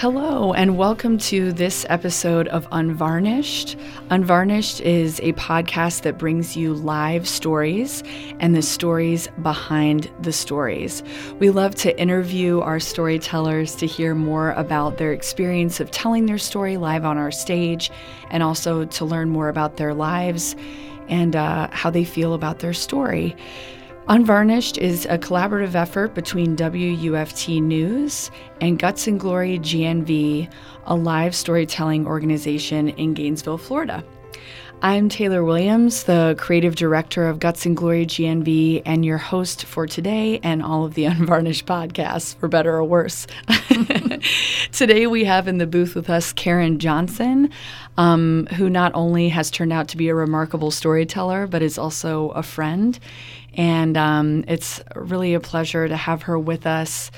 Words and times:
Hello, 0.00 0.54
and 0.54 0.78
welcome 0.78 1.18
to 1.18 1.52
this 1.52 1.84
episode 1.90 2.48
of 2.48 2.66
Unvarnished. 2.72 3.76
Unvarnished 4.08 4.80
is 4.80 5.20
a 5.20 5.34
podcast 5.34 6.04
that 6.04 6.16
brings 6.16 6.56
you 6.56 6.72
live 6.72 7.28
stories 7.28 8.02
and 8.38 8.54
the 8.54 8.62
stories 8.62 9.28
behind 9.42 10.10
the 10.22 10.32
stories. 10.32 11.02
We 11.38 11.50
love 11.50 11.74
to 11.74 12.00
interview 12.00 12.60
our 12.60 12.80
storytellers 12.80 13.76
to 13.76 13.86
hear 13.86 14.14
more 14.14 14.52
about 14.52 14.96
their 14.96 15.12
experience 15.12 15.80
of 15.80 15.90
telling 15.90 16.24
their 16.24 16.38
story 16.38 16.78
live 16.78 17.04
on 17.04 17.18
our 17.18 17.30
stage 17.30 17.90
and 18.30 18.42
also 18.42 18.86
to 18.86 19.04
learn 19.04 19.28
more 19.28 19.50
about 19.50 19.76
their 19.76 19.92
lives 19.92 20.56
and 21.10 21.36
uh, 21.36 21.68
how 21.72 21.90
they 21.90 22.04
feel 22.04 22.32
about 22.32 22.60
their 22.60 22.72
story. 22.72 23.36
Unvarnished 24.10 24.76
is 24.76 25.06
a 25.06 25.16
collaborative 25.16 25.76
effort 25.76 26.14
between 26.14 26.56
WUFT 26.56 27.62
News 27.62 28.28
and 28.60 28.76
Guts 28.76 29.06
and 29.06 29.20
Glory 29.20 29.60
GNV, 29.60 30.52
a 30.86 30.94
live 30.96 31.32
storytelling 31.32 32.08
organization 32.08 32.88
in 32.88 33.14
Gainesville, 33.14 33.58
Florida. 33.58 34.02
I'm 34.82 35.10
Taylor 35.10 35.44
Williams, 35.44 36.04
the 36.04 36.34
creative 36.38 36.74
director 36.74 37.28
of 37.28 37.38
Guts 37.38 37.66
and 37.66 37.76
Glory 37.76 38.06
GNV, 38.06 38.82
and 38.86 39.04
your 39.04 39.18
host 39.18 39.66
for 39.66 39.86
today 39.86 40.40
and 40.42 40.60
all 40.62 40.86
of 40.86 40.94
the 40.94 41.04
Unvarnished 41.06 41.66
podcasts, 41.66 42.34
for 42.34 42.48
better 42.48 42.74
or 42.74 42.82
worse. 42.82 43.26
today, 44.72 45.06
we 45.06 45.24
have 45.24 45.46
in 45.46 45.58
the 45.58 45.66
booth 45.66 45.94
with 45.94 46.08
us 46.08 46.32
Karen 46.32 46.78
Johnson, 46.78 47.50
um, 47.98 48.46
who 48.56 48.70
not 48.70 48.90
only 48.94 49.28
has 49.28 49.50
turned 49.50 49.72
out 49.72 49.86
to 49.88 49.98
be 49.98 50.08
a 50.08 50.14
remarkable 50.14 50.70
storyteller, 50.70 51.46
but 51.46 51.62
is 51.62 51.76
also 51.76 52.30
a 52.30 52.42
friend. 52.42 52.98
And 53.54 53.96
um, 53.96 54.44
it's 54.48 54.82
really 54.94 55.34
a 55.34 55.40
pleasure 55.40 55.88
to 55.88 55.96
have 55.96 56.22
her 56.22 56.38
with 56.38 56.66
us. 56.66 57.10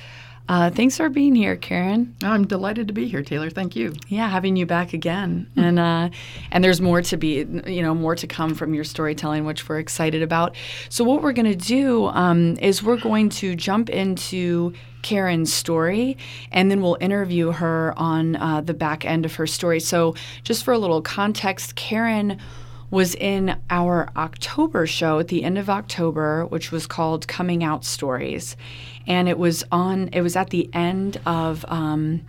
Uh, 0.49 0.71
thanks 0.71 0.97
for 0.97 1.09
being 1.09 1.35
here, 1.35 1.57
Karen. 1.57 2.15
I'm 2.23 2.47
delighted 2.47 2.89
to 2.89 2.93
be 2.93 3.07
here, 3.07 3.23
Taylor. 3.23 3.49
Thank 3.49 3.77
you. 3.77 3.95
Yeah, 4.09 4.29
having 4.29 4.57
you 4.57 4.67
back 4.67 4.93
again, 4.93 5.49
and 5.57 5.79
uh, 5.79 6.11
and 6.51 6.65
there's 6.65 6.81
more 6.81 7.01
to 7.01 7.17
be, 7.17 7.47
you 7.67 7.81
know, 7.81 7.95
more 7.95 8.17
to 8.17 8.27
come 8.27 8.55
from 8.55 8.75
your 8.75 8.83
storytelling, 8.83 9.45
which 9.45 9.69
we're 9.69 9.79
excited 9.79 10.21
about. 10.21 10.57
So 10.89 11.05
what 11.05 11.23
we're 11.23 11.33
going 11.33 11.47
to 11.47 11.55
do 11.55 12.07
um, 12.07 12.57
is 12.61 12.83
we're 12.83 12.97
going 12.97 13.29
to 13.31 13.55
jump 13.55 13.89
into 13.89 14.75
Karen's 15.03 15.55
story, 15.55 16.19
and 16.51 16.71
then 16.71 16.83
we'll 16.83 16.99
interview 17.01 17.53
her 17.53 17.95
on 17.97 18.35
uh, 18.37 18.63
the 18.63 18.75
back 18.75 19.05
end 19.05 19.25
of 19.25 19.37
her 19.37 19.47
story. 19.47 19.79
So 19.79 20.17
just 20.43 20.65
for 20.65 20.75
a 20.75 20.79
little 20.79 21.03
context, 21.03 21.77
Karen 21.77 22.39
was 22.93 23.15
in 23.15 23.59
our 23.71 24.11
October 24.17 24.87
show 24.87 25.19
at 25.19 25.29
the 25.29 25.43
end 25.45 25.57
of 25.57 25.71
October, 25.71 26.45
which 26.45 26.71
was 26.71 26.87
called 26.87 27.27
Coming 27.27 27.65
Out 27.65 27.87
Stories. 27.87 28.55
And 29.07 29.31
it 29.31 29.39
was 29.39 29.65
on, 29.73 30.09
it 30.13 30.21
was 30.21 30.37
at 30.37 30.51
the 30.51 30.69
end 30.75 31.19
of 31.25 31.65
um, 31.69 32.21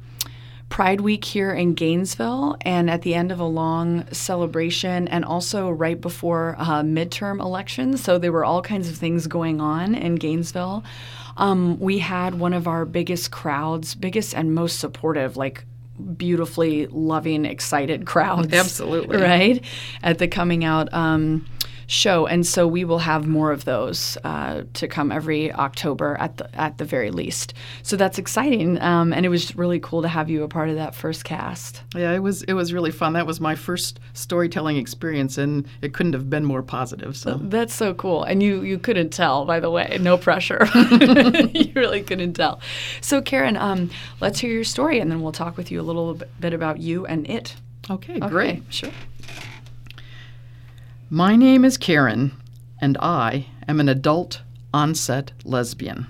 Pride 0.70 1.02
Week 1.02 1.26
here 1.26 1.52
in 1.52 1.74
Gainesville 1.74 2.56
and 2.62 2.90
at 2.90 3.02
the 3.02 3.14
end 3.14 3.34
of 3.34 3.42
a 3.42 3.46
long 3.46 4.10
celebration 4.14 5.10
and 5.10 5.26
also 5.26 5.70
right 5.70 6.00
before 6.00 6.56
uh, 6.58 6.82
midterm 6.82 7.42
elections. 7.42 8.02
So 8.02 8.18
there 8.18 8.32
were 8.32 8.46
all 8.46 8.62
kinds 8.62 8.88
of 8.88 8.96
things 8.96 9.28
going 9.28 9.60
on 9.60 9.96
in 9.96 10.16
Gainesville. 10.16 10.86
Um, 11.36 11.78
we 11.78 12.00
had 12.00 12.40
one 12.40 12.54
of 12.54 12.70
our 12.70 12.86
biggest 12.86 13.32
crowds, 13.32 13.96
biggest 13.96 14.34
and 14.34 14.56
most 14.56 14.80
supportive, 14.80 15.36
like 15.36 15.66
beautifully 16.18 16.88
loving, 16.88 17.46
excited 17.46 18.06
crowds. 18.06 18.54
Absolutely. 18.54 19.18
Right? 19.24 19.64
At 20.02 20.18
the 20.18 20.28
coming 20.28 20.64
out 20.66 20.94
um, 20.94 21.46
show. 21.88 22.26
And 22.26 22.46
so 22.46 22.68
we 22.68 22.86
will 22.86 23.00
have 23.00 23.28
more 23.28 23.52
of 23.52 23.66
those 23.66 24.18
uh, 24.24 24.64
to 24.74 24.88
come 24.88 25.12
every 25.12 25.52
October 25.52 26.18
at 26.20 26.38
the, 26.38 26.54
at 26.56 26.78
the 26.78 26.86
very 26.86 27.12
least. 27.12 27.54
So 27.82 27.96
that's 27.96 28.18
exciting. 28.18 28.82
Um, 28.82 29.14
and 29.14 29.26
it 29.26 29.30
was 29.30 29.56
really 29.56 29.80
cool 29.80 30.02
to 30.02 30.08
have 30.08 30.30
you 30.30 30.44
a 30.44 30.48
part 30.48 30.70
of 30.70 30.76
that 30.76 30.96
first 30.96 31.24
cast. 31.26 31.84
Yeah, 31.96 32.12
it 32.12 32.20
was 32.20 32.44
it 32.44 32.54
was 32.54 32.74
really 32.74 32.92
fun. 32.92 33.14
That 33.14 33.28
was 33.28 33.40
my 33.40 33.56
first 33.56 34.00
storytelling 34.14 34.78
experience 34.78 35.38
and 35.38 35.68
it 35.82 35.94
couldn't 35.94 36.14
have 36.14 36.30
been 36.30 36.46
more 36.46 36.64
positive. 36.64 37.16
So 37.16 37.36
that's 37.42 37.74
so 37.74 37.94
cool. 37.94 38.24
And 38.24 38.42
you 38.42 38.62
you 38.62 38.78
couldn't 38.78 39.10
tell, 39.10 39.46
by 39.46 39.60
the 39.60 39.70
way. 39.70 39.98
No 40.02 40.18
pressure. 40.18 40.68
you 41.54 41.72
really 41.76 42.02
couldn't 42.02 42.34
tell. 42.34 42.60
So 43.02 43.22
Karen, 43.22 43.58
um, 43.58 43.90
let's 44.20 44.40
hear 44.40 44.52
your 44.52 44.64
story 44.64 45.00
and 45.00 45.12
then 45.12 45.22
we'll 45.22 45.32
talk 45.32 45.58
with 45.58 45.72
you 45.72 45.80
a 45.80 45.84
little 45.84 46.20
bit 46.40 46.54
about 46.54 46.80
you 46.80 47.06
and 47.06 47.30
it. 47.30 47.56
Okay, 47.90 48.16
okay 48.16 48.30
great. 48.30 48.64
Sure. 48.70 48.92
My 51.14 51.36
name 51.36 51.64
is 51.64 51.78
Karen, 51.78 52.32
and 52.82 52.98
I 53.00 53.46
am 53.68 53.80
an 53.80 53.88
adult 53.88 54.42
onset 54.74 55.32
lesbian. 55.46 56.08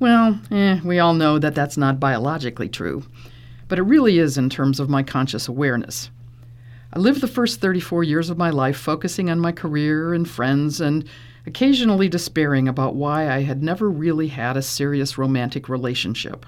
Well, 0.00 0.40
eh, 0.50 0.80
we 0.82 0.98
all 0.98 1.14
know 1.14 1.38
that 1.38 1.54
that's 1.54 1.76
not 1.76 2.00
biologically 2.00 2.68
true, 2.68 3.04
but 3.68 3.78
it 3.78 3.82
really 3.82 4.18
is 4.18 4.36
in 4.36 4.50
terms 4.50 4.80
of 4.80 4.90
my 4.90 5.04
conscious 5.04 5.46
awareness. 5.46 6.10
I 6.92 6.98
lived 6.98 7.20
the 7.20 7.28
first 7.28 7.60
34 7.60 8.02
years 8.02 8.30
of 8.30 8.36
my 8.36 8.50
life 8.50 8.76
focusing 8.76 9.30
on 9.30 9.38
my 9.38 9.52
career 9.52 10.12
and 10.12 10.28
friends 10.28 10.80
and 10.80 11.04
occasionally 11.46 12.08
despairing 12.08 12.66
about 12.66 12.96
why 12.96 13.30
I 13.30 13.42
had 13.42 13.62
never 13.62 13.88
really 13.88 14.26
had 14.26 14.56
a 14.56 14.60
serious 14.60 15.16
romantic 15.16 15.68
relationship. 15.68 16.46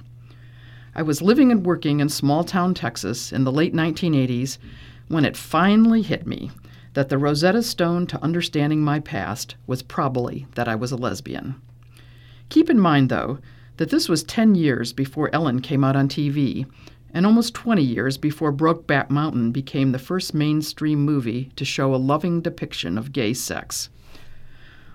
I 0.96 1.02
was 1.02 1.22
living 1.22 1.52
and 1.52 1.64
working 1.64 2.00
in 2.00 2.08
small 2.08 2.42
town 2.42 2.74
Texas 2.74 3.32
in 3.32 3.44
the 3.44 3.52
late 3.52 3.72
1980s 3.72 4.58
when 5.06 5.24
it 5.24 5.36
finally 5.36 6.02
hit 6.02 6.26
me 6.26 6.50
that 6.94 7.08
the 7.08 7.18
Rosetta 7.18 7.62
Stone 7.62 8.06
to 8.08 8.22
understanding 8.22 8.82
my 8.82 9.00
past 9.00 9.54
was 9.66 9.82
probably 9.82 10.46
that 10.54 10.68
I 10.68 10.74
was 10.74 10.92
a 10.92 10.96
lesbian. 10.96 11.60
Keep 12.48 12.68
in 12.68 12.80
mind, 12.80 13.08
though, 13.08 13.38
that 13.76 13.90
this 13.90 14.08
was 14.08 14.24
10 14.24 14.54
years 14.56 14.92
before 14.92 15.30
Ellen 15.32 15.60
came 15.60 15.84
out 15.84 15.96
on 15.96 16.08
TV, 16.08 16.66
and 17.14 17.24
almost 17.24 17.54
20 17.54 17.82
years 17.82 18.18
before 18.18 18.52
Brokeback 18.52 19.08
Mountain 19.08 19.52
became 19.52 19.92
the 19.92 19.98
first 19.98 20.34
mainstream 20.34 21.00
movie 21.04 21.50
to 21.56 21.64
show 21.64 21.94
a 21.94 21.96
loving 21.96 22.40
depiction 22.40 22.98
of 22.98 23.12
gay 23.12 23.32
sex. 23.32 23.88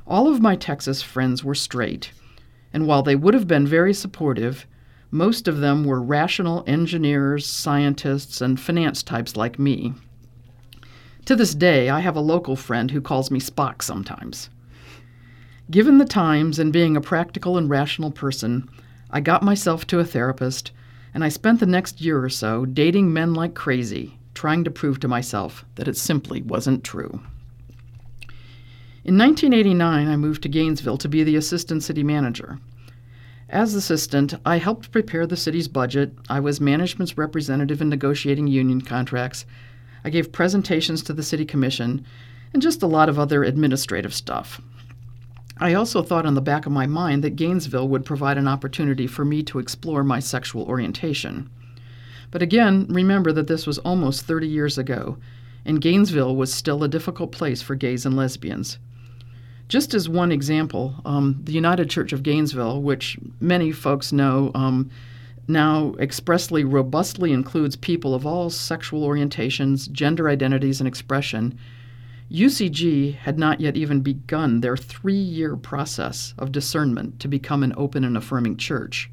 All 0.07 0.27
of 0.27 0.41
my 0.41 0.55
Texas 0.55 1.01
friends 1.01 1.43
were 1.43 1.55
straight, 1.55 2.11
and 2.73 2.85
while 2.85 3.01
they 3.01 3.15
would 3.15 3.33
have 3.33 3.47
been 3.47 3.65
very 3.65 3.93
supportive, 3.93 4.67
most 5.11 5.47
of 5.47 5.59
them 5.59 5.83
were 5.83 6.01
rational 6.01 6.63
engineers, 6.67 7.45
scientists, 7.45 8.41
and 8.41 8.59
finance 8.59 9.01
types 9.01 9.35
like 9.35 9.57
me. 9.57 9.93
To 11.25 11.35
this 11.35 11.55
day, 11.55 11.89
I 11.89 12.01
have 12.01 12.15
a 12.15 12.21
local 12.21 12.55
friend 12.55 12.91
who 12.91 13.01
calls 13.01 13.31
me 13.31 13.39
Spock 13.39 13.81
sometimes. 13.81 14.51
Given 15.71 15.97
the 15.97 16.05
times 16.05 16.59
and 16.59 16.71
being 16.71 16.95
a 16.95 17.01
practical 17.01 17.57
and 17.57 17.67
rational 17.67 18.11
person, 18.11 18.69
I 19.09 19.21
got 19.21 19.41
myself 19.41 19.87
to 19.87 19.97
a 19.97 20.05
therapist, 20.05 20.71
and 21.15 21.23
I 21.23 21.29
spent 21.29 21.59
the 21.59 21.65
next 21.65 21.99
year 21.99 22.23
or 22.23 22.29
so 22.29 22.65
dating 22.65 23.11
men 23.11 23.33
like 23.33 23.55
crazy, 23.55 24.19
trying 24.35 24.63
to 24.65 24.71
prove 24.71 24.99
to 24.99 25.07
myself 25.07 25.65
that 25.75 25.87
it 25.87 25.97
simply 25.97 26.43
wasn't 26.43 26.83
true. 26.83 27.21
In 29.03 29.17
1989, 29.17 30.07
I 30.07 30.15
moved 30.15 30.43
to 30.43 30.49
Gainesville 30.49 30.97
to 30.99 31.09
be 31.09 31.23
the 31.23 31.37
assistant 31.37 31.81
city 31.81 32.03
manager. 32.03 32.59
As 33.49 33.73
assistant, 33.73 34.35
I 34.45 34.57
helped 34.57 34.91
prepare 34.91 35.25
the 35.25 35.37
city's 35.37 35.67
budget, 35.67 36.13
I 36.29 36.39
was 36.39 36.61
management's 36.61 37.17
representative 37.17 37.81
in 37.81 37.89
negotiating 37.89 38.45
union 38.45 38.81
contracts, 38.81 39.45
I 40.05 40.11
gave 40.11 40.31
presentations 40.31 41.01
to 41.03 41.13
the 41.13 41.23
City 41.23 41.45
Commission, 41.45 42.05
and 42.53 42.61
just 42.61 42.83
a 42.83 42.87
lot 42.87 43.09
of 43.09 43.17
other 43.17 43.43
administrative 43.43 44.13
stuff. 44.13 44.61
I 45.57 45.73
also 45.73 46.03
thought 46.03 46.27
on 46.27 46.35
the 46.35 46.41
back 46.41 46.67
of 46.67 46.71
my 46.71 46.85
mind 46.85 47.23
that 47.23 47.35
Gainesville 47.35 47.87
would 47.87 48.05
provide 48.05 48.37
an 48.37 48.47
opportunity 48.47 49.07
for 49.07 49.25
me 49.25 49.41
to 49.43 49.57
explore 49.57 50.03
my 50.03 50.19
sexual 50.19 50.63
orientation. 50.65 51.49
But 52.29 52.43
again, 52.43 52.85
remember 52.87 53.31
that 53.31 53.47
this 53.47 53.65
was 53.65 53.79
almost 53.79 54.27
30 54.27 54.47
years 54.47 54.77
ago, 54.77 55.17
and 55.65 55.81
Gainesville 55.81 56.35
was 56.35 56.53
still 56.53 56.83
a 56.83 56.87
difficult 56.87 57.31
place 57.31 57.63
for 57.63 57.73
gays 57.73 58.05
and 58.05 58.15
lesbians. 58.15 58.77
Just 59.69 59.95
as 59.95 60.07
one 60.07 60.31
example, 60.31 60.93
um, 61.03 61.39
the 61.43 61.53
United 61.53 61.89
Church 61.89 62.13
of 62.13 62.21
Gainesville, 62.21 62.79
which 62.79 63.17
many 63.39 63.71
folks 63.71 64.13
know, 64.13 64.51
um, 64.53 64.91
now 65.47 65.93
expressly 65.99 66.63
robustly 66.63 67.31
includes 67.31 67.75
people 67.75 68.15
of 68.15 68.25
all 68.25 68.49
sexual 68.49 69.07
orientations, 69.07 69.91
gender 69.91 70.27
identities, 70.29 70.79
and 70.79 70.87
expression, 70.87 71.57
UCG 72.31 73.15
had 73.15 73.37
not 73.37 73.61
yet 73.61 73.77
even 73.77 74.01
begun 74.01 74.61
their 74.61 74.75
three 74.75 75.13
year 75.13 75.55
process 75.55 76.33
of 76.37 76.51
discernment 76.51 77.19
to 77.19 77.27
become 77.27 77.61
an 77.61 77.73
open 77.77 78.03
and 78.03 78.17
affirming 78.17 78.57
church. 78.57 79.11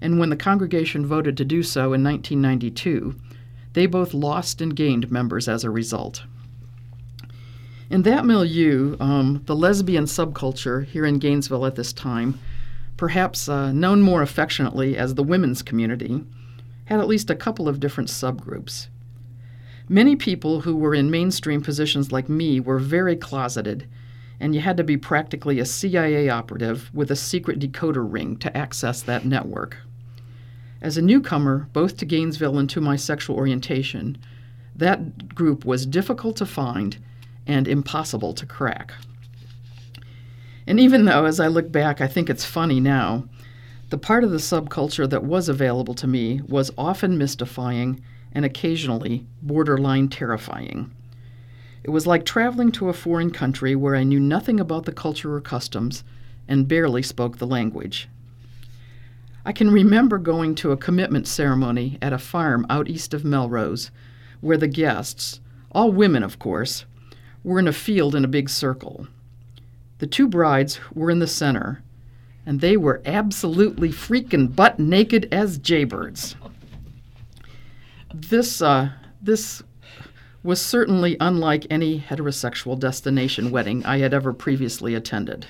And 0.00 0.18
when 0.18 0.30
the 0.30 0.36
congregation 0.36 1.06
voted 1.06 1.36
to 1.36 1.44
do 1.44 1.62
so 1.62 1.92
in 1.92 2.02
1992, 2.02 3.14
they 3.74 3.86
both 3.86 4.14
lost 4.14 4.60
and 4.60 4.74
gained 4.74 5.10
members 5.10 5.48
as 5.48 5.64
a 5.64 5.70
result. 5.70 6.24
In 7.90 8.02
that 8.02 8.24
milieu, 8.24 8.96
um, 8.98 9.42
the 9.44 9.54
lesbian 9.54 10.04
subculture 10.04 10.86
here 10.86 11.04
in 11.04 11.18
Gainesville 11.18 11.66
at 11.66 11.74
this 11.76 11.92
time 11.92 12.38
perhaps 12.96 13.48
uh, 13.48 13.72
known 13.72 14.00
more 14.02 14.22
affectionately 14.22 14.96
as 14.96 15.14
the 15.14 15.22
women's 15.22 15.62
community, 15.62 16.24
had 16.86 17.00
at 17.00 17.08
least 17.08 17.30
a 17.30 17.36
couple 17.36 17.68
of 17.68 17.80
different 17.80 18.08
subgroups. 18.08 18.88
Many 19.88 20.16
people 20.16 20.60
who 20.62 20.76
were 20.76 20.94
in 20.94 21.10
mainstream 21.10 21.62
positions 21.62 22.12
like 22.12 22.28
me 22.28 22.60
were 22.60 22.78
very 22.78 23.16
closeted, 23.16 23.86
and 24.40 24.54
you 24.54 24.60
had 24.60 24.76
to 24.76 24.84
be 24.84 24.96
practically 24.96 25.58
a 25.58 25.64
CIA 25.64 26.28
operative 26.28 26.90
with 26.94 27.10
a 27.10 27.16
secret 27.16 27.58
decoder 27.58 28.10
ring 28.10 28.36
to 28.38 28.56
access 28.56 29.02
that 29.02 29.24
network. 29.24 29.76
As 30.80 30.96
a 30.96 31.02
newcomer, 31.02 31.68
both 31.72 31.96
to 31.98 32.06
Gainesville 32.06 32.58
and 32.58 32.68
to 32.70 32.80
my 32.80 32.96
sexual 32.96 33.36
orientation, 33.36 34.18
that 34.76 35.34
group 35.34 35.64
was 35.64 35.86
difficult 35.86 36.36
to 36.36 36.46
find 36.46 36.98
and 37.46 37.68
impossible 37.68 38.32
to 38.34 38.46
crack. 38.46 38.92
And 40.66 40.80
even 40.80 41.04
though, 41.04 41.24
as 41.24 41.40
I 41.40 41.48
look 41.48 41.70
back, 41.70 42.00
I 42.00 42.06
think 42.06 42.30
it's 42.30 42.44
funny 42.44 42.80
now, 42.80 43.24
the 43.90 43.98
part 43.98 44.24
of 44.24 44.30
the 44.30 44.38
subculture 44.38 45.08
that 45.08 45.24
was 45.24 45.48
available 45.48 45.94
to 45.94 46.06
me 46.06 46.40
was 46.48 46.72
often 46.78 47.18
mystifying 47.18 48.02
and 48.32 48.44
occasionally 48.44 49.26
borderline 49.42 50.08
terrifying. 50.08 50.90
It 51.84 51.90
was 51.90 52.06
like 52.06 52.24
traveling 52.24 52.72
to 52.72 52.88
a 52.88 52.94
foreign 52.94 53.30
country 53.30 53.76
where 53.76 53.94
I 53.94 54.04
knew 54.04 54.18
nothing 54.18 54.58
about 54.58 54.86
the 54.86 54.92
culture 54.92 55.34
or 55.34 55.40
customs 55.40 56.02
and 56.48 56.66
barely 56.66 57.02
spoke 57.02 57.36
the 57.36 57.46
language. 57.46 58.08
I 59.44 59.52
can 59.52 59.70
remember 59.70 60.16
going 60.16 60.54
to 60.56 60.72
a 60.72 60.76
commitment 60.78 61.28
ceremony 61.28 61.98
at 62.00 62.14
a 62.14 62.18
farm 62.18 62.64
out 62.70 62.88
east 62.88 63.12
of 63.12 63.24
Melrose, 63.24 63.90
where 64.40 64.56
the 64.56 64.66
guests, 64.66 65.40
all 65.72 65.92
women 65.92 66.22
of 66.22 66.38
course, 66.38 66.86
were 67.42 67.58
in 67.58 67.68
a 67.68 67.72
field 67.72 68.14
in 68.14 68.24
a 68.24 68.28
big 68.28 68.48
circle. 68.48 69.06
The 70.04 70.10
two 70.10 70.28
brides 70.28 70.80
were 70.92 71.10
in 71.10 71.20
the 71.20 71.26
center, 71.26 71.82
and 72.44 72.60
they 72.60 72.76
were 72.76 73.00
absolutely 73.06 73.88
freaking 73.88 74.54
butt 74.54 74.78
naked 74.78 75.26
as 75.32 75.56
jaybirds. 75.56 76.36
This, 78.12 78.60
uh, 78.60 78.90
this 79.22 79.62
was 80.42 80.60
certainly 80.60 81.16
unlike 81.20 81.66
any 81.70 82.00
heterosexual 82.00 82.78
destination 82.78 83.50
wedding 83.50 83.82
I 83.86 83.96
had 83.96 84.12
ever 84.12 84.34
previously 84.34 84.94
attended. 84.94 85.46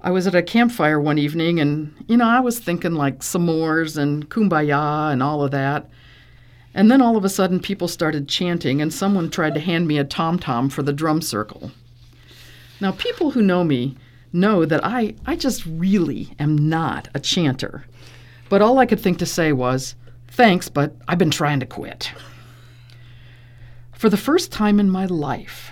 I 0.00 0.12
was 0.12 0.28
at 0.28 0.36
a 0.36 0.40
campfire 0.40 1.00
one 1.00 1.18
evening 1.18 1.58
and, 1.58 1.92
you 2.06 2.16
know, 2.16 2.28
I 2.28 2.38
was 2.38 2.60
thinking 2.60 2.94
like 2.94 3.22
s'mores 3.22 3.98
and 3.98 4.30
kumbaya 4.30 5.12
and 5.12 5.20
all 5.20 5.42
of 5.42 5.50
that. 5.50 5.90
And 6.74 6.92
then 6.92 7.02
all 7.02 7.16
of 7.16 7.24
a 7.24 7.28
sudden 7.28 7.58
people 7.58 7.88
started 7.88 8.28
chanting 8.28 8.80
and 8.80 8.94
someone 8.94 9.30
tried 9.30 9.54
to 9.54 9.60
hand 9.60 9.88
me 9.88 9.98
a 9.98 10.04
tom 10.04 10.38
tom 10.38 10.68
for 10.70 10.84
the 10.84 10.92
drum 10.92 11.20
circle. 11.20 11.72
Now, 12.80 12.92
people 12.92 13.30
who 13.30 13.42
know 13.42 13.64
me 13.64 13.96
know 14.32 14.64
that 14.64 14.84
I, 14.84 15.14
I 15.24 15.36
just 15.36 15.64
really 15.64 16.34
am 16.38 16.68
not 16.68 17.08
a 17.14 17.20
chanter. 17.20 17.84
But 18.48 18.62
all 18.62 18.78
I 18.78 18.86
could 18.86 19.00
think 19.00 19.18
to 19.18 19.26
say 19.26 19.52
was, 19.52 19.94
thanks, 20.28 20.68
but 20.68 20.96
I've 21.08 21.18
been 21.18 21.30
trying 21.30 21.60
to 21.60 21.66
quit. 21.66 22.12
For 23.92 24.08
the 24.08 24.16
first 24.16 24.52
time 24.52 24.80
in 24.80 24.90
my 24.90 25.06
life, 25.06 25.70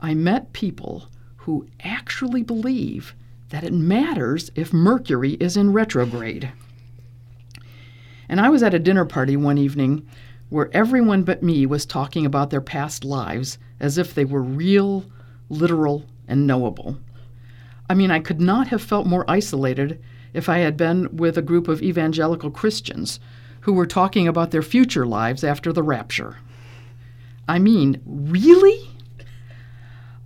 I 0.00 0.14
met 0.14 0.52
people 0.52 1.08
who 1.36 1.68
actually 1.82 2.42
believe 2.42 3.14
that 3.50 3.64
it 3.64 3.72
matters 3.72 4.50
if 4.54 4.72
Mercury 4.72 5.32
is 5.34 5.56
in 5.56 5.72
retrograde. 5.72 6.52
And 8.28 8.40
I 8.40 8.48
was 8.48 8.62
at 8.62 8.74
a 8.74 8.78
dinner 8.78 9.04
party 9.04 9.36
one 9.36 9.58
evening 9.58 10.06
where 10.48 10.70
everyone 10.72 11.22
but 11.22 11.42
me 11.42 11.66
was 11.66 11.84
talking 11.84 12.24
about 12.24 12.50
their 12.50 12.60
past 12.60 13.04
lives 13.04 13.58
as 13.78 13.98
if 13.98 14.14
they 14.14 14.24
were 14.24 14.42
real, 14.42 15.04
literal, 15.48 16.06
and 16.30 16.46
knowable. 16.46 16.96
I 17.90 17.94
mean, 17.94 18.10
I 18.10 18.20
could 18.20 18.40
not 18.40 18.68
have 18.68 18.80
felt 18.80 19.06
more 19.06 19.28
isolated 19.28 20.00
if 20.32 20.48
I 20.48 20.58
had 20.58 20.76
been 20.76 21.16
with 21.16 21.36
a 21.36 21.42
group 21.42 21.68
of 21.68 21.82
evangelical 21.82 22.50
Christians 22.50 23.18
who 23.62 23.72
were 23.72 23.86
talking 23.86 24.28
about 24.28 24.52
their 24.52 24.62
future 24.62 25.04
lives 25.04 25.44
after 25.44 25.72
the 25.72 25.82
rapture. 25.82 26.38
I 27.48 27.58
mean, 27.58 28.00
really? 28.06 28.88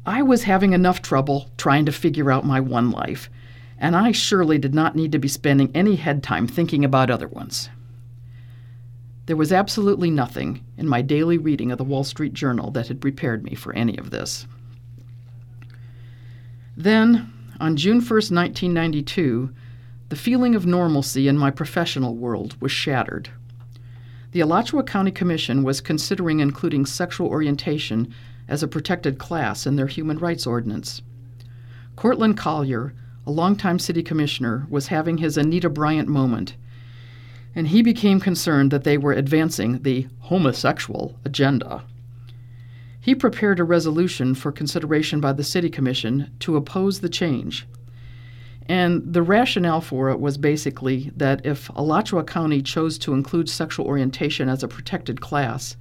I 0.07 0.23
was 0.23 0.43
having 0.43 0.75
enough 0.75 1.01
trouble 1.01 1.51
trying 1.57 1.87
to 1.87 1.93
figure 1.93 2.31
out 2.31 2.45
my 2.45 2.61
one 2.61 2.91
life, 2.91 3.31
and 3.79 3.97
I 3.97 4.13
surely 4.13 4.59
did 4.59 4.75
not 4.75 4.95
need 4.95 5.13
to 5.13 5.19
be 5.19 5.29
spending 5.29 5.71
any 5.75 5.97
head 5.97 6.23
time 6.23 6.47
thinking 6.47 6.85
about 6.85 7.11
other 7.11 7.27
ones. 7.27 7.71
There 9.27 9.37
was 9.37 9.53
absolutely 9.53 10.11
nothing 10.11 10.63
in 10.77 10.87
my 10.87 11.01
daily 11.01 11.39
reading 11.39 11.73
of 11.73 11.79
the 11.79 11.85
Wall 11.85 12.05
Street 12.05 12.35
Journal 12.35 12.71
that 12.73 12.89
had 12.89 13.01
prepared 13.01 13.43
me 13.43 13.55
for 13.55 13.73
any 13.73 13.97
of 13.97 14.11
this. 14.11 14.47
Then, 16.77 17.33
on 17.61 17.77
June 17.77 17.99
1, 17.99 18.09
1992, 18.09 19.51
the 20.09 20.17
feeling 20.17 20.55
of 20.55 20.67
normalcy 20.67 21.29
in 21.29 21.39
my 21.39 21.51
professional 21.51 22.17
world 22.17 22.61
was 22.61 22.73
shattered. 22.73 23.31
The 24.33 24.41
Alachua 24.41 24.83
County 24.83 25.13
Commission 25.13 25.63
was 25.63 25.81
considering 25.81 26.41
including 26.41 26.87
sexual 26.87 27.29
orientation 27.29 28.13
as 28.49 28.63
a 28.63 28.69
protected 28.69 29.19
class 29.19 29.67
in 29.67 29.77
their 29.77 29.87
human 29.87 30.19
rights 30.19 30.47
ordinance. 30.47 31.01
Cortland 31.97 32.37
Collier, 32.37 32.93
a 33.27 33.31
longtime 33.31 33.79
city 33.79 34.03
commissioner, 34.03 34.67
was 34.69 34.89
having 34.89 35.19
his 35.19 35.39
Anita 35.39 35.71
Bryant 35.71 36.09
moment, 36.09 36.57
and 37.55 37.69
he 37.69 37.83
became 37.83 38.19
concerned 38.19 38.73
that 38.73 38.83
they 38.83 38.99
were 38.99 39.13
advancing 39.13 39.83
the 39.83 40.09
homosexual 40.19 41.17
agenda. 41.25 41.85
He 43.05 43.15
prepared 43.15 43.61
a 43.61 43.65
resolution 43.65 44.35
for 44.35 44.51
consideration 44.51 45.21
by 45.21 45.35
the 45.35 45.45
City 45.45 45.69
Commission 45.69 46.31
to 46.39 46.57
oppose 46.57 47.01
the 47.01 47.11
change. 47.11 47.67
And 48.67 49.13
the 49.13 49.21
rationale 49.21 49.83
for 49.83 50.09
it 50.09 50.21
was 50.21 50.39
basically 50.39 51.13
that 51.15 51.45
if 51.45 51.69
Alachua 51.77 52.25
County 52.25 52.63
chose 52.63 52.97
to 53.01 53.13
include 53.13 53.51
sexual 53.51 53.85
orientation 53.85 54.49
as 54.49 54.63
a 54.63 54.69
protected 54.69 55.21
class, 55.21 55.77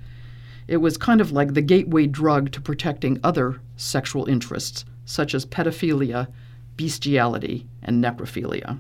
it 0.68 0.75
was 0.78 0.98
kind 0.98 1.22
of 1.22 1.31
like 1.31 1.54
the 1.54 1.62
gateway 1.62 2.08
drug 2.08 2.52
to 2.52 2.60
protecting 2.60 3.22
other 3.24 3.62
sexual 3.78 4.28
interests, 4.28 4.84
such 5.06 5.34
as 5.34 5.46
pedophilia, 5.46 6.28
bestiality, 6.75 7.66
and 7.81 8.04
necrophilia. 8.04 8.78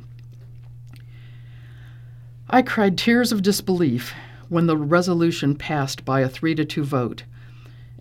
I 2.49 2.61
cried 2.61 2.97
tears 2.97 3.31
of 3.31 3.41
disbelief 3.41 4.13
when 4.49 4.67
the 4.67 4.75
resolution 4.75 5.55
passed 5.55 6.03
by 6.03 6.19
a 6.19 6.27
3 6.27 6.55
to 6.55 6.65
2 6.65 6.83
vote 6.83 7.23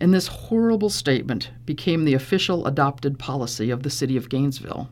and 0.03 0.13
this 0.13 0.27
horrible 0.27 0.89
statement 0.89 1.49
became 1.65 2.03
the 2.03 2.13
official 2.13 2.67
adopted 2.67 3.17
policy 3.17 3.69
of 3.69 3.83
the 3.83 3.89
city 3.89 4.17
of 4.17 4.27
Gainesville. 4.27 4.89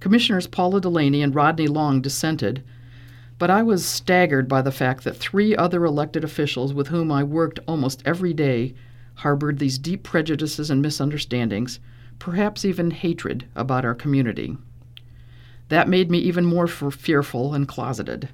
Commissioners 0.00 0.46
Paula 0.46 0.80
Delaney 0.80 1.20
and 1.20 1.34
Rodney 1.34 1.66
Long 1.66 2.00
dissented, 2.00 2.64
but 3.36 3.50
I 3.50 3.62
was 3.62 3.84
staggered 3.84 4.48
by 4.48 4.62
the 4.62 4.72
fact 4.72 5.04
that 5.04 5.18
three 5.18 5.54
other 5.54 5.84
elected 5.84 6.24
officials 6.24 6.72
with 6.72 6.88
whom 6.88 7.12
I 7.12 7.22
worked 7.22 7.60
almost 7.68 8.02
every 8.06 8.32
day 8.32 8.74
harbored 9.16 9.58
these 9.58 9.76
deep 9.76 10.02
prejudices 10.02 10.70
and 10.70 10.80
misunderstandings, 10.80 11.78
perhaps 12.18 12.64
even 12.64 12.90
hatred 12.90 13.48
about 13.54 13.84
our 13.84 13.94
community. 13.94 14.56
That 15.68 15.90
made 15.90 16.10
me 16.10 16.16
even 16.20 16.46
more 16.46 16.68
fearful 16.68 17.52
and 17.52 17.68
closeted. 17.68 18.30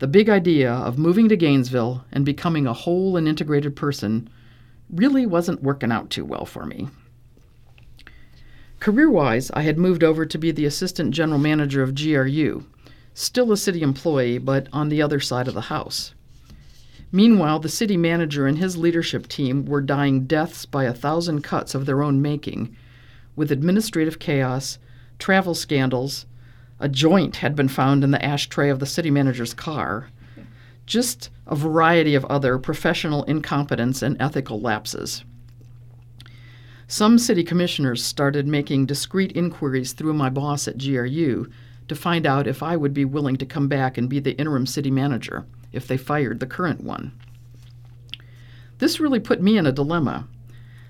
The 0.00 0.06
big 0.08 0.28
idea 0.28 0.72
of 0.72 0.98
moving 0.98 1.28
to 1.28 1.36
Gainesville 1.36 2.04
and 2.10 2.24
becoming 2.24 2.66
a 2.66 2.72
whole 2.72 3.16
and 3.16 3.28
integrated 3.28 3.76
person 3.76 4.28
really 4.90 5.24
wasn't 5.24 5.62
working 5.62 5.92
out 5.92 6.10
too 6.10 6.24
well 6.24 6.44
for 6.44 6.66
me. 6.66 6.88
Career 8.80 9.08
wise, 9.08 9.50
I 9.52 9.62
had 9.62 9.78
moved 9.78 10.04
over 10.04 10.26
to 10.26 10.38
be 10.38 10.50
the 10.50 10.66
assistant 10.66 11.14
general 11.14 11.38
manager 11.38 11.82
of 11.82 11.94
GRU, 11.94 12.66
still 13.14 13.52
a 13.52 13.56
city 13.56 13.82
employee, 13.82 14.38
but 14.38 14.68
on 14.72 14.88
the 14.88 15.00
other 15.00 15.20
side 15.20 15.48
of 15.48 15.54
the 15.54 15.62
house. 15.62 16.12
Meanwhile, 17.10 17.60
the 17.60 17.68
city 17.68 17.96
manager 17.96 18.46
and 18.46 18.58
his 18.58 18.76
leadership 18.76 19.28
team 19.28 19.64
were 19.64 19.80
dying 19.80 20.26
deaths 20.26 20.66
by 20.66 20.84
a 20.84 20.92
thousand 20.92 21.42
cuts 21.42 21.74
of 21.74 21.86
their 21.86 22.02
own 22.02 22.20
making, 22.20 22.76
with 23.36 23.52
administrative 23.52 24.18
chaos, 24.18 24.78
travel 25.18 25.54
scandals, 25.54 26.26
a 26.80 26.88
joint 26.88 27.36
had 27.36 27.54
been 27.54 27.68
found 27.68 28.02
in 28.02 28.10
the 28.10 28.24
ashtray 28.24 28.68
of 28.68 28.80
the 28.80 28.86
city 28.86 29.10
manager's 29.10 29.54
car. 29.54 30.08
Just 30.86 31.30
a 31.46 31.54
variety 31.54 32.14
of 32.14 32.24
other 32.26 32.58
professional 32.58 33.22
incompetence 33.24 34.02
and 34.02 34.16
ethical 34.20 34.60
lapses. 34.60 35.24
Some 36.86 37.18
city 37.18 37.44
commissioners 37.44 38.04
started 38.04 38.46
making 38.46 38.86
discreet 38.86 39.32
inquiries 39.32 39.92
through 39.92 40.14
my 40.14 40.28
boss 40.28 40.68
at 40.68 40.78
GRU 40.78 41.48
to 41.88 41.94
find 41.94 42.26
out 42.26 42.46
if 42.46 42.62
I 42.62 42.76
would 42.76 42.92
be 42.92 43.04
willing 43.04 43.36
to 43.36 43.46
come 43.46 43.68
back 43.68 43.96
and 43.96 44.08
be 44.08 44.20
the 44.20 44.36
interim 44.36 44.66
city 44.66 44.90
manager 44.90 45.46
if 45.72 45.86
they 45.86 45.96
fired 45.96 46.40
the 46.40 46.46
current 46.46 46.82
one. 46.82 47.12
This 48.78 49.00
really 49.00 49.20
put 49.20 49.40
me 49.40 49.56
in 49.56 49.66
a 49.66 49.72
dilemma. 49.72 50.28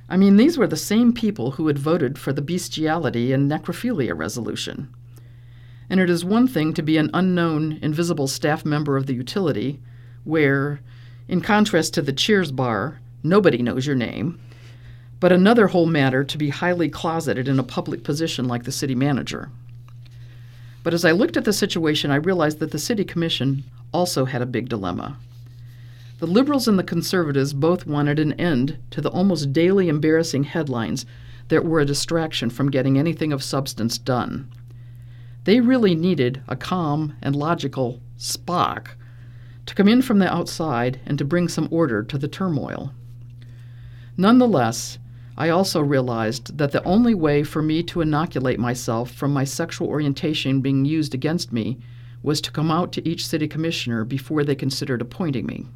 I 0.08 0.16
mean, 0.16 0.36
these 0.36 0.58
were 0.58 0.66
the 0.66 0.76
same 0.76 1.12
people 1.12 1.52
who 1.52 1.66
had 1.68 1.78
voted 1.78 2.18
for 2.18 2.32
the 2.32 2.42
bestiality 2.42 3.32
and 3.32 3.50
necrophilia 3.50 4.16
resolution 4.16 4.92
and 5.94 6.00
it 6.00 6.10
is 6.10 6.24
one 6.24 6.48
thing 6.48 6.74
to 6.74 6.82
be 6.82 6.96
an 6.96 7.08
unknown, 7.14 7.78
invisible 7.80 8.26
staff 8.26 8.64
member 8.64 8.96
of 8.96 9.06
the 9.06 9.14
utility, 9.14 9.78
where, 10.24 10.80
in 11.28 11.40
contrast 11.40 11.94
to 11.94 12.02
the 12.02 12.12
Cheers 12.12 12.50
bar, 12.50 12.98
nobody 13.22 13.58
knows 13.58 13.86
your 13.86 13.94
name, 13.94 14.40
but 15.20 15.30
another 15.30 15.68
whole 15.68 15.86
matter 15.86 16.24
to 16.24 16.36
be 16.36 16.48
highly 16.48 16.88
closeted 16.88 17.46
in 17.46 17.60
a 17.60 17.62
public 17.62 18.02
position 18.02 18.48
like 18.48 18.64
the 18.64 18.72
city 18.72 18.96
manager. 18.96 19.52
But 20.82 20.94
as 20.94 21.04
I 21.04 21.12
looked 21.12 21.36
at 21.36 21.44
the 21.44 21.52
situation, 21.52 22.10
I 22.10 22.16
realized 22.16 22.58
that 22.58 22.72
the 22.72 22.78
city 22.80 23.04
commission 23.04 23.62
also 23.92 24.24
had 24.24 24.42
a 24.42 24.46
big 24.46 24.68
dilemma. 24.68 25.16
The 26.18 26.26
liberals 26.26 26.66
and 26.66 26.76
the 26.76 26.82
conservatives 26.82 27.52
both 27.52 27.86
wanted 27.86 28.18
an 28.18 28.32
end 28.32 28.78
to 28.90 29.00
the 29.00 29.10
almost 29.10 29.52
daily 29.52 29.88
embarrassing 29.88 30.42
headlines 30.42 31.06
that 31.50 31.64
were 31.64 31.78
a 31.78 31.86
distraction 31.86 32.50
from 32.50 32.72
getting 32.72 32.98
anything 32.98 33.32
of 33.32 33.44
substance 33.44 33.96
done. 33.96 34.50
They 35.44 35.60
really 35.60 35.94
needed 35.94 36.42
a 36.48 36.56
calm 36.56 37.16
and 37.22 37.36
logical 37.36 38.00
Spock 38.18 38.88
to 39.66 39.74
come 39.74 39.88
in 39.88 40.02
from 40.02 40.18
the 40.18 40.32
outside 40.32 41.00
and 41.06 41.18
to 41.18 41.24
bring 41.24 41.48
some 41.48 41.68
order 41.70 42.02
to 42.02 42.18
the 42.18 42.28
turmoil. 42.28 42.92
Nonetheless, 44.16 44.98
I 45.36 45.48
also 45.48 45.80
realized 45.80 46.58
that 46.58 46.72
the 46.72 46.84
only 46.84 47.14
way 47.14 47.42
for 47.42 47.60
me 47.60 47.82
to 47.84 48.00
inoculate 48.00 48.60
myself 48.60 49.10
from 49.10 49.32
my 49.32 49.44
sexual 49.44 49.88
orientation 49.88 50.60
being 50.60 50.84
used 50.84 51.14
against 51.14 51.52
me 51.52 51.78
was 52.22 52.40
to 52.40 52.52
come 52.52 52.70
out 52.70 52.92
to 52.92 53.06
each 53.06 53.26
city 53.26 53.48
commissioner 53.48 54.04
before 54.04 54.44
they 54.44 54.54
considered 54.54 55.02
appointing 55.02 55.44
me. 55.44 55.66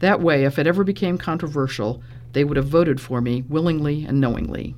That 0.00 0.20
way, 0.20 0.44
if 0.44 0.58
it 0.58 0.66
ever 0.66 0.84
became 0.84 1.18
controversial, 1.18 2.02
they 2.32 2.44
would 2.44 2.56
have 2.56 2.66
voted 2.66 3.00
for 3.00 3.20
me 3.20 3.42
willingly 3.48 4.04
and 4.04 4.20
knowingly. 4.20 4.74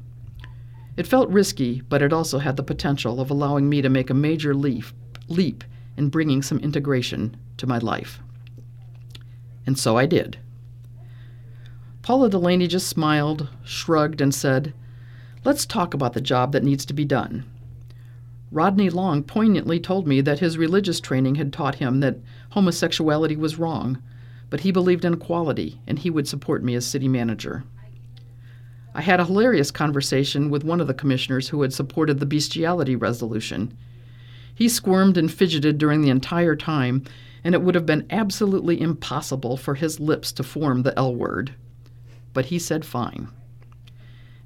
It 0.99 1.07
felt 1.07 1.31
risky, 1.31 1.81
but 1.89 2.03
it 2.03 2.13
also 2.13 2.41
had 2.41 2.57
the 2.57 2.65
potential 2.65 3.21
of 3.21 3.31
allowing 3.31 3.69
me 3.69 3.81
to 3.83 3.89
make 3.89 4.11
a 4.11 4.15
major 4.15 4.53
leap, 4.53 4.85
leap 5.29 5.63
in 5.97 6.09
bringing 6.09 6.43
some 6.43 6.59
integration 6.59 7.37
to 7.59 7.69
my 7.69 7.79
life. 7.79 8.19
And 9.65 9.79
so 9.79 9.97
I 9.97 10.07
did. 10.07 10.41
Paula 12.03 12.29
Delaney 12.29 12.67
just 12.67 12.89
smiled, 12.89 13.49
shrugged, 13.63 14.21
and 14.21 14.35
said, 14.35 14.75
Let's 15.45 15.67
talk 15.67 15.95
about 15.95 16.15
the 16.15 16.21
job 16.21 16.51
that 16.51 16.65
needs 16.65 16.85
to 16.87 16.93
be 16.93 17.05
done. 17.05 17.45
Rodney 18.51 18.91
Long 18.91 19.23
poignantly 19.23 19.79
told 19.79 20.09
me 20.09 20.21
that 20.23 20.41
his 20.41 20.59
religious 20.59 20.99
training 20.99 21.37
had 21.37 21.53
taught 21.53 21.77
him 21.77 22.01
that 22.01 22.19
homosexuality 22.51 23.37
was 23.37 23.57
wrong, 23.57 24.03
but 24.51 24.61
he 24.61 24.73
believed 24.73 25.05
in 25.05 25.15
equality 25.15 25.81
and 25.87 26.01
he 26.01 26.11
would 26.11 26.27
support 26.27 26.65
me 26.65 26.75
as 26.75 26.85
city 26.85 27.07
manager. 27.07 27.63
I 28.99 29.01
had 29.01 29.21
a 29.21 29.25
hilarious 29.25 29.71
conversation 29.71 30.51
with 30.51 30.65
one 30.65 30.81
of 30.81 30.87
the 30.87 30.93
commissioners 30.93 31.49
who 31.49 31.63
had 31.63 31.73
supported 31.73 32.21
the 32.21 32.27
bestiality 32.27 32.97
resolution. 32.97 33.75
He 34.55 34.69
squirmed 34.69 35.17
and 35.17 35.33
fidgeted 35.33 35.79
during 35.79 36.03
the 36.03 36.11
entire 36.11 36.57
time, 36.57 37.05
and 37.43 37.55
it 37.55 37.63
would 37.63 37.75
have 37.75 37.87
been 37.87 38.07
absolutely 38.11 38.79
impossible 38.79 39.57
for 39.57 39.75
his 39.75 39.99
lips 39.99 40.33
to 40.33 40.43
form 40.43 40.83
the 40.83 40.99
L 40.99 41.15
word 41.15 41.55
but 42.39 42.47
he 42.47 42.59
said 42.61 42.85
fine. 42.85 43.27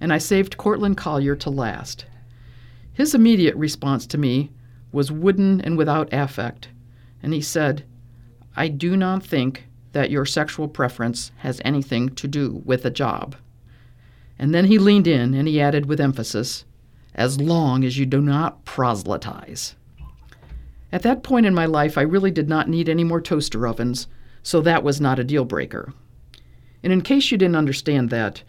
And 0.00 0.14
I 0.14 0.18
saved 0.18 0.56
Cortland 0.56 0.96
Collier 0.96 1.36
to 1.36 1.50
last. 1.50 2.06
His 2.94 3.14
immediate 3.14 3.54
response 3.56 4.06
to 4.06 4.16
me 4.16 4.50
was 4.92 5.12
wooden 5.12 5.60
and 5.60 5.76
without 5.76 6.08
affect, 6.10 6.68
and 7.22 7.34
he 7.34 7.42
said, 7.42 7.84
I 8.56 8.68
do 8.68 8.96
not 8.96 9.22
think 9.22 9.66
that 9.92 10.10
your 10.10 10.24
sexual 10.24 10.68
preference 10.68 11.32
has 11.38 11.60
anything 11.66 12.08
to 12.14 12.26
do 12.26 12.62
with 12.64 12.82
the 12.82 12.90
job. 12.90 13.36
And 14.38 14.54
then 14.54 14.66
he 14.66 14.78
leaned 14.78 15.06
in 15.06 15.34
and 15.34 15.46
he 15.46 15.60
added 15.60 15.86
with 15.86 16.00
emphasis, 16.00 16.64
as 17.14 17.40
long 17.40 17.84
as 17.84 17.98
you 17.98 18.06
do 18.06 18.20
not 18.20 18.64
proselytize. 18.64 19.76
At 20.92 21.02
that 21.02 21.22
point 21.22 21.46
in 21.46 21.54
my 21.54 21.66
life, 21.66 21.96
I 21.96 22.02
really 22.02 22.30
did 22.30 22.48
not 22.48 22.68
need 22.68 22.88
any 22.88 23.04
more 23.04 23.20
toaster 23.20 23.66
ovens, 23.66 24.08
so 24.42 24.60
that 24.60 24.82
was 24.82 25.00
not 25.00 25.18
a 25.18 25.24
deal 25.24 25.44
breaker. 25.44 25.92
And 26.82 26.92
in 26.92 27.00
case 27.00 27.30
you 27.30 27.38
didn't 27.38 27.56
understand 27.56 28.10
that, 28.10 28.42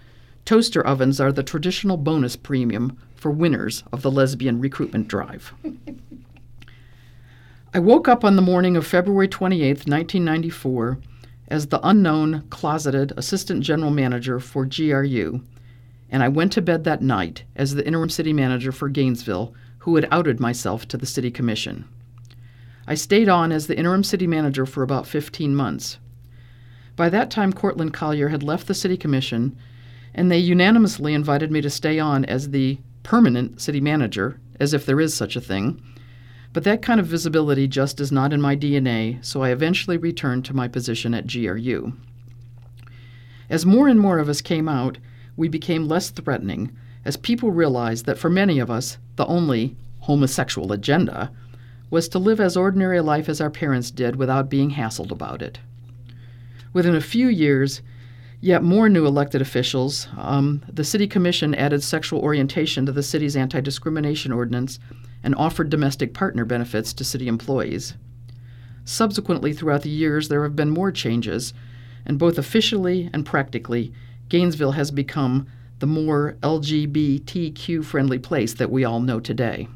toaster 0.43 0.85
ovens 0.85 1.21
are 1.21 1.31
the 1.31 1.43
traditional 1.43 1.97
bonus 1.97 2.35
premium 2.35 2.97
for 3.15 3.31
winners 3.31 3.83
of 3.93 4.01
the 4.01 4.11
lesbian 4.11 4.59
recruitment 4.59 5.07
drive. 5.07 5.53
I 7.73 7.79
woke 7.79 8.07
up 8.07 8.23
on 8.23 8.35
the 8.35 8.41
morning 8.41 8.75
of 8.75 8.85
February 8.85 9.27
28, 9.27 9.87
1994, 9.87 10.99
as 11.47 11.67
the 11.67 11.79
unknown, 11.87 12.43
closeted 12.49 13.13
assistant 13.15 13.63
general 13.63 13.91
manager 13.91 14.39
for 14.39 14.65
GRU, 14.65 15.41
and 16.13 16.21
I 16.21 16.29
went 16.29 16.51
to 16.53 16.61
bed 16.61 16.83
that 16.83 17.01
night 17.01 17.43
as 17.55 17.73
the 17.73 17.85
interim 17.85 18.09
city 18.09 18.33
manager 18.33 18.71
for 18.71 18.87
Gainesville, 18.87 19.55
who 19.79 19.95
had 19.95 20.07
outed 20.11 20.39
myself 20.39 20.87
to 20.89 20.97
the 20.97 21.07
city 21.07 21.31
commission. 21.31 21.85
I 22.85 22.93
stayed 22.93 23.27
on 23.27 23.51
as 23.51 23.65
the 23.65 23.75
interim 23.75 24.03
city 24.03 24.27
manager 24.27 24.67
for 24.67 24.83
about 24.83 25.07
15 25.07 25.55
months. 25.55 25.97
By 26.95 27.09
that 27.09 27.31
time, 27.31 27.51
Cortland 27.51 27.95
Collier 27.95 28.27
had 28.27 28.43
left 28.43 28.67
the 28.67 28.75
city 28.75 28.95
commission, 28.95 29.57
and 30.13 30.31
they 30.31 30.37
unanimously 30.37 31.15
invited 31.15 31.51
me 31.51 31.61
to 31.61 31.69
stay 31.71 31.97
on 31.97 32.25
as 32.25 32.51
the 32.51 32.77
permanent 33.01 33.59
city 33.59 33.81
manager, 33.81 34.39
as 34.59 34.71
if 34.71 34.85
there 34.85 35.01
is 35.01 35.15
such 35.15 35.35
a 35.35 35.41
thing. 35.41 35.81
But 36.53 36.63
that 36.65 36.83
kind 36.83 36.99
of 36.99 37.07
visibility 37.07 37.67
just 37.67 37.99
is 37.99 38.11
not 38.11 38.33
in 38.33 38.39
my 38.39 38.55
DNA, 38.55 39.25
so 39.25 39.41
I 39.41 39.49
eventually 39.49 39.97
returned 39.97 40.45
to 40.45 40.55
my 40.55 40.67
position 40.67 41.15
at 41.15 41.25
GRU. 41.25 41.93
As 43.49 43.65
more 43.65 43.87
and 43.87 43.99
more 43.99 44.19
of 44.19 44.29
us 44.29 44.41
came 44.41 44.69
out, 44.69 44.99
we 45.35 45.47
became 45.47 45.87
less 45.87 46.09
threatening, 46.09 46.75
as 47.05 47.17
people 47.17 47.51
realized 47.51 48.05
that 48.05 48.17
for 48.17 48.29
many 48.29 48.59
of 48.59 48.69
us, 48.69 48.97
the 49.15 49.25
only 49.25 49.75
homosexual 50.01 50.71
agenda 50.71 51.31
was 51.89 52.07
to 52.09 52.19
live 52.19 52.39
as 52.39 52.57
ordinary 52.57 52.97
a 52.97 53.03
life 53.03 53.29
as 53.29 53.39
our 53.39 53.49
parents 53.49 53.91
did 53.91 54.15
without 54.15 54.49
being 54.49 54.71
hassled 54.71 55.11
about 55.11 55.41
it. 55.41 55.59
Within 56.73 56.95
a 56.95 57.01
few 57.01 57.27
years, 57.27 57.81
yet 58.41 58.63
more 58.63 58.89
new 58.89 59.05
elected 59.05 59.41
officials, 59.41 60.07
um, 60.17 60.63
the 60.67 60.83
City 60.83 61.07
Commission 61.07 61.53
added 61.53 61.83
sexual 61.83 62.19
orientation 62.19 62.85
to 62.85 62.91
the 62.91 63.03
city's 63.03 63.37
anti 63.37 63.61
discrimination 63.61 64.31
ordinance 64.31 64.79
and 65.23 65.35
offered 65.35 65.69
domestic 65.69 66.13
partner 66.13 66.45
benefits 66.45 66.93
to 66.93 67.03
city 67.03 67.27
employees. 67.27 67.93
Subsequently, 68.85 69.53
throughout 69.53 69.83
the 69.83 69.89
years, 69.89 70.27
there 70.27 70.43
have 70.43 70.55
been 70.55 70.69
more 70.69 70.91
changes, 70.91 71.53
and 72.05 72.19
both 72.19 72.37
officially 72.37 73.09
and 73.13 73.25
practically, 73.25 73.93
Gainesville 74.33 74.71
has 74.71 74.89
become 74.89 75.45
the 75.77 75.85
more 75.85 76.37
LGBTQ 76.41 77.85
friendly 77.85 78.17
place 78.17 78.51
that 78.55 78.71
we 78.71 78.83
all 78.83 78.99
know 78.99 79.19
today. 79.19 79.67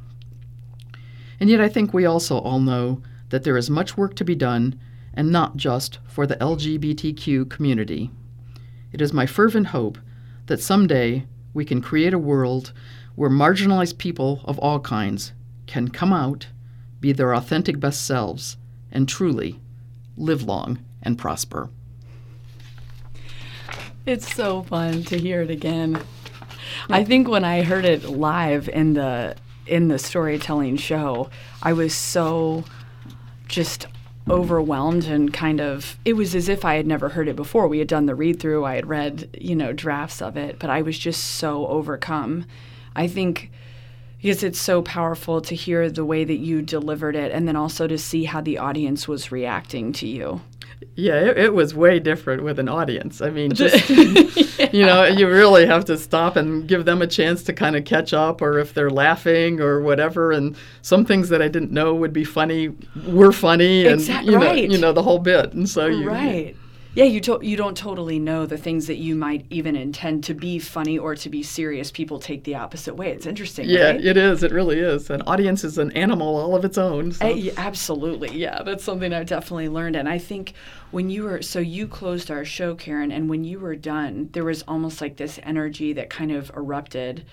And 1.40 1.48
yet, 1.48 1.62
I 1.62 1.70
think 1.70 1.94
we 1.94 2.08
also 2.08 2.40
all 2.40 2.60
know 2.60 3.04
that 3.30 3.44
there 3.44 3.56
is 3.56 3.70
much 3.70 3.98
work 3.98 4.16
to 4.16 4.26
be 4.26 4.34
done 4.34 4.80
and 5.14 5.32
not 5.32 5.58
just 5.58 6.00
for 6.08 6.26
the 6.26 6.38
LGBTQ 6.38 7.52
community. 7.52 8.10
It 8.92 9.00
is 9.00 9.14
my 9.14 9.28
fervent 9.28 9.68
hope 9.68 10.00
that 10.48 10.60
someday 10.60 11.28
we 11.54 11.64
can 11.64 11.80
create 11.80 12.16
a 12.16 12.18
world 12.18 12.74
where 13.14 13.30
marginalized 13.30 14.00
people 14.00 14.42
of 14.46 14.58
all 14.58 14.80
kinds 14.80 15.34
can 15.68 15.90
come 15.90 16.12
out, 16.12 16.48
be 17.00 17.12
their 17.12 17.36
authentic 17.36 17.80
best 17.80 18.04
selves, 18.08 18.58
and 18.92 19.08
truly 19.08 19.62
live 20.18 20.42
long 20.42 20.84
and 21.04 21.16
prosper. 21.16 21.70
It's 24.08 24.34
so 24.34 24.64
fun 24.64 25.04
to 25.04 25.20
hear 25.20 25.42
it 25.42 25.52
again. 25.52 26.02
I 26.90 27.04
think 27.04 27.28
when 27.28 27.44
I 27.44 27.64
heard 27.64 27.84
it 27.84 28.06
live 28.06 28.70
in 28.70 28.94
the 28.94 29.36
in 29.66 29.90
the 29.90 30.00
storytelling 30.00 30.78
show, 30.78 31.30
I 31.62 31.74
was 31.74 31.94
so 31.94 32.64
just 33.50 33.88
overwhelmed 34.30 35.08
and 35.08 35.34
kind 35.34 35.60
of 35.60 36.00
it 36.06 36.14
was 36.14 36.36
as 36.36 36.48
if 36.48 36.64
I 36.64 36.76
had 36.76 36.88
never 36.88 37.10
heard 37.10 37.28
it 37.28 37.36
before. 37.36 37.68
We 37.68 37.80
had 37.80 37.90
done 37.90 38.06
the 38.06 38.16
read 38.16 38.40
through, 38.40 38.64
I 38.64 38.76
had 38.76 38.88
read, 38.88 39.28
you 39.42 39.58
know, 39.58 39.74
drafts 39.74 40.22
of 40.22 40.38
it, 40.38 40.58
but 40.58 40.70
I 40.70 40.82
was 40.82 40.98
just 40.98 41.22
so 41.22 41.68
overcome. 41.68 42.46
I 42.96 43.08
think 43.08 43.52
because 44.22 44.42
it's 44.42 44.62
so 44.62 44.82
powerful 44.84 45.42
to 45.42 45.54
hear 45.54 45.90
the 45.90 46.06
way 46.06 46.24
that 46.24 46.38
you 46.38 46.62
delivered 46.62 47.18
it 47.18 47.34
and 47.34 47.46
then 47.46 47.58
also 47.58 47.88
to 47.88 47.98
see 47.98 48.24
how 48.24 48.40
the 48.40 48.58
audience 48.58 49.06
was 49.06 49.34
reacting 49.34 49.92
to 49.92 50.08
you. 50.08 50.40
Yeah, 50.96 51.16
it, 51.16 51.38
it, 51.38 51.54
was 51.54 51.74
way 51.74 52.00
different 52.00 52.44
with 52.44 52.60
an 52.60 52.70
audience. 52.70 53.22
I 53.22 53.30
mean, 53.30 53.52
just 53.54 53.90
yeah. 53.90 54.70
you 54.72 54.86
know, 54.86 55.06
you 55.06 55.28
really 55.28 55.66
have 55.66 55.86
to 55.86 55.98
stop 55.98 56.36
and 56.36 56.68
give 56.68 56.86
them 56.86 57.02
a 57.02 57.08
chance 57.08 57.44
to 57.44 57.54
kind 57.54 57.76
of 57.76 57.86
catch 57.86 58.14
up, 58.14 58.42
or 58.42 58.60
if 58.60 58.74
they're 58.74 58.90
laughing 58.90 59.60
or 59.60 59.82
whatever. 59.82 60.32
And 60.32 60.56
some 60.82 61.06
things 61.06 61.30
that 61.30 61.42
I 61.42 61.48
didn't 61.48 61.72
know 61.72 61.96
would 61.96 62.14
be 62.14 62.24
funny 62.24 62.76
were 63.08 63.32
funny, 63.32 63.88
and 63.88 64.02
exactly. 64.02 64.34
you 64.34 64.40
know, 64.40 64.46
right. 64.46 64.70
you 64.70 64.78
know 64.78 64.94
the 64.94 65.04
whole 65.04 65.20
bit. 65.20 65.54
And 65.54 65.68
so 65.68 65.88
you 65.88 66.10
right 66.10 66.56
yeah, 66.98 67.04
you 67.04 67.20
to- 67.20 67.40
you 67.44 67.56
don't 67.56 67.78
totally 67.78 68.18
know 68.18 68.48
the 68.48 68.58
things 68.58 68.88
that 68.88 68.98
you 68.98 69.14
might 69.14 69.46
even 69.52 69.76
intend 69.76 70.24
to 70.24 70.34
be 70.34 70.58
funny 70.58 70.98
or 70.98 71.16
to 71.16 71.30
be 71.30 71.44
serious. 71.44 71.92
People 71.92 72.18
take 72.18 72.44
the 72.44 72.56
opposite 72.56 72.96
way. 72.96 73.12
It's 73.12 73.28
interesting. 73.28 73.70
Yeah, 73.70 73.92
right? 73.92 74.04
it 74.04 74.18
is. 74.18 74.42
It 74.42 74.52
really 74.52 74.80
is. 74.80 75.12
An 75.12 75.22
audience 75.28 75.64
is 75.64 75.78
an 75.78 75.92
animal 75.92 76.36
all 76.36 76.56
of 76.56 76.66
its 76.66 76.76
own. 76.76 77.12
So. 77.12 77.28
Uh, 77.28 77.52
absolutely. 77.56 78.36
Yeah, 78.36 78.64
that's 78.64 78.84
something 78.84 79.14
I've 79.14 79.28
definitely 79.28 79.70
learned. 79.70 79.96
And 79.96 80.10
I 80.10 80.18
think 80.18 80.54
when 80.90 81.12
you 81.12 81.26
were 81.26 81.44
so 81.44 81.60
you 81.60 81.88
closed 81.88 82.32
our 82.32 82.44
show, 82.44 82.74
Karen, 82.74 83.12
and 83.12 83.30
when 83.30 83.44
you 83.44 83.60
were 83.60 83.76
done, 83.76 84.30
there 84.32 84.44
was 84.44 84.64
almost 84.64 85.00
like 85.00 85.18
this 85.18 85.40
energy 85.44 85.94
that 85.94 86.10
kind 86.10 86.32
of 86.32 86.50
erupted, 86.58 87.26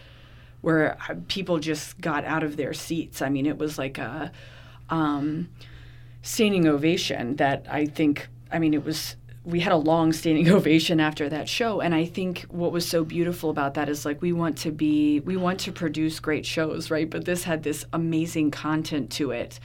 where 0.61 0.99
uh, 1.09 1.15
people 1.29 1.59
just 1.59 1.99
got 2.03 2.27
out 2.27 2.43
of 2.43 2.59
their 2.59 2.75
seats. 2.75 3.23
I 3.23 3.31
mean, 3.31 3.47
it 3.47 3.57
was 3.57 3.79
like 3.79 3.97
a 3.97 4.31
um, 4.91 5.49
standing 6.21 6.69
ovation 6.69 7.37
that 7.37 7.65
I 7.71 7.87
think. 7.87 8.29
I 8.53 8.59
mean, 8.59 8.75
it 8.75 8.85
was 8.85 9.17
we 9.45 9.61
had 9.61 9.73
a 9.73 9.77
long 9.77 10.13
standing 10.13 10.49
ovation 10.51 11.01
after 11.01 11.29
that 11.29 11.49
show 11.49 11.81
and 11.81 11.95
i 11.95 12.05
think 12.05 12.43
what 12.43 12.73
was 12.73 12.89
so 12.89 13.05
beautiful 13.05 13.51
about 13.51 13.75
that 13.75 13.89
is 13.89 14.05
like 14.05 14.21
we 14.23 14.33
want 14.33 14.57
to 14.57 14.71
be 14.71 15.21
we 15.21 15.37
want 15.37 15.61
to 15.61 15.73
produce 15.73 16.21
great 16.21 16.47
shows 16.47 16.91
right? 16.91 17.09
But 17.11 17.25
this 17.25 17.45
had 17.45 17.63
this 17.63 17.85
amazing 17.93 18.51
content 18.51 19.11
to 19.13 19.31
it 19.31 19.59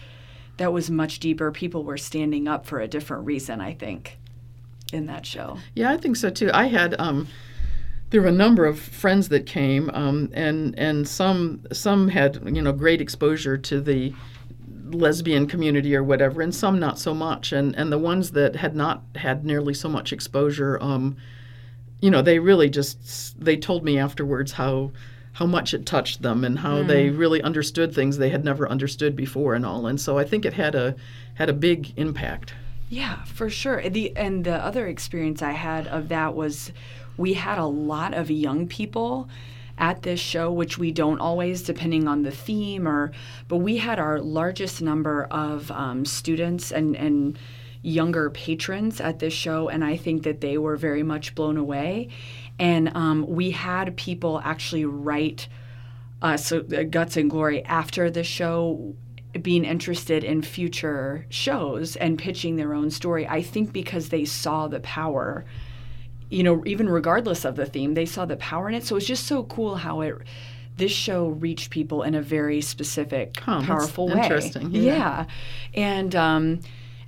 that 0.57 0.74
was 0.74 0.91
much 0.91 1.19
deeper. 1.19 1.51
People 1.51 1.86
were 1.86 1.98
standing 1.98 2.48
up 2.48 2.65
for 2.65 2.79
a 2.81 2.88
different 2.88 3.25
reason 3.25 3.62
i 3.62 3.74
think 3.74 4.17
in 4.91 5.05
that 5.05 5.25
show. 5.25 5.57
Yeah 5.74 5.91
i 5.91 5.98
think 5.98 6.15
so 6.15 6.29
too. 6.29 6.50
I 6.53 6.65
had 6.67 6.95
um 7.00 7.27
there 8.09 8.21
were 8.21 8.27
a 8.27 8.31
number 8.31 8.65
of 8.65 8.79
friends 8.79 9.29
that 9.29 9.45
came, 9.45 9.91
um, 9.93 10.31
and 10.33 10.77
and 10.79 11.07
some 11.07 11.62
some 11.71 12.07
had 12.07 12.41
you 12.55 12.62
know 12.62 12.71
great 12.71 13.01
exposure 13.01 13.57
to 13.57 13.79
the 13.79 14.13
lesbian 14.93 15.48
community 15.48 15.96
or 15.96 16.03
whatever, 16.03 16.41
and 16.41 16.53
some 16.53 16.79
not 16.79 17.00
so 17.00 17.13
much. 17.13 17.51
And 17.51 17.75
and 17.75 17.91
the 17.91 17.98
ones 17.98 18.31
that 18.31 18.55
had 18.55 18.75
not 18.75 19.03
had 19.15 19.46
nearly 19.46 19.74
so 19.74 19.89
much 19.89 20.12
exposure, 20.13 20.77
um, 20.81 21.17
you 22.01 22.10
know, 22.10 22.22
they 22.22 22.39
really 22.39 22.69
just 22.69 23.39
they 23.43 23.58
told 23.58 23.84
me 23.84 23.98
afterwards 23.98 24.53
how 24.53 24.91
how 25.34 25.46
much 25.46 25.74
it 25.74 25.86
touched 25.86 26.22
them 26.22 26.43
and 26.43 26.60
how 26.60 26.84
mm. 26.84 26.88
they 26.88 27.10
really 27.10 27.41
understood 27.41 27.93
things 27.93 28.17
they 28.17 28.29
had 28.29 28.43
never 28.43 28.67
understood 28.67 29.15
before 29.15 29.53
and 29.55 29.65
all. 29.65 29.88
And 29.88 30.00
so 30.00 30.17
I 30.17 30.25
think 30.25 30.46
it 30.46 30.53
had 30.53 30.75
a 30.75 30.96
had 31.36 31.50
a 31.50 31.53
big 31.53 31.93
impact. 31.98 32.53
Yeah, 32.89 33.24
for 33.24 33.50
sure. 33.50 33.88
The 33.89 34.15
and 34.17 34.43
the 34.43 34.55
other 34.55 34.88
experience 34.88 35.41
I 35.41 35.51
had 35.51 35.88
of 35.88 36.10
that 36.10 36.36
was 36.36 36.72
we 37.17 37.34
had 37.34 37.58
a 37.58 37.65
lot 37.65 38.13
of 38.13 38.31
young 38.31 38.67
people 38.67 39.29
at 39.79 40.03
this 40.03 40.19
show, 40.19 40.51
which 40.51 40.77
we 40.77 40.91
don't 40.91 41.19
always, 41.19 41.63
depending 41.63 42.07
on 42.07 42.24
the 42.24 42.31
theme, 42.31 42.88
or 42.88 43.12
but 43.48 43.57
we 43.57 43.77
had 43.77 43.98
our 43.98 44.19
largest 44.19 44.81
number 44.81 45.24
of 45.31 45.71
um, 45.71 46.05
students 46.05 46.71
and 46.71 46.95
and 46.95 47.39
younger 47.81 48.29
patrons 48.29 49.00
at 49.00 49.19
this 49.19 49.33
show, 49.33 49.69
and 49.69 49.83
I 49.83 49.95
think 49.95 50.24
that 50.24 50.41
they 50.41 50.57
were 50.57 50.75
very 50.75 51.03
much 51.03 51.33
blown 51.33 51.57
away. 51.57 52.09
And 52.59 52.95
um, 52.95 53.25
we 53.27 53.51
had 53.51 53.95
people 53.95 54.41
actually 54.43 54.83
write 54.86 55.48
us 56.21 56.51
uh, 56.51 56.59
Guts 56.89 57.15
and 57.15 57.29
Glory 57.29 57.63
after 57.63 58.12
the 58.12 58.24
show 58.24 58.95
being 59.41 59.63
interested 59.63 60.24
in 60.24 60.41
future 60.41 61.25
shows 61.29 61.95
and 61.95 62.17
pitching 62.17 62.55
their 62.55 62.74
own 62.74 62.89
story. 62.89 63.27
I 63.27 63.41
think 63.41 63.71
because 63.71 64.09
they 64.09 64.25
saw 64.25 64.67
the 64.67 64.79
power 64.81 65.45
you 66.29 66.43
know, 66.43 66.63
even 66.65 66.88
regardless 66.88 67.45
of 67.45 67.55
the 67.55 67.65
theme, 67.65 67.93
they 67.93 68.05
saw 68.05 68.25
the 68.25 68.38
power 68.38 68.69
in 68.69 68.75
it. 68.75 68.86
So 68.86 68.95
it's 68.95 69.05
just 69.05 69.25
so 69.25 69.43
cool 69.43 69.77
how 69.77 70.01
it 70.01 70.15
this 70.77 70.91
show 70.91 71.27
reached 71.27 71.69
people 71.69 72.03
in 72.03 72.15
a 72.15 72.21
very 72.21 72.62
specific, 72.62 73.38
oh, 73.48 73.62
powerful 73.65 74.07
way. 74.07 74.21
Interesting. 74.24 74.71
Yeah. 74.71 74.81
yeah. 74.81 75.25
And 75.74 76.15
um, 76.15 76.59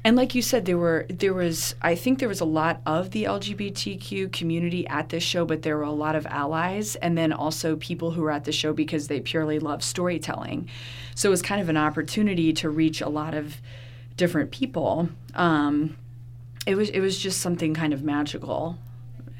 and 0.03 0.15
like 0.15 0.35
you 0.35 0.41
said, 0.41 0.65
there 0.65 0.77
were 0.77 1.05
there 1.09 1.33
was 1.33 1.75
I 1.81 1.95
think 1.95 2.19
there 2.19 2.27
was 2.27 2.41
a 2.41 2.45
lot 2.45 2.81
of 2.85 3.11
the 3.11 3.23
LGBTQ 3.23 4.31
community 4.31 4.85
at 4.87 5.09
this 5.09 5.23
show, 5.23 5.45
but 5.45 5.61
there 5.61 5.77
were 5.77 5.83
a 5.83 5.91
lot 5.91 6.15
of 6.15 6.25
allies, 6.27 6.95
and 6.97 7.17
then 7.17 7.31
also 7.31 7.75
people 7.77 8.11
who 8.11 8.21
were 8.21 8.31
at 8.31 8.43
the 8.43 8.51
show 8.51 8.73
because 8.73 9.07
they 9.07 9.19
purely 9.19 9.59
love 9.59 9.83
storytelling. 9.83 10.67
So 11.15 11.29
it 11.29 11.31
was 11.31 11.41
kind 11.41 11.61
of 11.61 11.69
an 11.69 11.77
opportunity 11.77 12.53
to 12.53 12.69
reach 12.69 13.01
a 13.01 13.09
lot 13.09 13.33
of 13.33 13.57
different 14.17 14.51
people. 14.51 15.09
Um, 15.35 15.97
it 16.65 16.75
was 16.75 16.89
it 16.89 16.99
was 16.99 17.17
just 17.17 17.39
something 17.39 17.73
kind 17.73 17.93
of 17.93 18.03
magical 18.03 18.77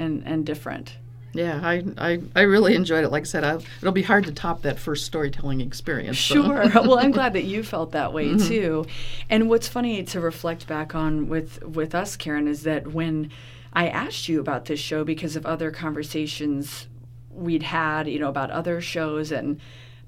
and, 0.02 0.24
and 0.26 0.46
different. 0.46 0.98
Yeah, 1.34 1.62
I, 1.64 1.84
I, 1.98 2.22
I 2.36 2.42
really 2.42 2.76
enjoyed 2.76 3.06
it. 3.06 3.10
Like 3.10 3.22
I 3.22 3.26
said, 3.26 3.44
I, 3.44 3.56
it'll 3.56 3.94
be 3.94 4.02
hard 4.02 4.26
to 4.26 4.34
top 4.34 4.64
that 4.64 4.78
first 4.78 5.06
storytelling 5.06 5.62
experience. 5.62 6.20
So. 6.20 6.36
Sure. 6.36 6.70
well, 6.76 7.00
I'm 7.00 7.12
glad 7.12 7.34
that 7.34 7.46
you 7.46 7.64
felt 7.64 7.94
that 7.94 8.12
way 8.12 8.30
mm-hmm. 8.30 8.48
too. 8.48 8.86
And 9.30 9.50
what's 9.50 9.68
funny 9.68 10.04
to 10.04 10.20
reflect 10.20 10.68
back 10.68 10.94
on 10.94 11.30
with 11.30 11.64
with 11.64 11.96
us, 11.96 12.18
Karen, 12.18 12.48
is 12.48 12.64
that 12.64 12.88
when 12.88 13.32
I 13.72 13.88
asked 13.88 14.28
you 14.28 14.42
about 14.42 14.66
this 14.66 14.80
show 14.80 15.06
because 15.06 15.36
of 15.38 15.46
other 15.46 15.72
conversations 15.72 16.88
we'd 17.30 17.64
had, 17.64 18.10
you 18.10 18.20
know, 18.20 18.30
about 18.30 18.52
other 18.52 18.82
shows 18.82 19.32
and 19.32 19.60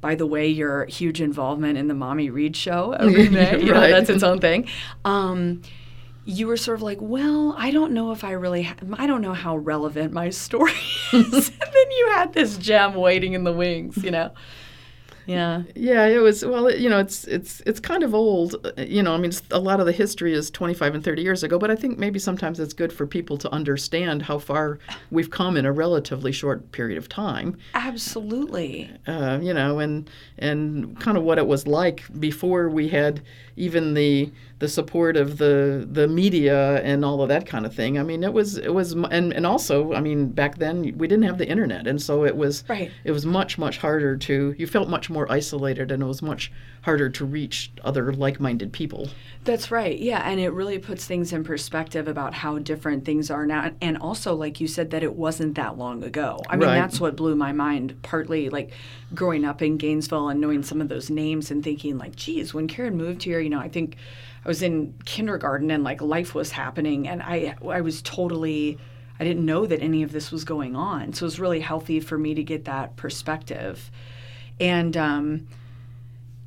by 0.02 0.16
the 0.16 0.26
way, 0.26 0.50
your 0.50 0.84
huge 0.88 1.22
involvement 1.22 1.78
in 1.78 1.88
the 1.88 1.94
Mommy 1.94 2.30
Read 2.30 2.58
show 2.58 2.92
every 3.00 3.30
May, 3.30 3.52
right. 3.52 3.64
you 3.64 3.72
know, 3.72 3.80
that's 3.80 4.10
its 4.10 4.22
own 4.22 4.42
thing. 4.42 4.68
Um, 5.06 5.62
you 6.25 6.48
were 6.48 6.58
sort 6.58 6.75
of 6.77 6.82
like, 6.82 7.00
well, 7.01 7.53
I 7.58 7.72
don't 7.72 7.92
know 7.92 8.12
if 8.12 8.24
I 8.24 8.32
really, 8.32 8.63
ha- 8.63 8.75
I 8.94 9.08
don't 9.08 9.22
know 9.22 9.34
how 9.34 9.58
relevant 9.58 10.13
my 10.13 10.30
story 10.30 10.72
is. 11.13 11.50
and 11.50 11.60
then 11.74 11.92
you 11.98 12.12
had 12.13 12.34
this 12.34 12.58
gem 12.58 12.96
waiting 12.96 13.34
in 13.34 13.44
the 13.44 13.53
wings, 13.53 13.98
you 14.03 14.12
know. 14.12 14.32
Yeah. 15.25 15.63
Yeah, 15.75 16.06
it 16.06 16.20
was 16.20 16.46
well, 16.46 16.72
you 16.72 16.89
know, 16.89 17.00
it's 17.00 17.25
it's 17.25 17.62
it's 17.65 17.80
kind 17.80 18.03
of 18.03 18.13
old, 18.13 18.56
you 18.77 19.03
know, 19.03 19.13
I 19.13 19.18
mean 19.18 19.32
a 19.51 19.60
lot 19.60 19.80
of 19.80 19.86
the 19.86 19.92
history 19.92 20.34
is 20.34 20.50
25 20.51 20.96
and 20.96 21.03
30 21.03 21.22
years 21.22 21.44
ago, 21.44 21.57
but 21.57 21.72
I 21.72 21.75
think 21.75 21.98
maybe 21.98 22.20
sometimes 22.20 22.59
it's 22.59 22.74
good 22.74 22.92
for 22.92 23.07
people 23.07 23.38
to 23.38 23.51
understand 23.51 24.24
how 24.24 24.40
far 24.40 24.79
we've 25.12 25.29
come 25.29 25.57
in 25.57 25.66
a 25.66 25.72
relatively 25.72 26.31
short 26.31 26.72
period 26.72 26.98
of 26.98 27.09
time. 27.09 27.57
Absolutely. 27.74 28.92
Uh, 29.07 29.40
you 29.42 29.53
know, 29.53 29.79
and 29.79 30.09
and 30.38 31.00
kind 31.00 31.18
of 31.18 31.24
what 31.24 31.38
it 31.38 31.48
was 31.48 31.68
like 31.68 32.03
before 32.20 32.70
we 32.70 32.90
had 32.90 33.22
even 33.55 33.94
the 33.94 34.31
the 34.59 34.68
support 34.68 35.18
of 35.18 35.38
the 35.38 35.88
the 35.92 36.07
media 36.07 36.81
and 36.83 37.03
all 37.03 37.22
of 37.22 37.29
that 37.29 37.46
kind 37.46 37.66
of 37.66 37.75
thing. 37.75 38.00
I 38.00 38.03
mean, 38.03 38.24
it 38.24 38.31
was 38.31 38.57
it 38.57 38.74
was 38.74 38.94
and 38.94 39.33
and 39.33 39.46
also, 39.46 39.94
I 39.94 40.00
mean, 40.00 40.29
back 40.29 40.57
then 40.57 40.81
we 40.98 41.07
didn't 41.07 41.24
have 41.24 41.38
the 41.38 41.48
internet, 41.48 41.86
and 41.86 42.01
so 42.01 42.24
it 42.24 42.36
was 42.36 42.64
right. 42.70 42.90
it 43.03 43.12
was 43.12 43.25
much 43.25 43.57
much 43.57 43.77
harder 43.77 44.16
to 44.18 44.55
you 44.57 44.68
felt 44.68 44.90
much 44.90 45.09
more 45.14 45.32
isolated, 45.32 45.92
and 45.92 46.04
it 46.04 46.06
was 46.06 46.22
much 46.22 46.52
harder 46.82 47.10
to 47.10 47.26
reach 47.26 47.72
other 47.84 48.12
like-minded 48.12 48.74
people. 48.74 49.08
That's 49.46 49.72
right. 49.72 49.98
Yeah, 49.98 50.22
and 50.30 50.40
it 50.40 50.50
really 50.50 50.80
puts 50.80 51.06
things 51.06 51.32
in 51.32 51.44
perspective 51.44 52.08
about 52.08 52.34
how 52.34 52.60
different 52.60 53.06
things 53.06 53.32
are 53.32 53.46
now 53.46 53.72
and 53.82 53.98
also 53.98 54.36
like 54.36 54.60
you 54.60 54.68
said 54.68 54.92
that 54.92 55.04
it 55.04 55.16
wasn't 55.16 55.56
that 55.56 55.78
long 55.78 56.04
ago. 56.04 56.40
I 56.50 56.56
mean, 56.56 56.70
right. 56.70 56.76
that's 56.76 57.00
what 57.00 57.16
blew 57.16 57.36
my 57.36 57.52
mind 57.52 58.02
partly 58.02 58.50
like 58.50 58.72
growing 59.14 59.46
up 59.46 59.62
in 59.62 59.78
Gainesville 59.78 60.30
and 60.30 60.42
knowing 60.42 60.64
some 60.64 60.82
of 60.82 60.90
those 60.90 61.10
names 61.10 61.52
and 61.52 61.64
thinking 61.64 61.98
like, 61.98 62.16
geez, 62.16 62.54
when 62.54 62.68
Karen 62.68 62.98
moved 62.98 63.24
here, 63.24 63.40
you 63.40 63.50
know, 63.50 63.60
I 63.60 63.70
think 63.70 63.98
I 64.44 64.48
was 64.48 64.62
in 64.62 64.94
kindergarten 65.06 65.72
and 65.72 65.84
like 65.84 66.02
life 66.02 66.36
was 66.36 66.52
happening 66.52 67.08
and 67.08 67.22
I 67.22 67.56
I 67.66 67.82
was 67.82 68.02
totally 68.02 68.78
I 69.20 69.24
didn't 69.24 69.46
know 69.46 69.66
that 69.66 69.82
any 69.82 70.04
of 70.04 70.12
this 70.12 70.32
was 70.32 70.44
going 70.44 70.76
on. 70.76 71.14
So 71.14 71.24
it 71.24 71.28
was 71.28 71.40
really 71.40 71.60
healthy 71.60 72.00
for 72.00 72.18
me 72.18 72.34
to 72.34 72.44
get 72.44 72.66
that 72.66 72.96
perspective. 72.96 73.92
And 74.59 74.96
um, 74.98 75.48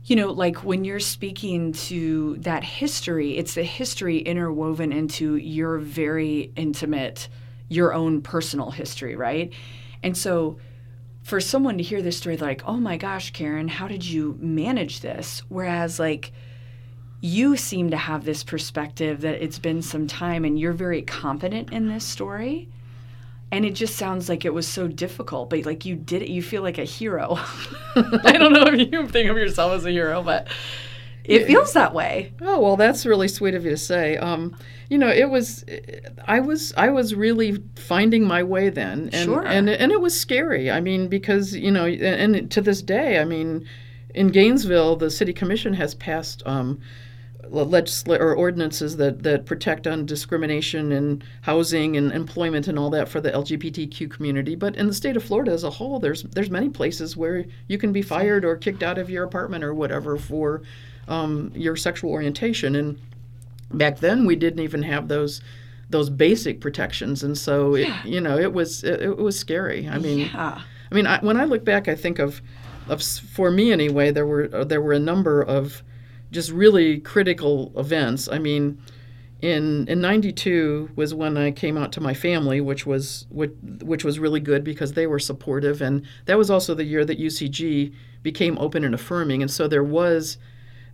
you 0.06 0.14
know, 0.14 0.30
like 0.30 0.62
when 0.64 0.84
you're 0.84 1.00
speaking 1.00 1.72
to 1.72 2.36
that 2.38 2.62
history, 2.62 3.36
it's 3.36 3.54
the 3.54 3.64
history 3.64 4.18
interwoven 4.18 4.92
into 4.92 5.34
your 5.36 5.78
very 5.78 6.52
intimate, 6.54 7.28
your 7.68 7.92
own 7.92 8.22
personal 8.22 8.70
history, 8.70 9.16
right? 9.16 9.52
And 10.04 10.16
so 10.16 10.58
for 11.24 11.40
someone 11.40 11.76
to 11.78 11.82
hear 11.82 12.02
this 12.02 12.16
story, 12.16 12.36
like, 12.36 12.62
oh 12.66 12.76
my 12.76 12.96
gosh, 12.96 13.32
Karen, 13.32 13.66
how 13.66 13.88
did 13.88 14.04
you 14.04 14.38
manage 14.40 15.00
this? 15.00 15.42
Whereas, 15.48 15.98
like, 15.98 16.30
you 17.20 17.56
seem 17.56 17.90
to 17.90 17.96
have 17.96 18.24
this 18.24 18.44
perspective 18.44 19.22
that 19.22 19.42
it's 19.42 19.58
been 19.58 19.82
some 19.82 20.06
time 20.06 20.44
and 20.44 20.56
you're 20.56 20.72
very 20.72 21.02
confident 21.02 21.72
in 21.72 21.88
this 21.88 22.04
story. 22.04 22.68
And 23.52 23.64
it 23.64 23.74
just 23.74 23.96
sounds 23.96 24.28
like 24.28 24.44
it 24.44 24.52
was 24.52 24.66
so 24.66 24.88
difficult, 24.88 25.50
but 25.50 25.64
like 25.64 25.84
you 25.84 25.94
did 25.94 26.22
it, 26.22 26.28
you 26.28 26.42
feel 26.42 26.62
like 26.62 26.78
a 26.78 26.84
hero. 26.84 27.36
I 27.96 28.32
don't 28.32 28.52
know 28.52 28.64
if 28.66 28.92
you 28.92 29.08
think 29.08 29.30
of 29.30 29.36
yourself 29.36 29.72
as 29.72 29.86
a 29.86 29.90
hero, 29.90 30.22
but 30.22 30.48
it 31.26 31.46
feels 31.46 31.72
that 31.72 31.92
way. 31.92 32.32
Oh 32.40 32.60
well, 32.60 32.76
that's 32.76 33.04
really 33.04 33.28
sweet 33.28 33.54
of 33.54 33.64
you 33.64 33.70
to 33.70 33.76
say. 33.76 34.16
Um, 34.16 34.56
you 34.88 34.98
know, 34.98 35.08
it 35.08 35.28
was, 35.28 35.64
I 36.26 36.40
was, 36.40 36.72
I 36.76 36.90
was 36.90 37.14
really 37.14 37.62
finding 37.74 38.24
my 38.24 38.42
way 38.42 38.68
then, 38.68 39.10
and 39.12 39.24
sure. 39.24 39.44
and 39.44 39.68
and 39.68 39.90
it 39.90 40.00
was 40.00 40.18
scary. 40.18 40.70
I 40.70 40.80
mean, 40.80 41.08
because 41.08 41.54
you 41.54 41.72
know, 41.72 41.86
and, 41.86 42.36
and 42.36 42.50
to 42.52 42.60
this 42.60 42.80
day, 42.82 43.18
I 43.18 43.24
mean, 43.24 43.66
in 44.14 44.28
Gainesville, 44.28 44.96
the 44.96 45.10
city 45.10 45.32
commission 45.32 45.74
has 45.74 45.94
passed. 45.94 46.42
Um, 46.46 46.80
legisl- 47.50 48.18
or 48.18 48.34
ordinances 48.34 48.96
that, 48.96 49.22
that 49.22 49.46
protect 49.46 49.86
on 49.86 50.06
discrimination 50.06 50.92
in 50.92 51.22
housing 51.42 51.96
and 51.96 52.12
employment 52.12 52.68
and 52.68 52.78
all 52.78 52.90
that 52.90 53.08
for 53.08 53.20
the 53.20 53.30
LGBTQ 53.30 54.10
community. 54.10 54.54
But 54.54 54.76
in 54.76 54.86
the 54.86 54.94
state 54.94 55.16
of 55.16 55.24
Florida 55.24 55.52
as 55.52 55.64
a 55.64 55.70
whole, 55.70 55.98
there's 55.98 56.22
there's 56.24 56.50
many 56.50 56.68
places 56.68 57.16
where 57.16 57.44
you 57.68 57.78
can 57.78 57.92
be 57.92 58.02
fired 58.02 58.44
or 58.44 58.56
kicked 58.56 58.82
out 58.82 58.98
of 58.98 59.10
your 59.10 59.24
apartment 59.24 59.64
or 59.64 59.74
whatever 59.74 60.16
for 60.16 60.62
um, 61.08 61.52
your 61.54 61.76
sexual 61.76 62.10
orientation. 62.10 62.74
And 62.74 62.98
back 63.70 63.98
then 63.98 64.26
we 64.26 64.36
didn't 64.36 64.60
even 64.60 64.82
have 64.82 65.08
those 65.08 65.40
those 65.88 66.10
basic 66.10 66.60
protections 66.60 67.22
and 67.22 67.38
so 67.38 67.74
it, 67.74 67.88
you 68.04 68.20
know 68.20 68.36
it 68.36 68.52
was 68.52 68.82
it, 68.82 69.02
it, 69.02 69.16
was 69.18 69.38
scary 69.38 69.88
i 69.88 69.98
mean 69.98 70.18
yeah. 70.18 70.60
i 70.90 70.94
mean 70.94 71.06
I, 71.06 71.20
when 71.20 71.36
i 71.36 71.44
look 71.44 71.64
back 71.64 71.86
i 71.86 71.94
think 71.94 72.18
of 72.18 72.42
of 72.88 73.02
for 73.02 73.50
me 73.50 73.72
anyway 73.72 74.10
there 74.10 74.26
were 74.26 74.48
uh, 74.52 74.64
there 74.64 74.80
were 74.80 74.92
a 74.92 74.98
number 74.98 75.42
of 75.42 75.82
just 76.36 76.50
really 76.52 77.00
critical 77.00 77.72
events. 77.76 78.28
I 78.28 78.38
mean 78.38 78.78
in 79.42 79.86
in 79.88 80.00
92 80.00 80.90
was 80.96 81.12
when 81.12 81.36
i 81.36 81.50
came 81.50 81.76
out 81.76 81.92
to 81.92 82.00
my 82.00 82.14
family 82.14 82.58
which 82.58 82.86
was 82.86 83.26
which, 83.28 83.52
which 83.82 84.02
was 84.02 84.18
really 84.18 84.40
good 84.40 84.62
because 84.62 84.92
they 84.92 85.06
were 85.06 85.18
supportive. 85.18 85.80
And 85.80 86.06
that 86.26 86.36
was 86.38 86.50
also 86.50 86.74
the 86.74 86.84
year 86.84 87.04
that 87.06 87.18
ucg 87.18 87.94
became 88.22 88.58
open 88.58 88.84
and 88.84 88.94
affirming. 88.94 89.40
And 89.40 89.50
so 89.50 89.66
there 89.66 89.84
was 89.84 90.36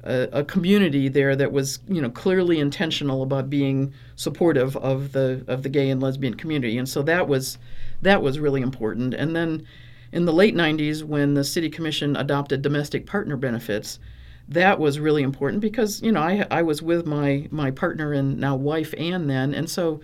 a, 0.05 0.29
a, 0.33 0.45
community 0.45 1.09
there 1.09 1.35
that 1.37 1.51
was 1.51 1.81
you 1.89 2.01
know 2.01 2.11
clearly 2.11 2.59
intentional 2.61 3.23
about 3.25 3.51
being 3.51 3.93
supportive 4.15 4.77
of 4.77 5.13
the 5.13 5.45
of 5.49 5.65
the 5.65 5.69
gay 5.69 5.91
and 5.91 6.01
lesbian 6.01 6.35
community. 6.35 6.79
And 6.79 6.89
so 6.89 7.03
that 7.03 7.27
was 7.27 7.59
that 8.03 8.23
was 8.23 8.39
really 8.39 8.61
important. 8.61 9.15
And 9.15 9.35
then 9.35 9.67
in 10.13 10.25
the 10.27 10.33
late 10.33 10.55
90s 10.55 11.03
when 11.03 11.35
the 11.35 11.45
city 11.45 11.71
commission 11.71 12.17
adopted 12.17 12.63
domestic 12.63 13.07
partner 13.07 13.37
benefits 13.37 13.99
that 14.49 14.79
was 14.79 14.99
really 14.99 15.23
important 15.23 15.61
because 15.61 16.03
you 16.03 16.13
know 16.13 16.21
I, 16.21 16.47
I 16.51 16.63
was 16.63 16.83
with 16.83 17.07
my 17.07 17.49
my 17.51 17.71
partner 17.71 18.13
and 18.13 18.39
now 18.39 18.57
wife 18.57 18.93
Anne 18.99 19.27
then 19.27 19.55
and 19.55 19.69
so 19.71 20.01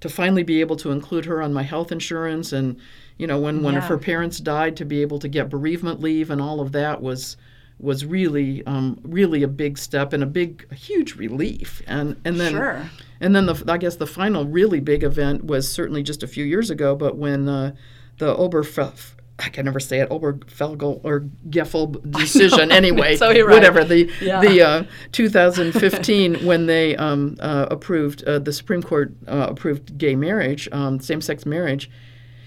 to 0.00 0.08
finally 0.08 0.42
be 0.42 0.60
able 0.60 0.76
to 0.76 0.90
include 0.90 1.26
her 1.26 1.40
on 1.40 1.52
my 1.52 1.62
health 1.62 1.92
insurance 1.92 2.52
and 2.52 2.76
You 3.18 3.28
know, 3.28 3.38
when 3.38 3.62
one 3.62 3.76
of 3.76 3.84
her 3.84 3.98
parents 3.98 4.40
died, 4.40 4.76
to 4.78 4.84
be 4.84 5.02
able 5.02 5.18
to 5.20 5.28
get 5.28 5.48
bereavement 5.48 6.00
leave 6.00 6.30
and 6.32 6.40
all 6.40 6.60
of 6.60 6.72
that 6.72 7.00
was 7.00 7.36
was 7.78 8.04
really 8.04 8.64
um, 8.66 8.98
really 9.04 9.42
a 9.44 9.48
big 9.48 9.78
step 9.78 10.12
and 10.12 10.22
a 10.22 10.26
big 10.26 10.66
a 10.70 10.74
huge 10.74 11.14
relief. 11.14 11.82
And 11.86 12.16
and 12.24 12.40
then 12.40 12.52
Sure. 12.52 12.90
and 13.20 13.34
then 13.36 13.46
the 13.46 13.64
I 13.68 13.78
guess 13.78 13.96
the 13.96 14.06
final 14.06 14.44
really 14.46 14.80
big 14.80 15.04
event 15.04 15.44
was 15.44 15.70
certainly 15.70 16.02
just 16.02 16.22
a 16.22 16.26
few 16.26 16.44
years 16.44 16.70
ago, 16.70 16.96
but 16.96 17.16
when 17.16 17.48
uh, 17.48 17.72
the 18.18 18.34
Oberfel 18.34 18.92
I 19.38 19.48
can 19.48 19.64
never 19.64 19.80
say 19.80 20.00
it 20.00 20.10
Oberfelgel 20.10 21.00
or 21.04 21.20
Geffel 21.50 22.00
decision 22.18 22.70
anyway 22.70 23.16
So 23.22 23.30
you're 23.30 23.46
right. 23.46 23.54
whatever 23.54 23.82
the 23.84 24.10
Yeah. 24.20 24.40
the 24.40 24.62
uh, 24.62 24.84
2015 25.12 26.34
when 26.46 26.66
they 26.66 26.96
um, 26.96 27.36
uh, 27.40 27.66
approved 27.70 28.22
uh, 28.24 28.38
the 28.38 28.52
Supreme 28.52 28.82
Court 28.82 29.12
uh, 29.26 29.46
approved 29.50 29.96
gay 29.98 30.14
marriage 30.14 30.68
um, 30.72 31.00
same 31.00 31.20
sex 31.20 31.44
marriage 31.46 31.90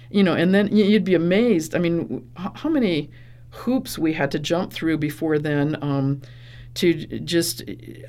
you 0.09 0.23
know 0.23 0.33
and 0.33 0.53
then 0.53 0.75
you'd 0.75 1.03
be 1.03 1.15
amazed 1.15 1.75
I 1.75 1.79
mean 1.79 2.29
how 2.35 2.69
many 2.69 3.09
hoops 3.49 3.97
we 3.97 4.13
had 4.13 4.31
to 4.31 4.39
jump 4.39 4.71
through 4.73 4.97
before 4.97 5.39
then 5.39 5.77
um, 5.81 6.21
to 6.75 6.93
just 7.19 7.63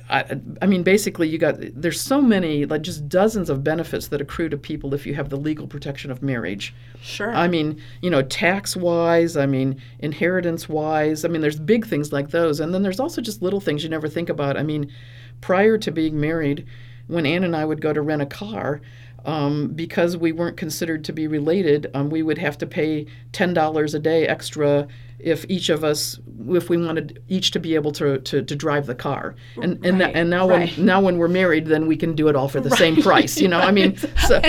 I, 0.09 0.39
I 0.61 0.65
mean 0.65 0.83
basically 0.83 1.27
you 1.29 1.37
got 1.37 1.55
there's 1.57 2.01
so 2.01 2.21
many 2.21 2.65
like 2.65 2.81
just 2.81 3.07
dozens 3.07 3.49
of 3.49 3.63
benefits 3.63 4.09
that 4.09 4.21
accrue 4.21 4.49
to 4.49 4.57
people 4.57 4.93
if 4.93 5.05
you 5.05 5.15
have 5.15 5.29
the 5.29 5.37
legal 5.37 5.67
protection 5.67 6.11
of 6.11 6.21
marriage 6.21 6.73
Sure. 7.01 7.33
I 7.33 7.47
mean, 7.47 7.81
you 8.01 8.09
know, 8.09 8.21
tax 8.21 8.75
wise, 8.75 9.37
I 9.37 9.45
mean, 9.45 9.81
inheritance 9.99 10.67
wise, 10.67 11.23
I 11.23 11.27
mean, 11.27 11.41
there's 11.41 11.59
big 11.59 11.87
things 11.87 12.11
like 12.11 12.29
those. 12.29 12.59
And 12.59 12.73
then 12.73 12.83
there's 12.83 12.99
also 12.99 13.21
just 13.21 13.41
little 13.41 13.61
things 13.61 13.83
you 13.83 13.89
never 13.89 14.07
think 14.07 14.29
about. 14.29 14.57
I 14.57 14.63
mean, 14.63 14.91
prior 15.41 15.77
to 15.77 15.91
being 15.91 16.19
married, 16.19 16.65
when 17.07 17.25
Anne 17.25 17.43
and 17.43 17.55
I 17.55 17.65
would 17.65 17.81
go 17.81 17.93
to 17.93 18.01
rent 18.01 18.21
a 18.21 18.25
car, 18.25 18.81
um, 19.25 19.69
because 19.69 20.17
we 20.17 20.31
weren't 20.31 20.57
considered 20.57 21.03
to 21.05 21.13
be 21.13 21.27
related, 21.27 21.89
um, 21.93 22.09
we 22.09 22.23
would 22.23 22.37
have 22.37 22.57
to 22.59 22.67
pay 22.67 23.05
$10 23.31 23.93
a 23.93 23.99
day 23.99 24.27
extra 24.27 24.87
if 25.19 25.45
each 25.49 25.69
of 25.69 25.83
us, 25.83 26.19
if 26.49 26.69
we 26.69 26.77
wanted 26.77 27.23
each 27.27 27.49
to 27.51 27.59
be 27.59 27.73
able 27.75 27.91
to, 27.93 28.19
to, 28.19 28.43
to 28.43 28.55
drive 28.55 28.85
the 28.85 28.93
car. 28.93 29.35
And, 29.61 29.83
and, 29.85 29.99
Right, 29.99 30.15
and 30.15 30.29
now, 30.29 30.47
right. 30.47 30.75
when, 30.77 30.85
now 30.85 31.01
when 31.01 31.17
we're 31.17 31.27
married, 31.27 31.65
then 31.65 31.87
we 31.87 31.97
can 31.97 32.13
do 32.15 32.27
it 32.27 32.35
all 32.35 32.47
for 32.47 32.59
the 32.61 32.69
same 32.71 33.01
price, 33.01 33.39
you 33.41 33.47
know, 33.47 33.59
I 33.59 33.71
mean, 33.71 33.97
so, 34.27 34.39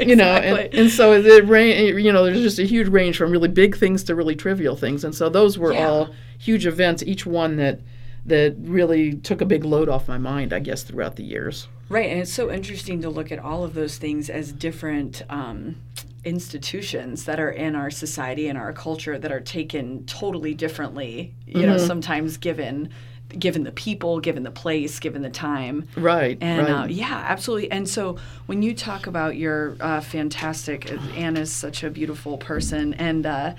you 0.00 0.14
know, 0.16 0.24
and, 0.24 0.74
and 0.74 0.90
so 0.90 1.12
it 1.14 1.44
ra- 1.46 1.58
you 1.60 2.12
know 2.12 2.24
there's 2.24 2.42
just 2.42 2.58
a 2.58 2.64
huge 2.64 2.88
range 2.88 3.16
from 3.16 3.30
really 3.30 3.48
big 3.48 3.76
things 3.76 4.04
to 4.04 4.14
really 4.14 4.36
trivial 4.36 4.76
things 4.76 5.04
and 5.04 5.14
so 5.14 5.28
those 5.28 5.58
were 5.58 5.72
Yeah. 5.72 5.88
all 5.88 6.10
huge 6.38 6.66
events 6.66 7.02
each 7.02 7.24
one 7.26 7.56
that 7.56 7.80
that 8.26 8.54
really 8.60 9.14
took 9.14 9.40
a 9.40 9.44
big 9.46 9.64
load 9.64 9.88
off 9.88 10.06
my 10.06 10.18
mind 10.18 10.52
i 10.52 10.58
guess 10.58 10.82
throughout 10.82 11.16
the 11.16 11.24
years 11.24 11.66
Right, 11.88 12.08
and 12.10 12.20
it's 12.20 12.32
so 12.32 12.50
interesting 12.52 13.02
to 13.02 13.10
look 13.10 13.32
at 13.32 13.38
all 13.40 13.64
of 13.64 13.74
those 13.74 13.96
things 13.98 14.30
as 14.30 14.52
different 14.52 15.22
um, 15.28 15.76
institutions 16.24 17.24
that 17.24 17.40
are 17.40 17.50
in 17.50 17.74
our 17.74 17.90
society 17.90 18.48
and 18.48 18.58
our 18.58 18.72
culture 18.72 19.18
that 19.18 19.32
are 19.32 19.40
taken 19.40 20.04
totally 20.06 20.54
differently. 20.54 21.34
You 21.46 21.66
know, 21.66 21.78
sometimes 21.78 22.36
given 22.36 22.90
given 23.38 23.62
the 23.62 23.72
people, 23.72 24.18
given 24.18 24.42
the 24.42 24.50
place, 24.50 24.98
given 24.98 25.22
the 25.22 25.30
time. 25.30 25.86
right 25.96 26.36
And 26.40 26.62
right 26.62 26.82
uh, 26.82 26.86
yeah, 26.88 27.24
absolutely. 27.28 27.70
And 27.70 27.88
so 27.88 28.16
when 28.46 28.60
you 28.62 28.74
talk 28.74 29.06
about 29.06 29.36
your 29.36 29.76
uh, 29.80 30.00
fantastic, 30.00 30.90
is 30.90 31.52
such 31.52 31.84
a 31.84 31.90
beautiful 31.90 32.38
person, 32.38 32.94
and 32.94 33.24
uh, 33.26 33.54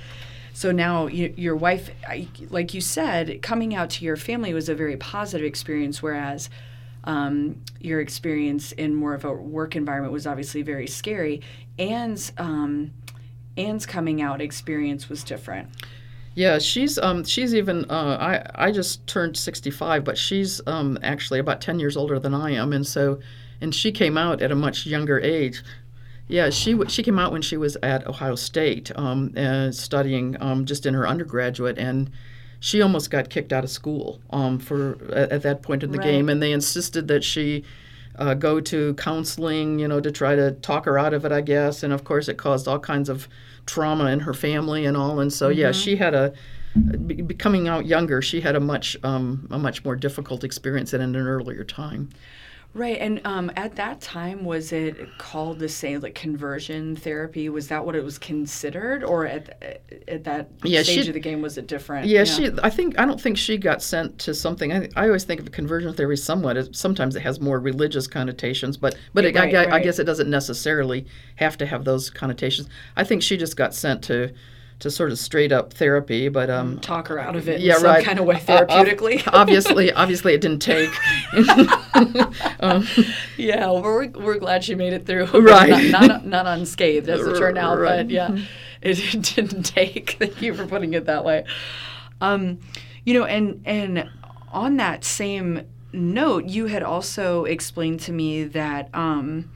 so 0.54 0.72
now 0.72 1.08
you, 1.08 1.34
your 1.38 1.56
wife, 1.56 1.90
I- 2.08 2.28
like 2.50 2.74
you 2.74 2.82
said, 2.82 3.42
coming 3.42 3.74
out 3.74 3.90
to 3.92 4.06
your 4.06 4.18
family 4.18 4.54
was 4.54 4.68
a 4.68 4.76
very 4.76 4.98
positive 4.98 5.46
experience, 5.46 6.04
whereas 6.04 6.50
um, 7.04 7.62
your 7.80 8.00
experience 8.02 8.72
in 8.74 8.96
more 8.96 9.14
of 9.14 9.26
a 9.26 9.34
work 9.34 9.76
environment 9.76 10.14
was 10.14 10.28
obviously 10.28 10.62
very 10.62 10.88
scary. 10.88 11.42
Anne's 11.80 12.32
um, 12.38 12.92
Anne's 13.58 13.86
coming 13.86 14.22
out 14.22 14.42
experience 14.42 15.10
was 15.10 15.24
different. 15.24 15.70
Yeah, 16.34 16.60
she's 16.60 16.98
um 16.98 17.24
she's 17.26 17.54
even 17.54 17.90
uh, 17.90 18.18
I 18.20 18.68
I 18.68 18.72
just 18.72 19.06
turned 19.06 19.36
65, 19.36 20.04
but 20.04 20.18
she's 20.18 20.62
um 20.66 20.98
actually 21.04 21.40
about 21.40 21.60
10 21.60 21.80
years 21.80 21.98
older 21.98 22.20
than 22.20 22.34
I 22.34 22.52
am, 22.52 22.72
and 22.72 22.88
so 22.88 23.20
and 23.60 23.76
she 23.76 23.92
came 23.92 24.18
out 24.18 24.42
at 24.42 24.52
a 24.52 24.56
much 24.56 24.86
younger 24.86 25.20
age. 25.20 25.64
Yeah, 26.28 26.50
she 26.50 26.80
she 26.88 27.04
came 27.04 27.20
out 27.20 27.34
when 27.34 27.42
she 27.42 27.58
was 27.58 27.76
at 27.84 28.08
Ohio 28.08 28.36
State, 28.36 28.92
um, 28.96 29.34
uh, 29.36 29.72
studying 29.72 30.38
um, 30.42 30.66
just 30.66 30.86
in 30.86 30.94
her 30.94 31.06
undergraduate, 31.06 31.78
and 31.78 32.10
she 32.62 32.82
almost 32.82 33.10
got 33.12 33.30
kicked 33.30 33.52
out 33.52 33.64
of 33.66 33.70
school 33.70 34.22
um, 34.30 34.58
for 34.60 34.98
at, 35.14 35.32
at 35.32 35.42
that 35.42 35.62
point 35.64 35.84
in 35.84 35.92
the 35.92 35.98
Right. 35.98 36.08
game, 36.08 36.30
and 36.30 36.42
they 36.42 36.54
insisted 36.54 37.08
that 37.10 37.24
she 37.24 37.64
uh, 38.18 38.34
go 38.36 38.60
to 38.62 38.94
counseling, 38.96 39.80
you 39.80 39.88
know, 39.88 40.00
to 40.00 40.12
try 40.12 40.36
to 40.36 40.52
talk 40.52 40.86
her 40.86 40.98
out 41.00 41.14
of 41.14 41.26
it, 41.26 41.32
I 41.32 41.42
guess. 41.42 41.82
And 41.84 41.92
of 41.92 42.04
course, 42.04 42.28
it 42.30 42.38
caused 42.38 42.68
all 42.68 42.78
kinds 42.80 43.10
of 43.10 43.28
trauma 43.66 44.06
in 44.12 44.20
her 44.22 44.34
family 44.34 44.86
and 44.86 44.96
all. 44.96 45.20
And 45.20 45.34
so, 45.34 45.50
yeah, 45.50 45.72
she 45.72 45.96
had 45.96 46.14
a 46.14 46.34
be- 47.08 47.24
coming 47.34 47.68
out 47.68 47.86
younger. 47.88 48.22
She 48.22 48.42
had 48.42 48.56
a 48.56 48.60
much 48.60 48.96
um, 49.04 49.48
a 49.50 49.58
much 49.58 49.84
more 49.84 49.96
difficult 49.96 50.44
experience 50.44 50.92
than 50.92 51.02
in 51.02 51.16
an 51.16 51.28
earlier 51.28 51.64
time. 51.64 52.10
Right, 52.74 52.98
and 53.02 53.20
um, 53.26 53.52
at 53.58 53.76
that 53.76 54.00
time, 54.00 54.46
was 54.46 54.72
it 54.72 55.18
called 55.18 55.60
the 55.60 55.68
same 55.68 56.00
like 56.00 56.16
conversion 56.16 56.96
therapy? 56.96 57.50
Was 57.50 57.68
that 57.68 57.86
what 57.86 57.98
it 57.98 58.04
was 58.04 58.18
considered, 58.18 59.04
or 59.04 59.26
at 59.26 59.82
at 60.08 60.24
that 60.24 60.48
Yeah, 60.64 60.82
stage 60.82 61.04
she- 61.04 61.08
of 61.10 61.14
the 61.14 61.20
game 61.20 61.42
was 61.42 61.58
it 61.58 61.68
different? 61.68 62.08
Yeah, 62.08 62.24
she. 62.24 62.50
I 62.64 62.70
think 62.70 62.98
I 62.98 63.06
don't 63.06 63.20
think 63.20 63.38
she 63.38 63.58
got 63.58 63.82
sent 63.84 64.20
to 64.20 64.34
something. 64.34 64.72
I, 64.72 64.88
I 64.96 65.08
always 65.08 65.26
think 65.26 65.42
of 65.42 65.52
conversion 65.52 65.94
therapy 65.94 66.16
somewhat. 66.16 66.56
As, 66.56 66.70
sometimes 66.72 67.18
it 67.18 67.24
has 67.24 67.42
more 67.42 67.60
religious 67.60 68.08
connotations, 68.08 68.78
but 68.78 68.96
but 69.14 69.26
it, 69.26 69.36
Right, 69.36 69.54
I, 69.54 69.64
I 69.66 69.68
right. 69.72 69.84
guess 69.84 70.00
it 70.00 70.06
doesn't 70.06 70.30
necessarily 70.30 71.06
have 71.36 71.58
to 71.58 71.66
have 71.66 71.84
those 71.84 72.10
connotations. 72.10 72.70
I 72.96 73.04
think 73.04 73.22
she 73.22 73.36
just 73.36 73.58
got 73.58 73.74
sent 73.76 74.02
to 74.06 74.34
to 74.82 74.92
sort 74.92 75.12
of 75.12 75.20
straight 75.20 75.52
up 75.52 75.74
therapy. 75.74 76.28
But 76.28 76.50
um, 76.50 76.80
talk 76.80 77.08
her 77.08 77.18
out 77.18 77.36
of 77.36 77.48
it 77.48 77.62
yeah, 77.62 77.76
in 77.76 77.80
some 77.80 77.90
right. 77.90 78.06
kind 78.06 78.20
of 78.20 78.26
way 78.26 78.36
Uh, 78.36 78.66
therapeutically. 78.66 79.24
obviously, 79.34 79.92
obviously, 79.94 80.34
it 80.34 80.42
didn't 80.42 80.60
take. 80.60 80.90
um, 82.60 82.86
yeah, 83.38 83.66
well, 83.68 83.82
we're 83.82 84.10
we're 84.10 84.38
glad 84.38 84.64
she 84.64 84.76
made 84.76 84.94
it 84.94 85.06
through. 85.06 85.26
Right. 85.42 85.90
not, 85.92 86.02
not 86.02 86.26
not 86.26 86.46
unscathed 86.48 87.10
as 87.10 87.26
it 87.26 87.38
turned 87.38 87.58
out, 87.58 87.80
Right. 87.80 87.98
but 87.98 88.10
yeah, 88.10 88.38
it, 88.82 88.96
didn't 89.36 89.64
take. 89.64 90.18
Thank 90.20 90.42
you 90.42 90.54
for 90.54 90.66
putting 90.68 90.94
it 90.94 91.06
that 91.06 91.24
way. 91.24 91.46
Um, 92.20 92.60
you 93.06 93.14
know, 93.14 93.26
and 93.26 93.62
and 93.66 94.10
on 94.52 94.78
that 94.78 95.04
same 95.04 95.62
note, 95.94 96.46
you 96.46 96.68
had 96.68 96.84
also 96.84 97.46
explained 97.46 98.00
to 98.02 98.12
me 98.12 98.44
that. 98.46 98.90
Um, 98.94 99.52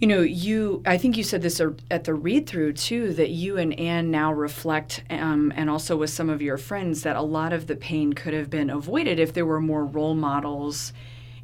you 0.00 0.08
know, 0.08 0.20
you, 0.20 0.82
I 0.84 0.98
think 0.98 1.16
you 1.16 1.22
said 1.22 1.42
this 1.42 1.60
at 1.90 2.04
the 2.04 2.14
read 2.14 2.46
through 2.46 2.74
too, 2.74 3.12
that 3.14 3.30
you 3.30 3.56
and 3.58 3.78
Anne 3.78 4.10
now 4.10 4.32
reflect, 4.32 5.04
um, 5.08 5.52
and 5.56 5.70
also 5.70 5.96
with 5.96 6.10
some 6.10 6.28
of 6.28 6.42
your 6.42 6.58
friends, 6.58 7.02
that 7.02 7.16
a 7.16 7.22
lot 7.22 7.52
of 7.52 7.66
the 7.68 7.76
pain 7.76 8.12
could 8.12 8.34
have 8.34 8.50
been 8.50 8.70
avoided 8.70 9.18
if 9.18 9.32
there 9.32 9.46
were 9.46 9.60
more 9.60 9.84
role 9.84 10.14
models 10.14 10.92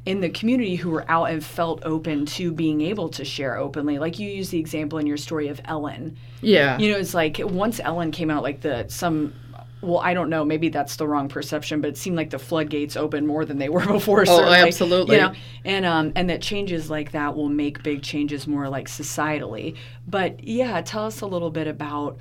in 0.05 0.19
the 0.19 0.29
community 0.29 0.75
who 0.75 0.89
were 0.89 1.09
out 1.09 1.25
and 1.25 1.45
felt 1.45 1.81
open 1.85 2.25
to 2.25 2.51
being 2.51 2.81
able 2.81 3.07
to 3.09 3.23
share 3.23 3.57
openly. 3.57 3.99
Like 3.99 4.19
you 4.19 4.29
use 4.29 4.49
the 4.49 4.59
example 4.59 4.97
in 4.97 5.05
your 5.05 5.17
story 5.17 5.47
of 5.47 5.61
Ellen. 5.65 6.17
yeah, 6.41 6.77
You 6.79 6.91
know, 6.91 6.97
it's 6.97 7.13
like 7.13 7.39
once 7.43 7.79
Ellen 7.79 8.11
came 8.11 8.31
out, 8.31 8.41
like 8.41 8.61
the, 8.61 8.85
some, 8.89 9.33
well, 9.81 9.99
I 9.99 10.13
don't 10.13 10.29
know, 10.29 10.45
maybe 10.45 10.69
that's 10.69 10.95
the 10.95 11.07
wrong 11.07 11.27
perception, 11.27 11.81
but 11.81 11.89
it 11.89 11.97
seemed 11.97 12.15
like 12.15 12.29
the 12.29 12.39
floodgates 12.39 12.95
opened 12.95 13.27
more 13.27 13.45
than 13.45 13.57
they 13.57 13.69
were 13.69 13.85
before. 13.91 14.25
certainly. 14.25 14.59
Oh, 14.59 14.65
absolutely. 14.67 15.15
You 15.15 15.21
know, 15.23 15.33
and 15.65 15.85
um, 15.85 16.11
and 16.15 16.29
that 16.29 16.41
changes 16.41 16.89
like 16.89 17.11
that 17.13 17.35
will 17.35 17.49
make 17.49 17.81
big 17.83 18.03
changes 18.03 18.47
more 18.47 18.69
like 18.69 18.87
societally. 18.87 19.75
But 20.07 20.43
yeah, 20.43 20.81
tell 20.81 21.05
us 21.05 21.21
a 21.21 21.27
little 21.27 21.49
bit 21.51 21.67
about 21.67 22.17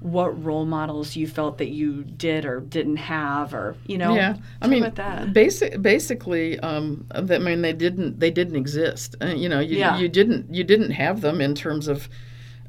what 0.00 0.42
role 0.42 0.64
models 0.64 1.14
you 1.14 1.26
felt 1.26 1.58
that 1.58 1.68
you 1.68 2.02
did 2.04 2.46
or 2.46 2.60
didn't 2.60 2.96
have, 2.96 3.52
or 3.52 3.76
you 3.86 3.98
know, 3.98 4.14
yeah. 4.14 4.36
I 4.62 4.66
mean, 4.66 4.82
about 4.82 4.96
that. 4.96 5.32
basic, 5.34 5.82
basically, 5.82 6.58
um, 6.60 7.04
that- 7.14 7.40
I 7.40 7.44
mean, 7.44 7.60
they 7.60 7.74
didn't 7.74 8.18
they 8.18 8.30
didn't 8.30 8.56
exist. 8.56 9.14
Uh, 9.20 9.26
you 9.26 9.48
know, 9.48 9.60
you, 9.60 9.76
Yeah. 9.76 9.98
you 9.98 10.08
didn't 10.08 10.54
you 10.54 10.64
didn't 10.64 10.92
have 10.92 11.20
them 11.20 11.40
in 11.42 11.54
terms 11.54 11.86
of 11.86 12.08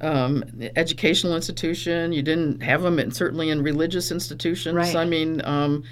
um, 0.01 0.43
educational 0.75 1.35
institution. 1.35 2.11
You 2.11 2.21
didn't 2.21 2.61
have 2.61 2.81
them 2.81 2.99
in, 2.99 3.11
certainly 3.11 3.49
in 3.49 3.61
religious 3.61 4.11
institutions. 4.11 4.75
Right. 4.75 4.95
I 4.95 5.05
mean, 5.05 5.41
um, 5.45 5.83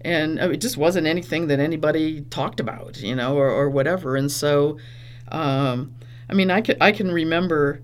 and 0.00 0.40
uh, 0.40 0.50
it 0.50 0.58
just 0.58 0.76
wasn't 0.76 1.06
anything 1.06 1.48
that 1.48 1.58
anybody 1.58 2.22
talked 2.22 2.60
about, 2.60 3.00
you 3.00 3.14
know, 3.14 3.36
or, 3.36 3.50
or 3.50 3.68
whatever. 3.68 4.16
And 4.16 4.30
so, 4.30 4.78
um, 5.28 5.94
I 6.28 6.34
mean, 6.34 6.50
I 6.50 6.60
can 6.60 6.76
I 6.80 6.92
can 6.92 7.10
remember 7.10 7.82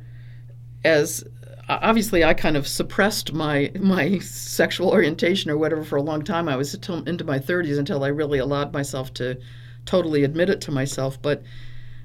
as 0.84 1.24
obviously 1.68 2.24
I 2.24 2.34
kind 2.34 2.56
of 2.56 2.66
suppressed 2.66 3.32
my 3.32 3.70
my 3.78 4.18
sexual 4.20 4.90
orientation 4.90 5.50
or 5.50 5.58
whatever 5.58 5.84
for 5.84 5.96
a 5.96 6.02
long 6.02 6.22
time. 6.22 6.48
I 6.48 6.56
was 6.56 6.74
until, 6.74 7.02
into 7.04 7.24
my 7.24 7.38
30s 7.38 7.78
until 7.78 8.04
I 8.04 8.08
really 8.08 8.38
allowed 8.38 8.72
myself 8.72 9.12
to 9.14 9.38
totally 9.84 10.22
admit 10.24 10.50
it 10.50 10.60
to 10.62 10.70
myself. 10.70 11.20
But 11.20 11.42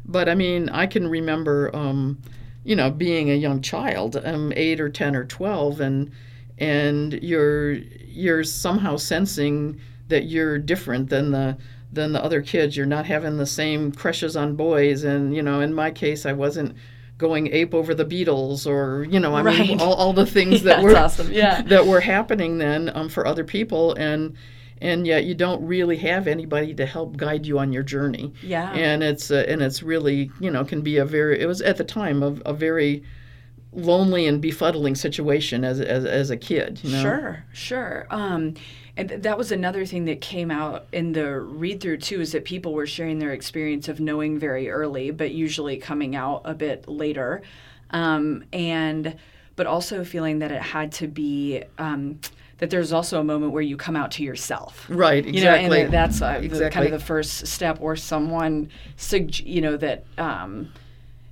but 0.05 0.29
I 0.29 0.35
mean, 0.35 0.69
I 0.69 0.87
can 0.87 1.07
remember, 1.07 1.75
um, 1.75 2.21
you 2.67 2.75
know, 2.75 2.91
being 2.91 3.31
a 3.31 3.33
young 3.35 3.61
child, 3.61 4.17
um, 4.25 4.51
eight 4.55 4.81
or 4.81 4.89
ten 4.89 5.15
or 5.15 5.23
twelve, 5.23 5.79
and 5.79 6.11
and 6.57 7.13
you're 7.23 7.73
you're 7.73 8.43
somehow 8.43 8.97
sensing 8.97 9.79
that 10.09 10.25
you're 10.25 10.57
different 10.57 11.09
than 11.09 11.31
the 11.31 11.57
than 11.93 12.11
the 12.11 12.21
other 12.23 12.41
kids. 12.41 12.75
You're 12.75 12.85
not 12.85 13.05
having 13.05 13.37
the 13.37 13.45
same 13.45 13.91
crushes 13.91 14.35
on 14.35 14.55
boys, 14.55 15.03
and 15.03 15.33
you 15.35 15.41
know, 15.41 15.61
in 15.61 15.73
my 15.73 15.91
case, 15.91 16.25
I 16.25 16.33
wasn't 16.33 16.75
going 17.17 17.51
ape 17.53 17.73
over 17.73 17.95
the 17.95 18.05
Beatles 18.05 18.67
or 18.67 19.05
you 19.05 19.19
know 19.19 19.33
I 19.33 19.41
Right. 19.41 19.67
mean 19.69 19.79
all, 19.81 19.93
all 19.93 20.13
the 20.13 20.25
things 20.37 20.63
that 20.63 20.83
were 20.83 20.95
awesome, 20.95 21.31
yeah. 21.31 21.61
that 21.67 21.87
were 21.87 22.01
happening 22.01 22.57
then 22.57 22.91
um, 22.93 23.09
for 23.09 23.25
other 23.25 23.43
people 23.45 23.93
and 23.95 24.35
and 24.81 25.07
yet 25.07 25.25
you 25.25 25.33
don't 25.35 25.65
really 25.65 25.97
have 25.97 26.27
anybody 26.27 26.73
to 26.73 26.85
help 26.85 27.17
guide 27.17 27.45
you 27.45 27.57
on 27.59 27.73
your 27.73 27.83
journey 27.83 28.33
Yeah. 28.43 28.71
and 28.73 29.01
it's 29.03 29.31
uh, 29.31 29.45
and 29.47 29.61
it's 29.61 29.81
really 29.83 30.31
you 30.39 30.51
know 30.51 30.63
can 30.65 30.81
be 30.81 30.97
a 30.97 31.05
very 31.05 31.39
it 31.41 31.45
was 31.47 31.61
at 31.61 31.77
the 31.77 31.83
time 31.83 32.21
a, 32.23 32.35
a 32.45 32.53
very 32.53 33.03
lonely 33.73 34.25
and 34.27 34.41
befuddling 34.41 34.95
situation 34.97 35.63
as 35.63 35.79
as, 35.79 36.05
as 36.05 36.29
a 36.29 36.37
kid 36.37 36.79
you 36.83 36.91
know 36.91 37.01
Sure, 37.01 37.43
sure. 37.53 38.07
Um, 38.09 38.53
and 38.95 39.09
th- 39.09 39.21
that 39.21 39.37
was 39.37 39.51
another 39.51 39.85
thing 39.85 40.05
that 40.05 40.21
came 40.21 40.49
out 40.49 40.87
in 40.91 41.11
the 41.11 41.39
read 41.39 41.81
through 41.81 41.97
too 41.97 42.19
is 42.21 42.31
that 42.31 42.45
people 42.45 42.73
were 42.73 42.87
sharing 42.87 43.19
their 43.19 43.33
experience 43.33 43.87
of 43.87 43.99
knowing 43.99 44.39
very 44.39 44.69
early, 44.71 45.11
but 45.11 45.29
usually 45.31 45.77
coming 45.77 46.15
out 46.15 46.41
a 46.45 46.55
bit 46.55 46.87
later, 46.87 47.43
um, 47.91 48.43
and 48.53 49.15
but 49.55 49.67
also 49.67 50.03
feeling 50.03 50.39
that 50.39 50.51
it 50.51 50.61
had 50.61 50.91
to 50.93 51.07
be. 51.07 51.63
Um, 51.77 52.19
that 52.59 52.69
there's 52.69 52.91
also 52.91 53.19
a 53.19 53.23
moment 53.23 53.51
where 53.51 53.61
you 53.61 53.77
come 53.77 53.95
out 53.95 54.11
to 54.11 54.23
yourself, 54.23 54.85
right 54.89 55.25
you 55.25 55.43
know, 55.43 55.53
and 55.53 55.93
that's 55.93 56.21
uh, 56.21 56.39
the, 56.39 56.69
kind 56.69 56.85
of 56.85 56.91
the 56.91 57.05
first 57.05 57.45
step, 57.47 57.77
or 57.81 57.95
someone, 57.95 58.69
sug- 58.95 59.39
you 59.39 59.61
know, 59.61 59.77
that 59.77 60.05
um, 60.17 60.71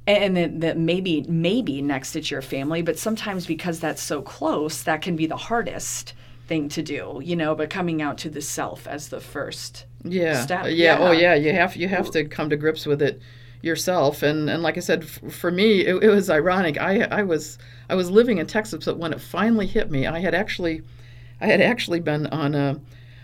and 0.07 0.37
that, 0.37 0.61
that 0.61 0.77
maybe 0.77 1.23
maybe 1.27 1.81
next 1.81 2.15
it's 2.15 2.29
your 2.29 2.41
family 2.41 2.81
but 2.81 2.97
sometimes 2.99 3.47
because 3.47 3.79
that's 3.79 4.01
so 4.01 4.21
close 4.21 4.83
that 4.83 5.01
can 5.01 5.15
be 5.15 5.25
the 5.25 5.35
hardest 5.37 6.13
thing 6.47 6.69
to 6.69 6.83
do 6.83 7.19
you 7.23 7.35
know 7.35 7.55
but 7.55 7.69
coming 7.71 8.01
out 8.03 8.17
to 8.19 8.29
the 8.29 8.41
self 8.41 8.85
as 8.85 9.09
the 9.09 9.19
first 9.19 9.85
yeah. 10.03 10.43
step. 10.43 10.65
yeah. 10.69 10.97
Oh 10.99 11.11
Yeah. 11.11 11.33
yeah. 11.33 11.35
You 11.35 11.53
have 11.53 11.75
you 11.75 11.87
have 11.87 12.11
to 12.11 12.23
come 12.25 12.51
to 12.51 12.55
grips 12.57 12.85
with 12.85 13.01
it 13.01 13.19
yourself. 13.63 14.21
And 14.21 14.47
and 14.47 14.61
like 14.61 14.77
i 14.77 14.79
said 14.79 15.01
f- 15.01 15.33
for 15.33 15.49
me 15.49 15.83
it, 15.87 15.95
it 16.03 16.09
was 16.09 16.29
ironic. 16.29 16.79
I 16.79 17.01
i 17.05 17.23
was 17.23 17.57
i 17.89 17.95
was 17.95 18.11
living 18.11 18.37
in 18.37 18.45
texas 18.45 18.85
but 18.85 18.97
when 18.97 19.11
it 19.11 19.19
finally 19.19 19.65
hit 19.65 19.89
me 19.89 20.05
i 20.05 20.19
had 20.19 20.35
actually 20.35 20.83
i 21.41 21.47
had 21.47 21.61
actually 21.61 21.99
been 21.99 22.27
on 22.27 22.55
a 22.55 22.79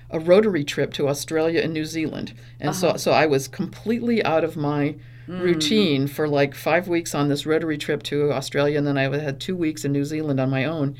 a 0.09 0.19
rotary 0.19 0.63
trip 0.63 0.91
to 0.93 1.07
australia 1.07 1.61
and 1.61 1.73
new 1.73 1.85
zealand. 1.85 2.33
And 2.59 2.75
so 2.75 2.89
uh-huh. 2.89 2.97
so 2.97 3.11
i 3.11 3.25
was 3.25 3.47
completely 3.47 4.23
out 4.23 4.43
of 4.43 4.57
my 4.57 4.95
mm. 5.27 5.41
routine 5.41 6.07
for 6.07 6.27
like 6.27 6.53
five 6.53 6.87
weeks 6.87 7.15
on 7.15 7.29
this 7.29 7.45
rotary 7.45 7.77
trip 7.77 8.03
to 8.03 8.31
australia 8.31 8.77
and 8.77 8.85
then 8.85 8.97
i 8.97 9.03
had 9.03 9.39
two 9.39 9.55
weeks 9.55 9.85
in 9.85 9.91
new 9.91 10.05
zealand 10.05 10.39
on 10.39 10.49
my 10.49 10.65
own. 10.65 10.95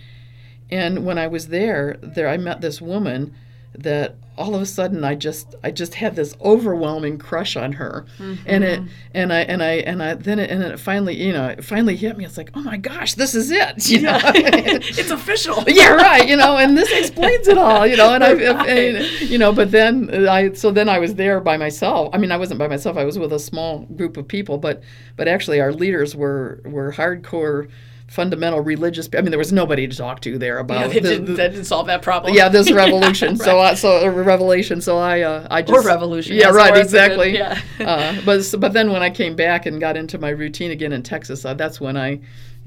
And 0.71 1.06
when 1.06 1.17
I 1.17 1.28
was 1.28 1.50
there, 1.50 1.97
there 2.02 2.30
I 2.30 2.38
met 2.38 2.62
this 2.62 2.82
woman 2.82 3.36
that 3.76 4.15
all 4.41 4.56
of 4.56 4.62
a 4.62 4.65
sudden 4.65 5.04
I 5.04 5.15
just 5.15 5.56
I 5.63 5.71
just 5.71 5.93
had 5.93 6.15
this 6.15 6.36
overwhelming 6.41 7.19
crush 7.19 7.56
on 7.56 7.73
her, 7.73 8.06
and 8.19 8.63
it 8.63 8.80
mm-hmm. 8.80 8.89
and 9.13 9.32
I 9.32 9.39
and 9.41 9.62
I 9.62 9.71
and 9.73 10.01
I 10.01 10.15
then 10.15 10.39
it, 10.39 10.49
and 10.49 10.63
it 10.63 10.80
finally 10.80 11.21
you 11.21 11.32
know 11.32 11.49
it 11.49 11.63
finally 11.63 11.95
hit 11.95 12.17
me. 12.17 12.25
It's 12.25 12.38
like 12.38 12.51
oh 12.56 12.62
my 12.62 12.77
gosh, 12.77 13.13
this 13.13 13.36
is 13.36 13.51
it. 13.51 13.89
You 13.91 14.04
know? 14.04 14.19
it's 14.23 15.12
official 15.12 15.62
yeah, 15.67 15.89
right. 15.89 16.27
You 16.27 16.38
know, 16.38 16.58
and 16.58 16.77
this 16.77 16.89
explains 16.91 17.47
it 17.47 17.58
all. 17.58 17.86
You 17.86 17.97
know, 17.97 18.13
and 18.13 18.23
I, 18.23 18.32
and, 18.32 19.30
you 19.30 19.38
know, 19.38 19.51
but 19.51 19.71
then 19.71 20.27
I, 20.27 20.54
so 20.54 20.71
then 20.71 20.88
I 20.89 20.99
was 20.99 21.15
there 21.15 21.39
by 21.39 21.58
myself. 21.58 22.10
I 22.13 22.17
mean, 22.17 22.32
I 22.32 22.38
wasn't 22.38 22.60
by 22.60 22.67
myself. 22.67 22.97
I 22.97 23.04
was 23.04 23.19
with 23.19 23.34
a 23.34 23.39
small 23.39 23.80
group 23.80 24.17
of 24.17 24.27
people, 24.27 24.58
but, 24.58 24.82
but 25.17 25.27
actually, 25.27 25.60
our 25.60 25.73
leaders 25.73 26.15
were 26.15 26.62
were 26.65 26.93
hardcore, 26.93 27.69
fundamental 28.12 28.60
religious. 28.60 29.08
I 29.17 29.21
mean, 29.21 29.32
there 29.32 29.39
was 29.39 29.54
nobody 29.54 29.88
to 29.88 29.95
talk 29.95 30.19
to 30.19 30.38
there 30.38 30.56
yeah, 30.56 30.60
about. 30.60 30.89
that, 30.89 31.02
the- 31.02 31.10
didn't, 31.10 31.26
the- 31.28 31.34
that 31.36 31.52
didn't 31.54 31.63
solve 31.63 31.88
that 31.88 32.02
problem 32.02 32.34
yeah, 32.34 32.50
this 32.50 32.69
revolution. 32.84 33.38
So, 33.38 33.58
I, 33.60 33.74
so 33.74 34.02
a 34.02 34.12
revelation. 34.12 34.82
So 34.82 34.97
I, 34.97 35.21
uh, 35.21 35.47
I 35.50 35.62
just 35.62 35.86
or 35.86 35.88
revolution 35.88 36.36
Yeah, 36.36 36.50
right, 36.50 36.76
exactly. 36.76 37.34
yeah 37.34 37.58
uh, 37.80 38.19
but 38.26 38.54
but 38.60 38.74
then 38.74 38.91
when 38.91 39.02
I 39.02 39.10
came 39.10 39.38
back 39.38 39.65
and 39.65 39.80
got 39.80 39.95
into 39.95 40.17
my 40.17 40.28
routine 40.30 40.71
again 40.71 40.91
in 40.91 41.04
Texas, 41.04 41.45
uh, 41.45 41.54
that's 41.54 41.80
when 41.80 41.95
I 41.95 42.19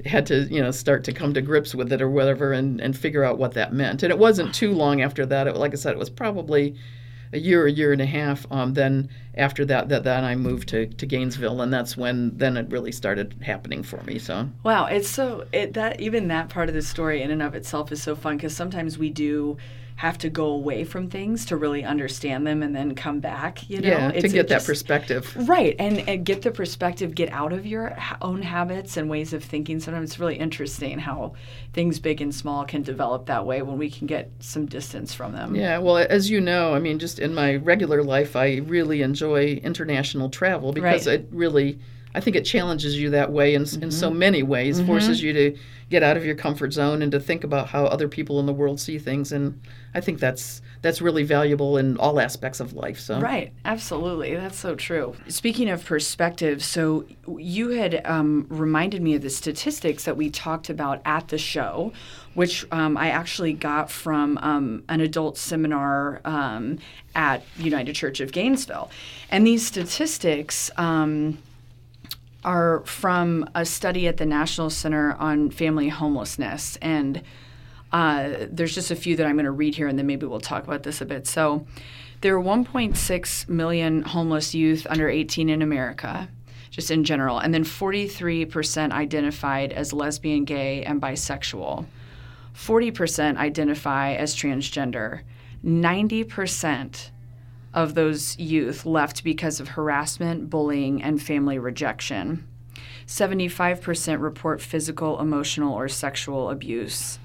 had 0.03 0.25
to 0.25 0.45
you 0.51 0.63
know 0.63 0.71
start 0.71 1.03
to 1.03 1.13
come 1.13 1.31
to 1.35 1.43
grips 1.43 1.75
with 1.75 1.93
it 1.93 2.01
or 2.01 2.09
whatever 2.09 2.51
and, 2.51 2.81
and 2.81 2.97
figure 2.97 3.23
out 3.23 3.37
what 3.37 3.53
that 3.53 3.71
meant. 3.71 4.01
And 4.01 4.11
it 4.11 4.17
wasn't 4.17 4.51
too 4.51 4.71
long 4.71 5.01
after 5.01 5.27
that. 5.27 5.45
It, 5.45 5.55
like 5.57 5.73
I 5.73 5.75
said, 5.75 5.91
it 5.91 5.99
was 5.99 6.09
probably 6.09 6.75
a 7.35 7.39
year, 7.39 7.67
a 7.67 7.71
year 7.71 7.91
and 7.91 8.01
a 8.01 8.05
half. 8.05 8.47
Um, 8.49 8.73
then 8.73 9.09
after 9.35 9.65
that, 9.65 9.89
that 9.89 10.03
then 10.03 10.23
I 10.23 10.35
moved 10.35 10.69
to, 10.69 10.87
to 10.87 11.05
Gainesville, 11.05 11.61
and 11.61 11.71
that's 11.71 11.95
when 11.97 12.35
then 12.37 12.57
it 12.57 12.69
really 12.69 12.91
started 12.91 13.35
happening 13.41 13.83
for 13.83 14.01
me. 14.03 14.17
So 14.17 14.49
Wow, 14.63 14.85
it's 14.85 15.09
so 15.09 15.45
it 15.51 15.73
that 15.73 15.99
even 15.99 16.29
that 16.29 16.49
part 16.49 16.69
of 16.69 16.75
the 16.75 16.81
story 16.81 17.21
in 17.21 17.31
and 17.31 17.41
of 17.41 17.53
itself 17.53 17.91
is 17.91 18.01
so 18.01 18.15
fun 18.15 18.37
because 18.37 18.55
sometimes 18.55 18.97
we 18.97 19.09
do 19.09 19.57
have 19.97 20.17
to 20.17 20.29
go 20.29 20.47
away 20.47 20.83
from 20.83 21.09
things 21.09 21.45
to 21.45 21.55
really 21.55 21.83
understand 21.85 22.45
them 22.45 22.61
and 22.61 22.75
then 22.75 22.93
come 22.95 23.19
back. 23.21 23.69
You 23.69 23.79
know, 23.79 23.87
yeah, 23.87 24.11
to 24.11 24.27
get 24.27 24.49
that 24.49 24.55
just- 24.55 24.65
perspective. 24.67 25.33
Right, 25.47 25.75
and, 25.79 25.99
and 26.07 26.25
get 26.25 26.41
the 26.41 26.51
perspective, 26.51 27.15
get 27.15 27.31
out 27.31 27.53
of 27.53 27.65
your 27.65 27.95
own 28.21 28.41
habits 28.41 28.97
and 28.97 29.09
ways 29.09 29.31
of 29.31 29.43
thinking. 29.43 29.79
Sometimes 29.79 30.11
it's 30.11 30.19
really 30.19 30.35
interesting 30.35 30.99
how 30.99 31.33
things 31.73 31.99
big 31.99 32.21
and 32.21 32.35
small 32.35 32.65
can 32.65 32.81
develop 32.83 33.25
that 33.27 33.45
way 33.45 33.61
when 33.61 33.77
we 33.77 33.89
can 33.89 34.05
get 34.05 34.29
some 34.39 34.65
distance 34.65 35.13
from 35.13 35.31
them. 35.31 35.55
Yeah, 35.55 35.77
well, 35.77 35.97
as 35.97 36.29
you 36.29 36.41
know, 36.41 36.73
I 36.73 36.79
mean, 36.79 36.99
just 36.99 37.19
in 37.19 37.33
my 37.33 37.55
regular 37.55 38.03
life, 38.03 38.35
I 38.35 38.57
really 38.65 39.01
enjoy 39.01 39.59
international 39.63 40.29
travel 40.29 40.73
because 40.73 41.07
Right. 41.07 41.21
it 41.21 41.27
really, 41.31 41.79
I 42.15 42.21
think 42.21 42.35
it 42.35 42.45
challenges 42.45 42.97
you 42.97 43.09
that 43.11 43.31
way 43.31 43.53
in, 43.53 43.61
in 43.61 43.67
Mm-hmm. 43.67 43.89
so 43.89 44.09
many 44.09 44.41
ways, 44.41 44.81
forces 44.81 45.21
you 45.21 45.33
to 45.33 45.57
get 45.89 46.01
out 46.01 46.17
of 46.17 46.25
your 46.25 46.35
comfort 46.35 46.73
zone 46.73 47.01
and 47.03 47.11
to 47.11 47.19
think 47.19 47.43
about 47.43 47.67
how 47.67 47.85
other 47.85 48.07
people 48.07 48.39
in 48.39 48.45
the 48.47 48.53
world 48.53 48.79
see 48.79 48.97
things, 48.97 49.31
and 49.31 49.59
I 49.93 50.01
think 50.01 50.19
that's 50.19 50.61
that's 50.81 51.01
really 51.01 51.23
valuable 51.23 51.77
in 51.77 51.97
all 51.97 52.19
aspects 52.19 52.59
of 52.59 52.73
life. 52.73 52.99
So 52.99 53.19
Right, 53.19 53.51
absolutely. 53.65 54.35
That's 54.35 54.57
so 54.57 54.75
true. 54.75 55.15
Speaking 55.27 55.67
of 55.69 55.83
perspective, 55.83 56.63
so 56.63 57.05
you 57.37 57.69
had 57.69 58.05
um, 58.05 58.45
reminded 58.49 59.01
me 59.01 59.15
of 59.15 59.23
the 59.23 59.29
statistics 59.31 60.03
that 60.05 60.15
we 60.15 60.29
talked 60.29 60.69
about 60.69 61.01
at 61.03 61.29
the 61.29 61.39
show, 61.39 61.91
which 62.35 62.65
um, 62.71 62.97
I 62.97 63.09
actually 63.09 63.53
got 63.53 63.89
from 63.89 64.37
um, 64.43 64.83
an 64.87 65.01
adult 65.01 65.37
seminar 65.39 66.21
um, 66.23 66.77
at 67.15 67.41
United 67.57 67.95
Church 67.95 68.19
of 68.19 68.31
Gainesville. 68.31 68.91
And 69.31 69.45
these 69.47 69.65
statistics, 69.65 70.69
um, 70.77 71.39
are 72.45 72.81
from 72.85 73.49
a 73.55 73.65
study 73.65 74.07
at 74.07 74.17
the 74.17 74.25
National 74.25 74.69
Center 74.69 75.13
on 75.15 75.49
Family 75.49 75.89
Homelessness. 75.89 76.77
And 76.81 77.21
uh, 77.91 78.45
there's 78.49 78.75
just 78.75 78.91
a 78.91 78.95
few 78.95 79.15
that 79.15 79.25
I'm 79.25 79.35
going 79.35 79.45
to 79.45 79.51
read 79.51 79.75
here, 79.75 79.87
and 79.87 79.97
then 79.97 80.05
maybe 80.05 80.25
we'll 80.25 80.39
talk 80.39 80.63
about 80.63 80.83
this 80.83 81.01
a 81.01 81.05
bit. 81.05 81.27
So, 81.27 81.65
there 82.21 82.35
are 82.35 82.41
1.6 82.41 83.49
million 83.49 84.01
homeless 84.01 84.55
youth 84.55 84.87
under 84.89 85.09
18 85.09 85.49
in 85.49 85.61
America, 85.61 86.29
just 86.71 86.89
in 86.89 87.03
general, 87.03 87.39
and 87.39 87.53
then 87.53 87.63
43% 87.63 88.91
identified 88.91 89.73
as 89.73 89.93
lesbian, 89.93 90.45
gay, 90.45 90.83
and 90.83 91.01
bisexual. 91.01 91.85
40% 92.55 93.37
identify 93.37 94.13
as 94.13 94.35
transgender. 94.35 95.21
90% 95.63 97.09
of 97.75 97.93
those 97.93 98.39
youth 98.39 98.85
left 98.85 99.23
because 99.23 99.59
of 99.59 99.67
harassment, 99.67 100.49
bullying, 100.49 101.03
and 101.03 101.21
family 101.21 101.59
rejection. 101.59 102.47
75% 103.05 104.21
report 104.21 104.61
physical, 104.61 105.19
emotional, 105.19 105.73
or 105.73 105.87
sexual 105.87 106.49
abuse. 106.49 107.19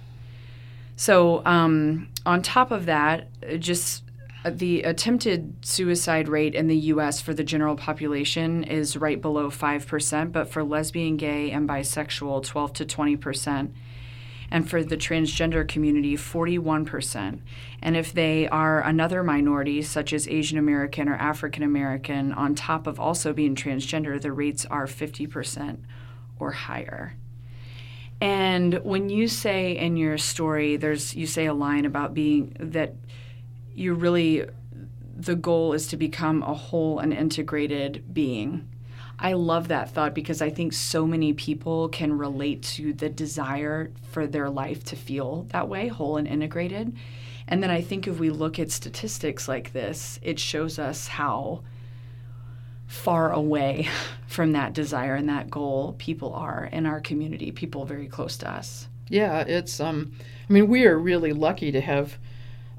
So, 0.97 1.43
um, 1.47 2.09
on 2.27 2.43
top 2.43 2.73
of 2.73 2.85
that, 2.87 3.29
just 3.59 4.03
uh, 4.45 4.51
the 4.53 4.83
attempted 4.83 5.55
suicide 5.63 6.29
rate 6.29 6.55
in 6.55 6.67
the 6.67 6.77
US 6.77 7.21
for 7.21 7.33
the 7.33 7.45
general 7.45 7.77
population 7.77 8.65
is 8.65 8.97
right 8.97 9.21
below 9.21 9.51
5%, 9.51 10.33
but 10.33 10.51
for 10.51 10.65
lesbian, 10.65 11.17
gay, 11.17 11.51
and 11.53 11.69
bisexual, 11.69 12.45
12 12.45 12.73
to 12.75 12.85
20% 12.85 13.71
and 14.51 14.69
for 14.69 14.83
the 14.83 14.97
transgender 14.97 15.67
community, 15.67 16.17
41%. 16.17 17.41
And 17.83 17.97
if 17.97 18.13
they 18.13 18.49
are 18.49 18.83
another 18.83 19.23
minority, 19.23 19.83
such 19.83 20.13
as 20.13 20.27
Asian 20.29 20.59
American 20.59 21.09
or 21.09 21.15
African 21.15 21.63
American, 21.63 22.33
on 22.33 22.55
top 22.55 22.87
of 22.87 22.99
also 22.99 23.33
being 23.33 23.55
transgender, 23.55 24.21
the 24.21 24.33
rates 24.33 24.67
are 24.67 24.87
50% 24.87 25.79
or 26.39 26.53
higher. 26.53 27.17
And 28.21 28.75
when 28.85 29.09
you 29.09 29.29
say 29.29 29.77
in 29.77 29.97
your 29.97 30.19
story, 30.19 30.77
there's 30.77 31.15
you 31.15 31.27
say 31.27 31.47
a 31.47 31.55
line 31.55 31.87
about 31.87 32.13
being 32.13 32.55
that 32.61 32.95
you 33.75 33.95
really 33.95 34.45
the 35.17 35.37
goal 35.37 35.73
is 35.73 35.87
to 35.89 35.97
become 35.97 36.43
a 36.43 36.55
whole 36.55 36.99
and 36.99 37.13
integrated 37.13 38.13
being. 38.13 38.70
I 39.23 39.35
love 39.35 39.69
that 39.69 39.91
thought 39.91 40.15
because 40.15 40.41
I 40.41 40.49
think 40.49 40.73
so 40.73 41.07
many 41.07 41.35
people 41.35 41.91
can 41.91 42.17
relate 42.17 42.63
to 42.63 42.95
the 42.95 43.11
desire 43.11 43.93
for 44.13 44.27
their 44.27 44.49
life 44.49 44.83
to 44.85 44.97
feel 44.97 45.47
that 45.51 45.69
way, 45.69 45.89
whole 45.89 46.17
and 46.17 46.27
integrated. 46.27 46.97
And 47.47 47.63
then 47.63 47.71
I 47.71 47.83
think 47.83 48.09
if 48.09 48.19
we 48.19 48.31
look 48.31 48.59
at 48.59 48.71
statistics 48.71 49.47
like 49.47 49.75
this, 49.75 50.19
it 50.23 50.39
shows 50.39 50.79
us 50.79 51.07
how 51.07 51.63
far 52.87 53.31
away 53.31 53.89
from 54.27 54.53
that 54.53 54.73
desire 54.73 55.17
and 55.17 55.29
that 55.29 55.51
goal 55.51 55.95
people 55.99 56.33
are 56.33 56.71
in 56.73 56.87
our 56.87 57.01
community, 57.01 57.53
people 57.53 57.85
very 57.85 58.09
close 58.09 58.39
to 58.39 58.51
us. 58.51 58.89
Yeah, 59.09 59.41
it's 59.41 59.81
um 59.81 60.13
I 60.49 60.53
mean 60.53 60.69
we 60.69 60.87
are 60.87 60.99
really 60.99 61.33
lucky 61.35 61.73
to 61.73 61.81
have 61.81 62.17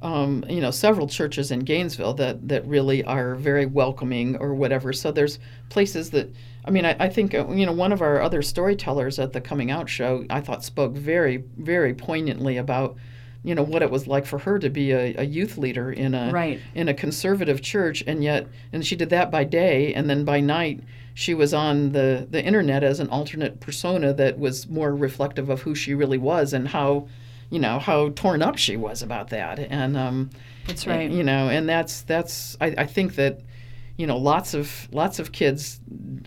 um, 0.02 0.44
you 0.50 0.62
know 0.62 0.72
several 0.72 1.08
churches 1.08 1.52
in 1.52 1.60
Gainesville 1.60 2.14
that 2.16 2.48
that 2.48 2.66
really 2.66 3.04
are 3.04 3.36
very 3.36 3.66
welcoming 3.66 4.36
or 4.38 4.54
whatever. 4.54 4.94
So 4.94 5.12
there's 5.12 5.40
places 5.70 6.10
that 6.12 6.34
I 6.66 6.72
mean, 6.72 6.86
I, 6.86 6.96
I 7.00 7.10
think 7.10 7.34
uh, 7.34 7.48
you 7.50 7.66
know 7.66 7.72
one 7.72 7.92
of 7.92 8.02
our 8.02 8.22
other 8.22 8.42
storytellers 8.42 9.20
at 9.20 9.34
the 9.34 9.42
coming 9.42 9.72
out 9.72 9.90
show. 9.90 10.26
I 10.30 10.42
thought 10.42 10.64
spoke 10.64 10.94
very, 10.94 11.44
very 11.58 11.94
poignantly 11.94 12.58
about 12.58 12.96
you 13.44 13.56
know 13.56 13.64
what 13.64 13.82
it 13.82 13.90
was 13.90 14.06
like 14.08 14.26
for 14.26 14.38
her 14.40 14.60
to 14.60 14.70
be 14.70 14.92
a, 14.92 15.16
a 15.18 15.24
youth 15.24 15.58
leader 15.58 15.92
in 15.92 16.14
a 16.14 16.32
Right. 16.32 16.60
in 16.76 16.88
a 16.88 16.94
conservative 16.94 17.62
church, 17.62 18.04
and 18.08 18.24
yet 18.24 18.48
and 18.74 18.86
she 18.86 18.96
did 18.96 19.10
that 19.12 19.32
by 19.32 19.44
day, 19.44 19.94
and 19.94 20.10
then 20.10 20.24
by 20.26 20.40
night 20.40 20.82
she 21.14 21.34
was 21.34 21.54
on 21.54 21.92
the 21.92 22.28
the 22.30 22.44
internet 22.44 22.84
as 22.84 23.00
an 23.00 23.10
alternate 23.10 23.60
persona 23.60 24.14
that 24.14 24.40
was 24.40 24.68
more 24.70 24.96
reflective 24.96 25.50
of 25.50 25.62
who 25.62 25.76
she 25.76 25.94
really 25.94 26.18
was 26.18 26.54
and 26.54 26.68
how 26.70 27.08
you 27.52 27.60
know 27.60 27.78
how 27.78 28.10
torn 28.16 28.42
up 28.42 28.58
she 28.58 28.78
was 28.78 29.04
about 29.04 29.30
that, 29.30 29.60
and 29.60 29.96
um, 29.96 30.32
That's 30.66 30.88
right. 30.88 31.12
you 31.12 31.24
know, 31.24 31.50
and 31.50 31.70
that's 31.70 32.02
that's 32.04 32.58
I, 32.60 32.68
I 32.78 32.86
think 32.88 33.16
that 33.16 33.42
you 33.98 34.08
know 34.08 34.18
lots 34.18 34.54
of 34.56 34.88
lots 34.92 35.20
of 35.20 35.32
kids 35.34 35.80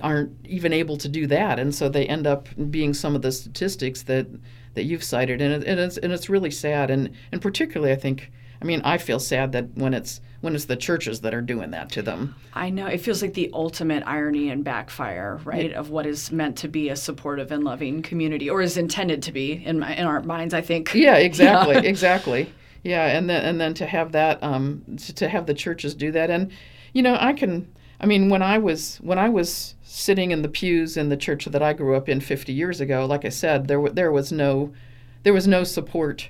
aren't 0.02 0.36
even 0.44 0.72
able 0.72 0.96
to 0.98 1.08
do 1.08 1.26
that, 1.26 1.58
and 1.58 1.74
so 1.74 1.88
they 1.88 2.06
end 2.06 2.26
up 2.26 2.48
being 2.70 2.94
some 2.94 3.16
of 3.16 3.22
the 3.22 3.32
statistics 3.32 4.02
that 4.02 4.28
that 4.74 4.84
you've 4.84 5.02
cited, 5.02 5.40
and, 5.40 5.62
it, 5.62 5.66
and 5.66 5.80
it's 5.80 5.96
and 5.96 6.12
it's 6.12 6.28
really 6.28 6.50
sad, 6.50 6.90
and 6.90 7.10
and 7.32 7.40
particularly 7.40 7.92
I 7.92 7.96
think 7.96 8.30
I 8.60 8.66
mean 8.66 8.82
I 8.84 8.98
feel 8.98 9.18
sad 9.18 9.52
that 9.52 9.74
when 9.74 9.94
it's 9.94 10.20
when 10.44 10.54
it's 10.54 10.66
the 10.66 10.76
churches 10.76 11.22
that 11.22 11.34
are 11.34 11.40
doing 11.40 11.70
that 11.70 11.90
to 11.90 12.02
them. 12.02 12.34
I 12.52 12.68
know 12.68 12.86
it 12.86 12.98
feels 12.98 13.22
like 13.22 13.32
the 13.32 13.50
ultimate 13.54 14.02
irony 14.06 14.50
and 14.50 14.62
backfire, 14.62 15.40
right, 15.44 15.72
of 15.72 15.88
what 15.88 16.04
is 16.04 16.30
meant 16.30 16.58
to 16.58 16.68
be 16.68 16.90
a 16.90 16.96
supportive 16.96 17.50
and 17.50 17.64
loving 17.64 18.02
community, 18.02 18.50
or 18.50 18.60
is 18.60 18.76
intended 18.76 19.22
to 19.22 19.32
be 19.32 19.52
in 19.52 19.78
my 19.78 19.94
in 19.94 20.06
our 20.06 20.22
minds. 20.22 20.52
I 20.52 20.60
think. 20.60 20.94
Yeah, 20.94 21.16
exactly, 21.30 21.86
exactly. 21.86 22.52
Yeah, 22.82 23.06
and 23.06 23.28
then 23.28 23.42
and 23.42 23.58
then 23.58 23.72
to 23.74 23.86
have 23.86 24.12
that, 24.12 24.42
um, 24.42 24.84
to, 25.16 25.28
have 25.28 25.46
the 25.46 25.54
churches 25.54 25.94
do 25.94 26.12
that, 26.12 26.30
and 26.30 26.52
you 26.92 27.02
know, 27.02 27.16
I 27.18 27.32
can. 27.32 27.72
I 27.98 28.06
mean, 28.06 28.28
when 28.28 28.42
I 28.42 28.58
was 28.58 28.98
when 28.98 29.18
I 29.18 29.30
was 29.30 29.76
sitting 29.82 30.30
in 30.30 30.42
the 30.42 30.48
pews 30.48 30.98
in 30.98 31.08
the 31.08 31.16
church 31.16 31.46
that 31.46 31.62
I 31.62 31.72
grew 31.72 31.96
up 31.96 32.08
in 32.08 32.20
50 32.20 32.52
years 32.52 32.82
ago, 32.82 33.06
like 33.06 33.24
I 33.24 33.30
said, 33.30 33.66
there 33.66 33.80
wa- 33.80 33.92
there 33.92 34.12
was 34.12 34.30
no 34.30 34.74
there 35.22 35.32
was 35.32 35.48
no 35.48 35.64
support 35.64 36.28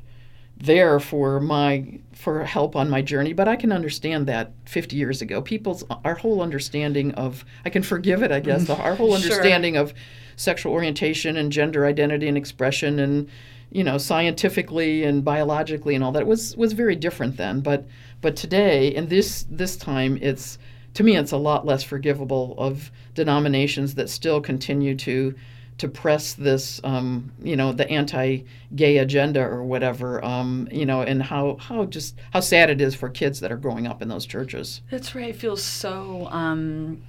there 0.57 1.01
for 1.01 1.41
my 1.41 1.99
for 2.13 2.45
help 2.45 2.77
on 2.77 2.89
my 2.89 3.03
journey 3.03 3.33
but 3.33 3.49
i 3.49 3.57
can 3.57 3.73
understand 3.73 4.27
that 4.27 4.53
50 4.67 4.97
years 4.97 5.21
ago. 5.21 5.43
People's 5.43 5.83
our 6.05 6.15
whole 6.15 6.41
understanding 6.41 7.13
of 7.15 7.45
i 7.65 7.71
can 7.71 7.83
forgive 7.83 8.23
it 8.23 8.31
i 8.31 8.41
guess 8.41 8.65
mm-hmm. 8.65 8.73
the, 8.73 8.79
our 8.79 8.95
whole 8.95 9.17
Sure. 9.17 9.17
understanding 9.17 9.77
of 9.77 9.93
sexual 10.37 10.73
orientation 10.73 11.37
and 11.37 11.53
gender 11.53 11.87
identity 11.87 12.29
and 12.29 12.37
expression 12.37 12.99
and 12.99 13.29
you 13.71 13.85
know 13.85 13.99
scientifically 13.99 15.05
and 15.05 15.25
biologically 15.25 15.95
and 15.95 16.03
all 16.05 16.13
that 16.13 16.27
was 16.27 16.57
was 16.57 16.73
very 16.73 16.97
different 16.97 17.37
then. 17.37 17.61
But 17.61 17.87
but 18.21 18.37
today 18.37 18.95
and 18.95 19.09
this 19.09 19.47
this 19.51 19.77
time 19.77 20.19
it's 20.23 20.59
to 20.95 21.03
me 21.03 21.17
it's 21.17 21.33
a 21.33 21.37
lot 21.37 21.67
less 21.67 21.83
forgivable 21.83 22.55
of 22.57 22.91
denominations 23.15 23.95
that 23.97 24.09
still 24.09 24.41
continue 24.41 24.95
to 24.97 25.35
to 25.79 25.89
press 25.89 26.35
this, 26.35 26.81
um, 26.85 27.33
you 27.43 27.57
know, 27.57 27.73
the 27.73 27.89
anti-gay 27.91 28.99
agenda 28.99 29.41
or 29.41 29.65
whatever, 29.65 30.25
um, 30.25 30.69
you 30.71 30.87
know, 30.87 31.03
and 31.03 31.23
how 31.23 31.57
how 31.61 31.85
just 31.85 32.17
how 32.33 32.41
sad 32.41 32.71
it 32.71 32.81
is 32.81 32.95
for 32.95 33.09
kids 33.09 33.41
that 33.41 33.51
are 33.51 33.57
growing 33.57 33.87
up 33.87 34.01
in 34.01 34.09
those 34.09 34.27
churches. 34.27 34.83
That's 34.91 35.15
right. 35.15 35.31
It 35.31 35.37
feels 35.37 35.63
so 35.63 36.29
um, 36.31 37.03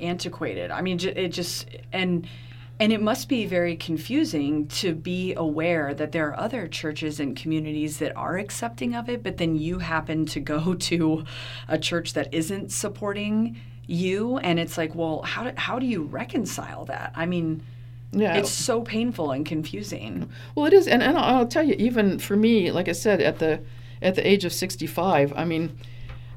antiquated. 0.00 0.70
I 0.70 0.82
mean, 0.82 0.98
it 1.00 1.28
just 1.28 1.68
and 1.92 2.26
and 2.80 2.92
it 2.92 3.00
must 3.00 3.28
be 3.28 3.46
very 3.46 3.76
confusing 3.76 4.66
to 4.66 4.94
be 4.94 5.32
aware 5.34 5.94
that 5.94 6.10
there 6.10 6.28
are 6.28 6.38
other 6.38 6.66
churches 6.66 7.20
and 7.20 7.36
communities 7.36 7.98
that 7.98 8.16
are 8.16 8.36
accepting 8.36 8.96
of 8.96 9.08
it, 9.08 9.22
but 9.22 9.36
then 9.36 9.54
you 9.54 9.78
happen 9.78 10.26
to 10.26 10.40
go 10.40 10.74
to 10.90 11.24
a 11.68 11.78
church 11.78 12.14
that 12.14 12.34
isn't 12.34 12.72
supporting 12.72 13.56
you, 13.86 14.38
and 14.38 14.58
it's 14.58 14.76
like, 14.78 14.94
well, 14.94 15.22
how 15.22 15.44
do, 15.44 15.52
how 15.56 15.78
do 15.78 15.86
you 15.86 16.02
reconcile 16.02 16.86
that? 16.86 17.12
I 17.14 17.26
mean, 17.26 17.62
Yeah, 18.14 18.36
it's 18.36 18.50
so 18.50 18.82
painful 18.82 19.30
and 19.32 19.44
confusing. 19.46 20.28
Well, 20.54 20.66
it 20.66 20.72
is, 20.72 20.86
and, 20.88 21.02
and 21.02 21.18
I'll 21.18 21.46
tell 21.46 21.64
you, 21.64 21.74
even 21.78 22.18
for 22.18 22.36
me, 22.36 22.70
like 22.70 22.88
I 22.88 22.92
said, 22.92 23.20
at 23.20 23.38
the 23.38 23.60
at 24.02 24.14
the 24.14 24.26
age 24.26 24.44
of 24.44 24.52
sixty-five, 24.52 25.32
I 25.36 25.44
mean, 25.44 25.76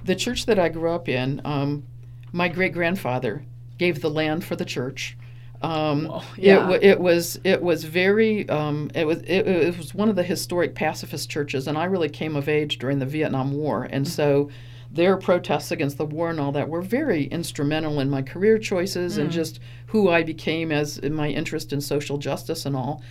the 0.03 0.15
church 0.15 0.45
that 0.45 0.57
I 0.59 0.69
grew 0.69 0.91
up 0.91 1.07
in, 1.09 1.41
um, 1.45 1.83
my 2.31 2.47
great 2.47 2.73
grandfather 2.73 3.43
gave 3.77 4.01
the 4.01 4.09
land 4.09 4.43
for 4.43 4.55
the 4.55 4.65
church. 4.65 5.17
Um, 5.61 6.05
Well, 6.07 6.23
it, 6.37 6.43
yeah. 6.43 6.69
wa- 6.69 6.77
it 6.81 6.99
was 6.99 7.39
it 7.43 7.61
was 7.61 7.83
very 7.83 8.47
um, 8.49 8.91
it 8.93 9.05
was 9.05 9.19
it, 9.21 9.47
it 9.47 9.77
was 9.77 9.93
one 9.95 10.07
of 10.09 10.15
the 10.15 10.23
historic 10.23 10.75
pacifist 10.75 11.29
churches, 11.29 11.67
and 11.67 11.77
I 11.77 11.85
really 11.85 12.09
came 12.09 12.35
of 12.35 12.47
age 12.47 12.77
during 12.77 12.99
the 12.99 13.05
Vietnam 13.07 13.53
War, 13.53 13.83
and 13.83 14.05
Mm-hmm. 14.05 14.11
so 14.11 14.49
their 14.91 15.17
protests 15.17 15.71
against 15.71 15.97
the 15.97 16.05
war 16.05 16.29
and 16.29 16.39
all 16.39 16.51
that 16.53 16.69
were 16.69 16.81
very 16.81 17.25
instrumental 17.25 17.99
in 17.99 18.09
my 18.09 18.21
career 18.21 18.57
choices 18.57 19.17
Mm. 19.17 19.21
and 19.21 19.31
just 19.31 19.59
who 19.87 20.09
I 20.09 20.23
became 20.23 20.71
as 20.71 20.97
in 20.97 21.13
my 21.13 21.29
interest 21.29 21.73
in 21.73 21.81
social 21.81 22.17
justice 22.17 22.65
and 22.65 22.75
all. 22.75 23.01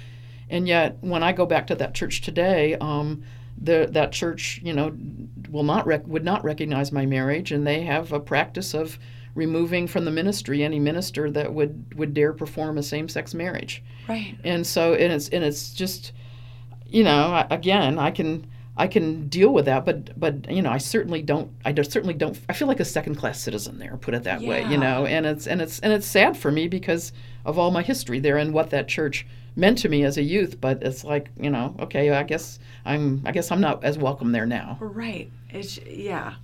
And 0.48 0.66
yet, 0.68 0.96
when 1.00 1.22
I 1.22 1.32
go 1.32 1.44
back 1.46 1.66
to 1.68 1.74
that 1.74 1.94
church 1.94 2.20
today, 2.20 2.76
um, 2.80 3.22
the, 3.60 3.88
that 3.90 4.12
church, 4.12 4.60
you 4.62 4.72
know, 4.72 4.96
will 5.50 5.64
not 5.64 5.86
rec- 5.86 6.06
would 6.06 6.24
not 6.24 6.44
recognize 6.44 6.92
my 6.92 7.06
marriage, 7.06 7.52
and 7.52 7.66
they 7.66 7.82
have 7.82 8.12
a 8.12 8.20
practice 8.20 8.74
of 8.74 8.98
removing 9.34 9.86
from 9.86 10.04
the 10.04 10.10
ministry 10.10 10.62
any 10.62 10.78
minister 10.78 11.30
that 11.30 11.52
would 11.52 11.94
would 11.96 12.14
dare 12.14 12.32
perform 12.32 12.78
a 12.78 12.82
same-sex 12.82 13.34
marriage. 13.34 13.82
Right. 14.08 14.36
And 14.44 14.66
so, 14.66 14.94
and 14.94 15.12
it's 15.12 15.28
and 15.30 15.42
it's 15.44 15.72
just, 15.74 16.12
you 16.86 17.02
know, 17.04 17.46
again, 17.50 17.98
I 17.98 18.10
can 18.10 18.46
I 18.78 18.86
can 18.88 19.28
deal 19.28 19.52
with 19.52 19.64
that, 19.64 19.86
but 19.86 20.18
but 20.18 20.50
you 20.50 20.60
know, 20.60 20.70
I 20.70 20.78
certainly 20.78 21.22
don't. 21.22 21.50
I 21.64 21.74
certainly 21.74 22.14
don't. 22.14 22.38
I 22.48 22.52
feel 22.52 22.68
like 22.68 22.80
a 22.80 22.84
second-class 22.84 23.40
citizen 23.40 23.78
there. 23.78 23.96
Put 23.96 24.14
it 24.14 24.24
that 24.24 24.42
way, 24.42 24.64
you 24.68 24.76
know. 24.76 25.06
And 25.06 25.24
it's 25.24 25.46
and 25.46 25.62
it's 25.62 25.78
and 25.80 25.92
it's 25.92 26.06
sad 26.06 26.36
for 26.36 26.52
me 26.52 26.68
because 26.68 27.12
of 27.44 27.58
all 27.58 27.70
my 27.70 27.82
history 27.82 28.18
there 28.18 28.36
and 28.36 28.52
what 28.52 28.70
that 28.70 28.86
church 28.86 29.26
meant 29.54 29.78
to 29.78 29.88
me 29.88 30.04
as 30.04 30.18
a 30.18 30.22
youth. 30.22 30.60
But 30.60 30.82
it's 30.82 31.04
like, 31.04 31.30
you 31.40 31.48
know, 31.48 31.74
okay, 31.80 32.10
I 32.10 32.22
guess 32.22 32.58
I'm 32.84 33.22
I 33.24 33.32
guess 33.32 33.50
I'm 33.50 33.62
not 33.62 33.82
as 33.82 33.96
welcome 33.96 34.32
there 34.32 34.46
now. 34.46 34.76
Right. 34.80 35.30
It's 35.50 35.78
yeah. 35.78 36.34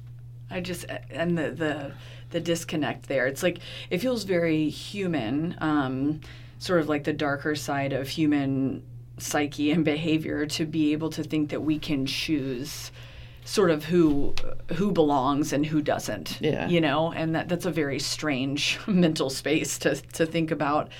I 0.51 0.61
just 0.61 0.87
and 1.11 1.37
the 1.37 1.51
the 1.51 1.92
the 2.31 2.40
disconnect 2.40 3.09
there. 3.09 3.27
It's 3.27 3.42
like 3.42 3.59
it 3.90 3.99
feels 3.99 4.25
very 4.25 4.71
human, 4.71 5.57
um, 5.61 6.21
sort 6.59 6.81
of 6.81 6.88
like 6.88 7.05
the 7.05 7.12
darker 7.12 7.55
side 7.55 7.92
of 7.92 8.09
human 8.09 8.83
psyche 9.22 9.70
and 9.70 9.85
behavior 9.85 10.46
to 10.46 10.64
be 10.66 10.92
able 10.92 11.11
to 11.11 11.22
think 11.22 11.50
that 11.50 11.62
we 11.62 11.78
can 11.78 12.06
choose 12.06 12.90
sort 13.44 13.70
of 13.70 13.85
who 13.85 14.35
who 14.74 14.92
belongs 14.92 15.52
and 15.52 15.66
who 15.66 15.80
doesn't. 15.82 16.38
Yeah. 16.40 16.68
You 16.68 16.80
know, 16.80 17.12
and 17.12 17.35
that 17.35 17.48
that's 17.48 17.66
a 17.66 17.70
very 17.70 17.98
strange 17.98 18.78
mental 18.87 19.30
space 19.30 19.78
to 19.78 19.96
to 20.14 20.26
think 20.26 20.50
about. 20.50 20.90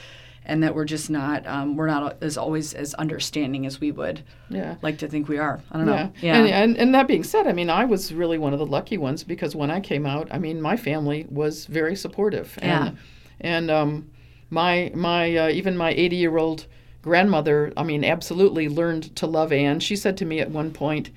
And 0.45 0.65
that 0.65 0.75
we're 0.75 0.87
just 0.87 1.09
not, 1.09 1.47
um, 1.47 1.77
we're 1.77 1.87
not 1.87 2.17
as 2.21 2.37
always 2.37 2.75
as 2.75 2.95
understanding 2.95 3.65
as 3.65 3.81
we 3.81 3.93
would 3.93 4.25
Yeah. 4.51 4.75
like 4.83 4.99
to 4.99 5.07
think 5.07 5.29
we 5.29 5.39
are. 5.39 5.63
I 5.71 5.79
don't 5.79 5.87
Yeah. 5.87 6.03
know. 6.03 6.13
Yeah. 6.21 6.37
And, 6.37 6.49
and 6.49 6.77
and 6.79 6.95
that 6.97 7.07
being 7.07 7.23
said, 7.23 7.47
I 7.47 7.53
mean, 7.53 7.71
I 7.71 7.85
was 7.85 8.13
really 8.13 8.39
one 8.39 8.53
of 8.53 8.59
the 8.59 8.67
lucky 8.67 8.99
ones 8.99 9.23
because 9.23 9.55
when 9.55 9.71
I 9.71 9.79
came 9.79 10.05
out, 10.05 10.27
I 10.33 10.39
mean, 10.39 10.61
my 10.61 10.77
family 10.77 11.27
was 11.31 11.67
very 11.67 11.95
supportive. 11.95 12.59
Yeah. 12.61 12.87
And 12.89 12.97
and 13.41 13.71
um, 13.71 14.11
my 14.51 14.91
my 14.97 15.37
uh, 15.37 15.49
even 15.51 15.77
my 15.77 15.93
80 15.93 16.17
year 16.17 16.37
old 16.39 16.67
grandmother, 17.03 17.73
I 17.77 17.83
mean, 17.83 18.05
absolutely 18.05 18.69
learned 18.69 19.15
to 19.17 19.27
love 19.27 19.53
Anne. 19.53 19.81
She 19.81 19.97
said 19.97 20.17
to 20.19 20.25
me 20.25 20.41
at 20.41 20.51
one 20.51 20.73
point, 20.73 21.11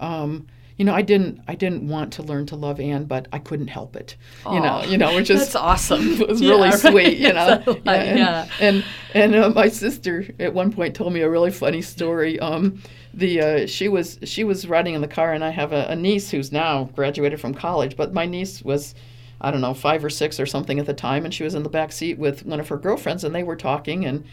um, 0.00 0.46
you 0.76 0.84
know, 0.86 0.94
I 0.94 1.02
didn't 1.02 1.40
I 1.46 1.54
didn't 1.54 1.86
want 1.88 2.14
to 2.14 2.22
learn 2.22 2.46
to 2.46 2.56
love 2.56 2.80
Anne, 2.80 3.04
but 3.04 3.28
I 3.32 3.38
couldn't 3.38 3.68
help 3.68 3.96
it. 3.96 4.16
You 4.50 4.60
know, 4.60 4.82
you 4.82 4.96
know, 4.96 5.14
which 5.14 5.28
is 5.28 5.40
that's 5.40 5.54
awesome. 5.54 6.22
it 6.22 6.28
was 6.28 6.40
Yeah, 6.40 6.50
really 6.50 6.70
right. 6.70 6.78
sweet, 6.78 7.18
you 7.18 7.32
know. 7.34 7.62
So, 7.66 7.72
like, 7.84 8.00
and, 8.00 8.18
yeah. 8.18 8.48
and 8.58 8.84
and 9.12 9.34
uh, 9.34 9.50
my 9.50 9.68
sister 9.68 10.26
at 10.38 10.54
one 10.54 10.72
point 10.72 10.94
told 10.94 11.12
me 11.12 11.20
a 11.20 11.28
really 11.28 11.50
funny 11.50 11.82
story. 11.82 12.40
Um, 12.40 12.80
the 13.12 13.40
uh, 13.42 13.66
she 13.66 13.88
was 13.88 14.18
she 14.24 14.42
was 14.42 14.66
riding 14.66 14.94
in 14.94 15.02
the 15.02 15.08
car, 15.08 15.34
and 15.34 15.44
I 15.44 15.50
have 15.50 15.72
a, 15.72 15.86
a 15.88 15.96
niece 15.96 16.30
who's 16.30 16.50
now 16.50 16.84
graduated 16.94 17.40
from 17.40 17.52
college, 17.54 17.96
but 17.96 18.12
my 18.14 18.24
niece 18.26 18.62
was. 18.62 18.94
I 19.42 19.50
don't 19.50 19.62
know, 19.62 19.72
five 19.72 20.04
or 20.04 20.10
six 20.10 20.38
or 20.38 20.44
something 20.44 20.78
at 20.78 20.84
the 20.84 20.92
time, 20.92 21.24
and 21.24 21.32
she 21.32 21.44
was 21.44 21.54
in 21.54 21.62
the 21.62 21.70
back 21.70 21.92
seat 21.92 22.18
with 22.18 22.44
one 22.44 22.60
of 22.60 22.68
her 22.68 22.76
girlfriends, 22.76 23.24
and 23.24 23.34
they 23.34 23.42
were 23.42 23.56
talking, 23.56 24.04
and 24.04 24.24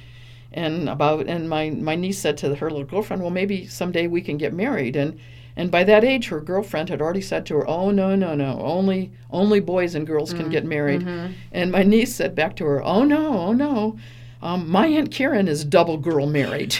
and 0.53 0.89
about, 0.89 1.27
and 1.27 1.49
my 1.49 1.69
my 1.69 1.95
niece 1.95 2.19
said 2.19 2.37
to 2.37 2.55
her 2.55 2.69
little 2.69 2.85
girlfriend, 2.85 3.21
"Well, 3.21 3.31
maybe 3.31 3.65
someday 3.67 4.07
we 4.07 4.21
can 4.21 4.37
get 4.37 4.53
married." 4.53 4.95
And 4.95 5.17
and 5.55 5.71
by 5.71 5.83
that 5.85 6.03
age, 6.03 6.27
her 6.27 6.39
girlfriend 6.39 6.89
had 6.89 7.01
already 7.01 7.21
said 7.21 7.45
to 7.47 7.55
her, 7.55 7.67
"Oh 7.67 7.91
no, 7.91 8.15
no, 8.15 8.35
no! 8.35 8.59
Only 8.63 9.11
only 9.31 9.59
boys 9.59 9.95
and 9.95 10.05
girls 10.07 10.33
can 10.33 10.49
get 10.49 10.65
married." 10.65 11.01
And 11.51 11.71
my 11.71 11.83
niece 11.83 12.13
said 12.15 12.35
back 12.35 12.55
to 12.57 12.65
her, 12.65 12.83
"Oh 12.83 13.03
no, 13.03 13.39
oh 13.39 13.53
no! 13.53 13.97
Um, 14.41 14.69
my 14.69 14.87
aunt 14.87 15.11
Karen 15.11 15.47
is 15.47 15.65
double 15.65 15.97
girl 15.97 16.27
married." 16.27 16.75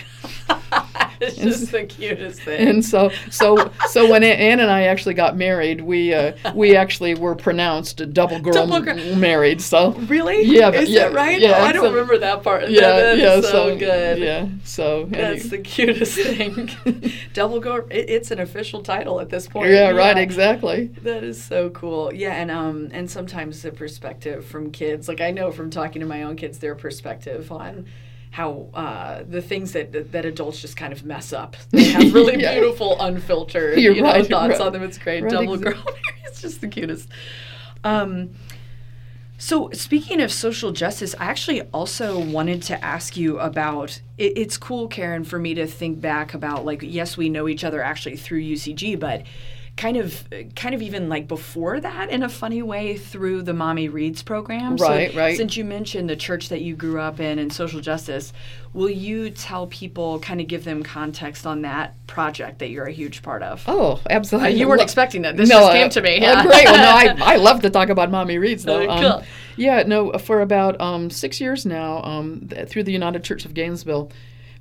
it's 1.22 1.36
just 1.38 1.72
the 1.72 1.86
cutest 1.86 2.42
thing. 2.42 2.68
And 2.68 2.86
so, 2.86 3.10
so, 3.32 3.72
so 3.90 4.10
when 4.10 4.24
Anne 4.24 4.60
and 4.60 4.70
I 4.72 4.84
actually 4.84 5.14
got 5.16 5.36
married, 5.36 5.82
we 5.82 6.14
uh, 6.14 6.34
we 6.54 6.76
actually 6.76 7.16
were 7.16 7.36
pronounced 7.36 8.14
double 8.14 8.40
girl, 8.40 8.54
Double 8.54 8.82
girl. 8.82 9.00
m- 9.00 9.20
married. 9.20 9.62
So 9.62 9.92
really? 9.92 10.44
Yeah, 10.44 10.72
Is 10.72 10.90
yeah, 10.90 11.10
that 11.10 11.14
right? 11.14 11.40
yeah, 11.40 11.58
oh, 11.60 11.64
I 11.64 11.72
don't 11.72 11.84
so- 11.84 11.92
remember 11.92 12.18
that 12.20 12.44
part. 12.44 12.70
yeah, 12.70 12.82
that, 12.82 13.18
yeah, 13.18 13.34
is 13.36 13.48
so, 13.50 13.78
good. 13.78 14.20
Yeah, 14.20 14.48
so 14.64 15.06
That's 15.06 15.42
any- 15.42 15.50
the 15.50 15.58
cutest 15.60 16.16
thing. 16.20 16.70
Double 17.34 17.60
go. 17.60 17.78
It, 17.90 18.10
it's 18.10 18.32
an 18.32 18.40
official 18.40 18.82
title 18.82 19.20
at 19.20 19.30
this 19.30 19.48
point. 19.48 19.70
yeah, 19.72 19.90
right, 19.92 20.18
exactly. 20.18 20.88
That 21.04 21.24
is 21.24 21.42
so 21.44 21.70
cool. 21.72 22.14
Yeah, 22.14 22.34
and 22.34 22.52
um, 22.52 22.90
and 22.92 23.10
sometimes 23.10 23.62
the 23.62 23.72
perspective 23.72 24.46
from 24.46 24.72
kids, 24.72 25.08
like 25.08 25.22
I 25.22 25.32
know 25.32 25.52
from 25.52 25.70
talking 25.70 26.00
to 26.02 26.06
my 26.08 26.24
own 26.24 26.36
kids, 26.36 26.60
their 26.60 26.76
perspective 26.76 27.52
on 27.52 27.86
how 28.38 28.68
uh, 28.76 29.24
the 29.28 29.42
things 29.42 29.72
that 29.72 30.12
that 30.12 30.24
adults 30.24 30.62
just 30.62 30.78
kind 30.78 30.94
of 30.94 31.04
mess 31.04 31.34
up. 31.34 31.58
They 31.72 31.86
have 31.86 32.14
really 32.14 32.40
Yeah. 32.40 32.54
beautiful, 32.54 32.96
unfiltered, 33.00 33.80
know, 33.80 34.04
right, 34.04 34.28
thoughts 34.28 34.60
right. 34.60 34.62
on 34.62 34.74
them. 34.74 34.84
It's 34.84 35.00
great. 35.00 35.24
Right, 35.24 35.32
Double 35.32 35.58
exa- 35.58 35.64
girl, 35.64 35.84
it's 36.24 36.40
just 36.40 36.62
the 36.62 36.68
cutest. 36.68 37.10
Um, 37.84 38.30
so, 39.40 39.72
speaking 39.74 40.22
of 40.22 40.32
social 40.32 40.72
justice, 40.72 41.16
I 41.20 41.26
actually 41.26 41.64
also 41.74 42.20
wanted 42.20 42.62
to 42.64 42.86
ask 42.86 43.18
you 43.18 43.40
about. 43.40 44.02
It, 44.20 44.34
it's 44.38 44.56
cool, 44.58 44.88
Karen, 44.88 45.24
for 45.24 45.40
me 45.40 45.56
to 45.56 45.66
think 45.66 46.00
back 46.00 46.36
about 46.36 46.64
like, 46.64 46.82
yes, 46.84 47.18
we 47.18 47.30
know 47.30 47.48
each 47.48 47.64
other 47.64 47.82
actually 47.82 48.18
through 48.18 48.44
UCG, 48.44 49.00
but 49.00 49.24
kind 49.78 49.96
of, 49.96 50.28
kind 50.56 50.76
of 50.76 50.82
even 50.82 51.08
like 51.08 51.28
before 51.28 51.80
that, 51.80 52.10
in 52.10 52.24
a 52.24 52.30
funny 52.30 52.62
way, 52.62 52.98
through 52.98 53.44
the 53.44 53.54
Mommy 53.54 53.88
Reads 53.88 54.24
program. 54.24 54.76
Right, 54.76 55.12
so, 55.12 55.18
right. 55.18 55.38
Since 55.38 55.56
you 55.56 55.64
mentioned 55.64 56.10
the 56.10 56.16
church 56.16 56.50
that 56.50 56.62
you 56.62 56.76
grew 56.76 57.00
up 57.00 57.20
in 57.20 57.40
and 57.40 57.54
social 57.54 57.80
justice, 57.80 58.34
will 58.74 58.90
you 58.90 59.30
tell 59.30 59.68
people, 59.68 60.20
kind 60.20 60.42
of 60.42 60.48
give 60.48 60.64
them 60.64 60.84
context 60.84 61.46
on 61.46 61.62
that 61.62 61.94
project 62.08 62.60
that 62.60 62.70
you're 62.70 62.86
a 62.86 62.92
huge 62.92 63.22
part 63.22 63.44
of? 63.44 63.64
Oh, 63.68 64.02
absolutely. 64.10 64.60
you 64.60 64.68
weren't 64.68 64.82
expecting 64.82 65.22
that. 65.22 65.38
This 65.38 65.50
just 65.50 65.72
came 65.72 65.90
to 65.90 66.02
me. 66.02 66.20
great. 66.20 66.66
Well, 66.66 66.78
no, 67.16 67.24
I, 67.24 67.34
I 67.34 67.36
love 67.38 67.62
to 67.62 67.70
talk 67.70 67.90
about 67.90 68.12
mommy 68.12 68.38
reads 68.38 68.64
though. 68.64 68.82
Uh, 68.90 68.94
Um, 68.94 69.02
cool. 69.02 69.24
Yeah, 69.58 69.84
no, 69.84 70.12
for 70.14 70.42
about 70.42 70.80
um, 70.82 71.10
six 71.10 71.40
years 71.42 71.66
now, 71.66 72.04
um, 72.04 72.48
th- 72.48 72.68
through 72.70 72.84
the 72.84 72.92
United 72.92 73.24
Church 73.24 73.44
of 73.46 73.54
Gainesville, 73.54 74.12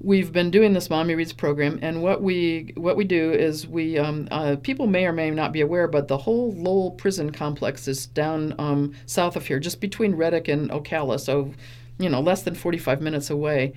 we've 0.00 0.32
been 0.32 0.50
doing 0.50 0.72
this 0.72 0.90
mommy 0.90 1.14
reads 1.14 1.32
program, 1.32 1.78
and 1.82 2.02
what 2.02 2.22
we 2.22 2.72
what 2.76 2.96
we 2.96 3.04
do 3.04 3.32
is 3.32 3.66
we 3.66 3.98
um, 3.98 4.28
uh, 4.30 4.56
people 4.62 4.86
may 4.86 5.06
or 5.06 5.12
may 5.12 5.30
not 5.30 5.52
be 5.52 5.60
aware, 5.60 5.88
but 5.88 6.08
the 6.08 6.18
whole 6.18 6.52
Lowell 6.54 6.92
prison 6.92 7.30
complex 7.30 7.88
is 7.88 8.06
down 8.06 8.54
um, 8.58 8.92
south 9.06 9.36
of 9.36 9.46
here, 9.46 9.58
just 9.58 9.80
between 9.80 10.14
Reddick 10.14 10.48
and 10.48 10.70
Ocala, 10.70 11.20
so 11.20 11.52
you 11.98 12.08
know 12.08 12.20
less 12.20 12.42
than 12.42 12.54
forty 12.54 12.78
five 12.78 13.00
minutes 13.00 13.30
away 13.30 13.72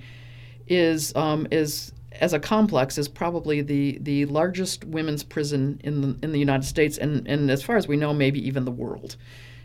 is 0.66 1.14
um, 1.16 1.46
is 1.50 1.92
as 2.12 2.32
a 2.32 2.38
complex 2.38 2.98
is 2.98 3.08
probably 3.08 3.60
the 3.60 3.98
the 4.00 4.24
largest 4.26 4.84
women's 4.84 5.22
prison 5.22 5.80
in 5.84 6.00
the 6.00 6.16
in 6.22 6.32
the 6.32 6.38
United 6.38 6.66
States 6.66 6.98
and 6.98 7.26
and 7.26 7.50
as 7.50 7.62
far 7.62 7.76
as 7.76 7.88
we 7.88 7.96
know 7.96 8.12
maybe 8.12 8.46
even 8.46 8.64
the 8.64 8.70
world. 8.70 9.16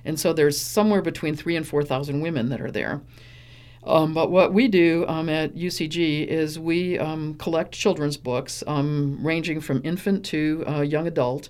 And 0.04 0.20
so 0.20 0.34
there's 0.34 0.60
somewhere 0.60 1.02
between 1.02 1.36
three 1.36 1.56
and 1.56 1.68
four 1.68 1.84
thousand 1.84 2.22
women 2.22 2.50
that 2.50 2.62
are 2.62 2.72
there. 2.72 3.02
Um, 3.86 4.14
but 4.14 4.32
what 4.32 4.52
we 4.52 4.68
do 4.68 5.06
um, 5.08 5.30
at 5.30 5.56
UCG 5.56 6.26
is 6.26 6.58
we 6.58 6.98
um, 6.98 7.36
collect 7.36 7.72
children's 7.72 8.18
books, 8.18 8.64
um, 8.66 9.20
ranging 9.22 9.62
from 9.62 9.82
infant 9.84 10.26
to 10.28 10.64
uh, 10.68 10.82
young 10.82 11.06
adult, 11.06 11.50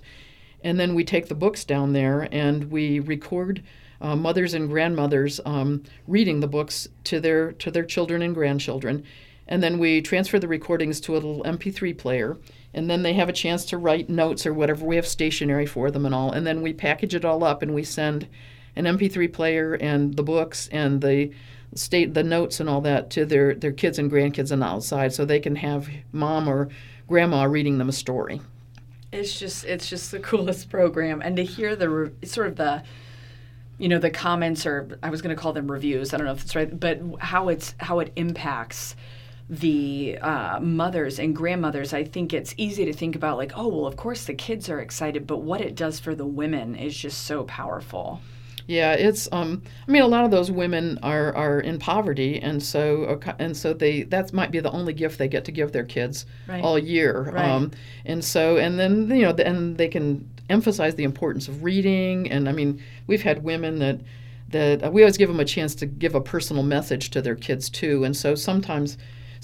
and 0.62 0.78
then 0.78 0.94
we 0.94 1.02
take 1.02 1.28
the 1.28 1.34
books 1.34 1.64
down 1.64 1.92
there 1.92 2.28
and 2.30 2.70
we 2.70 3.00
record 3.00 3.62
uh, 4.00 4.14
mothers 4.14 4.52
and 4.52 4.68
grandmothers 4.68 5.40
um, 5.46 5.82
reading 6.06 6.40
the 6.40 6.46
books 6.46 6.88
to 7.04 7.20
their 7.20 7.52
to 7.52 7.70
their 7.70 7.84
children 7.84 8.20
and 8.20 8.34
grandchildren, 8.34 9.02
and 9.48 9.62
then 9.62 9.78
we 9.78 10.02
transfer 10.02 10.38
the 10.38 10.48
recordings 10.48 11.00
to 11.00 11.12
a 11.12 11.14
little 11.14 11.42
MP3 11.44 11.96
player, 11.96 12.36
and 12.74 12.90
then 12.90 13.02
they 13.02 13.14
have 13.14 13.30
a 13.30 13.32
chance 13.32 13.64
to 13.64 13.78
write 13.78 14.10
notes 14.10 14.44
or 14.44 14.52
whatever. 14.52 14.84
We 14.84 14.96
have 14.96 15.06
stationery 15.06 15.64
for 15.64 15.90
them 15.90 16.04
and 16.04 16.14
all, 16.14 16.32
and 16.32 16.46
then 16.46 16.60
we 16.60 16.74
package 16.74 17.14
it 17.14 17.24
all 17.24 17.42
up 17.42 17.62
and 17.62 17.74
we 17.74 17.82
send 17.82 18.28
an 18.74 18.84
MP3 18.84 19.32
player 19.32 19.72
and 19.72 20.14
the 20.14 20.22
books 20.22 20.68
and 20.68 21.00
the 21.00 21.32
state 21.74 22.14
the 22.14 22.22
notes 22.22 22.60
and 22.60 22.68
all 22.68 22.80
that 22.82 23.10
to 23.10 23.24
their 23.24 23.54
their 23.54 23.72
kids 23.72 23.98
and 23.98 24.10
grandkids 24.10 24.48
the 24.48 24.62
outside, 24.62 25.12
so 25.12 25.24
they 25.24 25.40
can 25.40 25.56
have 25.56 25.88
mom 26.12 26.48
or 26.48 26.68
grandma 27.06 27.44
reading 27.44 27.78
them 27.78 27.88
a 27.88 27.92
story. 27.92 28.40
It's 29.12 29.38
just 29.38 29.64
it's 29.64 29.88
just 29.88 30.10
the 30.10 30.20
coolest 30.30 30.70
program, 30.70 31.20
and 31.22 31.36
to 31.36 31.44
hear 31.44 31.76
the 31.76 31.88
re- 31.88 32.10
sort 32.24 32.48
of 32.48 32.56
the, 32.56 32.82
you 33.78 33.88
know, 33.88 33.98
the 33.98 34.10
comments 34.10 34.66
or 34.66 34.98
I 35.02 35.10
was 35.10 35.22
going 35.22 35.34
to 35.34 35.40
call 35.40 35.52
them 35.52 35.70
reviews. 35.70 36.12
I 36.12 36.16
don't 36.16 36.26
know 36.26 36.32
if 36.32 36.40
that's 36.40 36.56
right, 36.56 36.78
but 36.78 37.00
how 37.18 37.48
it's 37.48 37.74
how 37.78 38.00
it 38.00 38.12
impacts 38.16 38.96
the 39.48 40.18
uh, 40.20 40.58
mothers 40.60 41.18
and 41.18 41.34
grandmothers. 41.34 41.92
I 41.92 42.04
think 42.04 42.32
it's 42.32 42.54
easy 42.56 42.84
to 42.86 42.92
think 42.92 43.14
about 43.14 43.36
like, 43.36 43.52
oh 43.56 43.68
well, 43.68 43.86
of 43.86 43.96
course 43.96 44.24
the 44.24 44.34
kids 44.34 44.68
are 44.68 44.80
excited, 44.80 45.26
but 45.26 45.38
what 45.38 45.60
it 45.60 45.74
does 45.74 46.00
for 46.00 46.14
the 46.14 46.26
women 46.26 46.74
is 46.74 46.96
just 46.96 47.22
so 47.22 47.44
powerful. 47.44 48.20
Yeah, 48.66 48.92
it's 48.94 49.28
um 49.32 49.62
I 49.86 49.90
mean 49.92 50.02
a 50.02 50.06
lot 50.08 50.24
of 50.24 50.30
those 50.30 50.50
women 50.50 50.98
are 51.02 51.34
are 51.36 51.60
in 51.60 51.78
poverty 51.78 52.40
and 52.40 52.62
so 52.62 53.20
and 53.38 53.56
so 53.56 53.72
they 53.72 54.02
that 54.04 54.32
might 54.32 54.50
be 54.50 54.58
the 54.60 54.70
only 54.72 54.92
gift 54.92 55.18
they 55.18 55.28
get 55.28 55.44
to 55.44 55.52
give 55.52 55.72
their 55.72 55.84
kids 55.84 56.26
Right. 56.48 56.62
all 56.62 56.78
year. 56.78 57.30
Right. 57.32 57.48
Um 57.48 57.70
and 58.04 58.24
so 58.24 58.56
and 58.56 58.78
then 58.78 59.08
you 59.10 59.22
know 59.22 59.30
and 59.30 59.76
they 59.78 59.88
can 59.88 60.28
emphasize 60.50 60.94
the 60.96 61.04
importance 61.04 61.48
of 61.48 61.62
reading 61.64 62.30
and 62.30 62.48
I 62.48 62.52
mean 62.52 62.82
we've 63.06 63.22
had 63.22 63.42
women 63.44 63.78
that 63.80 64.00
that 64.48 64.84
uh, 64.84 64.90
we 64.90 65.02
always 65.02 65.16
give 65.16 65.28
them 65.28 65.40
a 65.40 65.44
chance 65.44 65.74
to 65.76 65.86
give 65.86 66.14
a 66.14 66.20
personal 66.20 66.62
message 66.62 67.10
to 67.10 67.22
their 67.22 67.34
kids 67.34 67.68
too 67.68 68.04
and 68.04 68.16
so 68.16 68.34
sometimes 68.34 68.96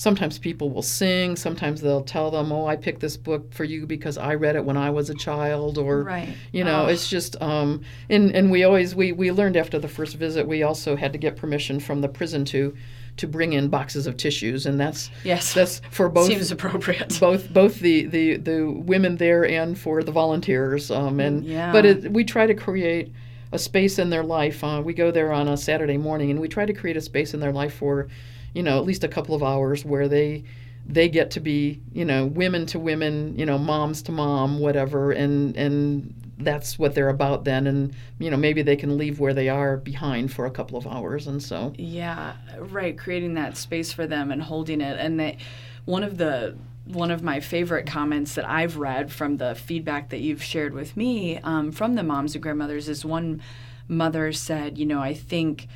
sometimes 0.03 0.36
people 0.36 0.68
will 0.68 0.82
sing 0.82 1.36
sometimes 1.36 1.80
they'll 1.80 2.03
tell 2.03 2.28
them 2.32 2.50
oh 2.50 2.66
i 2.66 2.74
picked 2.74 2.98
this 3.00 3.16
book 3.16 3.55
for 3.55 3.62
you 3.62 3.86
because 3.86 4.18
i 4.18 4.34
read 4.34 4.57
it 4.57 4.64
when 4.64 4.76
i 4.76 4.90
was 4.90 5.09
a 5.11 5.14
child 5.14 5.78
or 5.78 6.03
Right. 6.03 6.34
you 6.50 6.64
know 6.64 6.84
Oh. 6.86 6.88
it's 6.88 7.09
just 7.09 7.40
um 7.40 7.82
and 8.11 8.34
and 8.34 8.50
we 8.50 8.64
always 8.64 8.96
we 8.96 9.12
we 9.12 9.30
learned 9.30 9.57
after 9.57 9.78
the 9.78 9.86
first 9.88 10.16
visit 10.16 10.48
we 10.48 10.64
also 10.64 10.96
had 10.96 11.12
to 11.12 11.18
get 11.18 11.36
permission 11.36 11.78
from 11.78 12.00
the 12.00 12.09
prison 12.09 12.44
to 12.46 12.74
to 13.18 13.28
bring 13.28 13.53
in 13.53 13.68
boxes 13.68 14.07
of 14.09 14.16
tissues 14.16 14.66
and 14.66 14.80
that's 14.80 15.11
Yes, 15.22 15.55
that's 15.55 15.80
for 15.90 16.09
both 16.09 16.26
seems 16.28 16.50
appropriate. 16.50 17.16
both 17.20 17.53
both 17.53 17.78
the, 17.78 18.07
the 18.07 18.38
the 18.38 18.59
women 18.70 19.16
there 19.18 19.46
and 19.46 19.78
for 19.78 20.03
the 20.03 20.11
volunteers 20.12 20.90
um 20.90 21.20
and 21.20 21.44
Yeah. 21.44 21.70
but 21.70 21.84
it, 21.86 22.12
we 22.12 22.24
try 22.24 22.46
to 22.48 22.55
create 22.55 23.12
a 23.53 23.59
space 23.59 23.98
in 24.00 24.09
their 24.11 24.24
life 24.24 24.64
uh, 24.64 24.80
we 24.84 24.94
go 24.94 25.11
there 25.12 25.30
on 25.30 25.46
a 25.46 25.57
saturday 25.57 25.98
morning 25.98 26.30
and 26.32 26.40
we 26.40 26.48
try 26.48 26.64
to 26.66 26.72
create 26.72 26.96
a 26.96 27.00
space 27.03 27.34
in 27.34 27.40
their 27.40 27.53
life 27.53 27.74
for 27.74 28.09
you 28.55 28.62
know 28.62 28.78
at 28.78 28.84
least 28.84 29.05
a 29.05 29.09
couple 29.09 29.34
of 29.34 29.42
hours 29.42 29.84
where 29.84 30.09
they 30.09 30.44
they 30.86 31.09
get 31.09 31.30
to 31.30 31.40
be 31.40 31.80
you 31.92 32.05
know 32.05 32.26
women 32.26 32.66
to 32.66 32.78
women 32.78 33.36
you 33.38 33.46
know 33.46 33.59
moms 33.59 34.03
to 34.03 34.12
mom 34.12 34.59
whatever 34.59 35.12
and 35.12 35.57
and 35.57 36.14
that's 36.38 36.78
what 36.78 36.94
they're 36.94 37.09
about 37.09 37.44
then 37.44 37.66
and 37.66 37.94
you 38.18 38.30
know 38.30 38.36
maybe 38.36 38.62
they 38.62 38.76
can 38.76 38.96
leave 38.98 39.20
where 39.20 39.34
they 39.34 39.48
are 39.48 39.76
behind 39.76 40.32
for 40.32 40.46
a 40.46 40.50
couple 40.50 40.76
of 40.76 40.86
hours 40.86 41.26
and 41.26 41.42
so 41.42 41.72
Yeah, 41.78 42.34
right. 42.59 42.96
Creating 42.98 43.34
that 43.34 43.57
space 43.57 43.92
for 43.92 44.07
them 44.07 44.30
and 44.30 44.42
holding 44.42 44.80
it, 44.80 44.98
and 44.98 45.18
they, 45.18 45.38
one 45.84 46.03
of 46.03 46.18
the 46.18 46.57
one 46.84 47.11
of 47.11 47.22
my 47.22 47.38
favorite 47.38 47.86
comments 47.86 48.34
that 48.34 48.48
I've 48.48 48.76
read 48.76 49.12
from 49.12 49.36
the 49.36 49.55
feedback 49.55 50.11
that 50.11 50.18
you've 50.18 50.42
shared 50.42 50.74
with 50.74 50.96
me 50.96 51.38
um, 51.38 51.70
from 51.70 51.94
the 51.94 52.03
moms 52.03 52.34
and 52.34 52.42
grandmothers 52.42 52.88
is 52.88 53.05
one 53.05 53.40
mother 53.86 54.32
said, 54.32 54.78
you 54.78 54.86
know, 54.86 55.00
I 55.00 55.14
think 55.14 55.68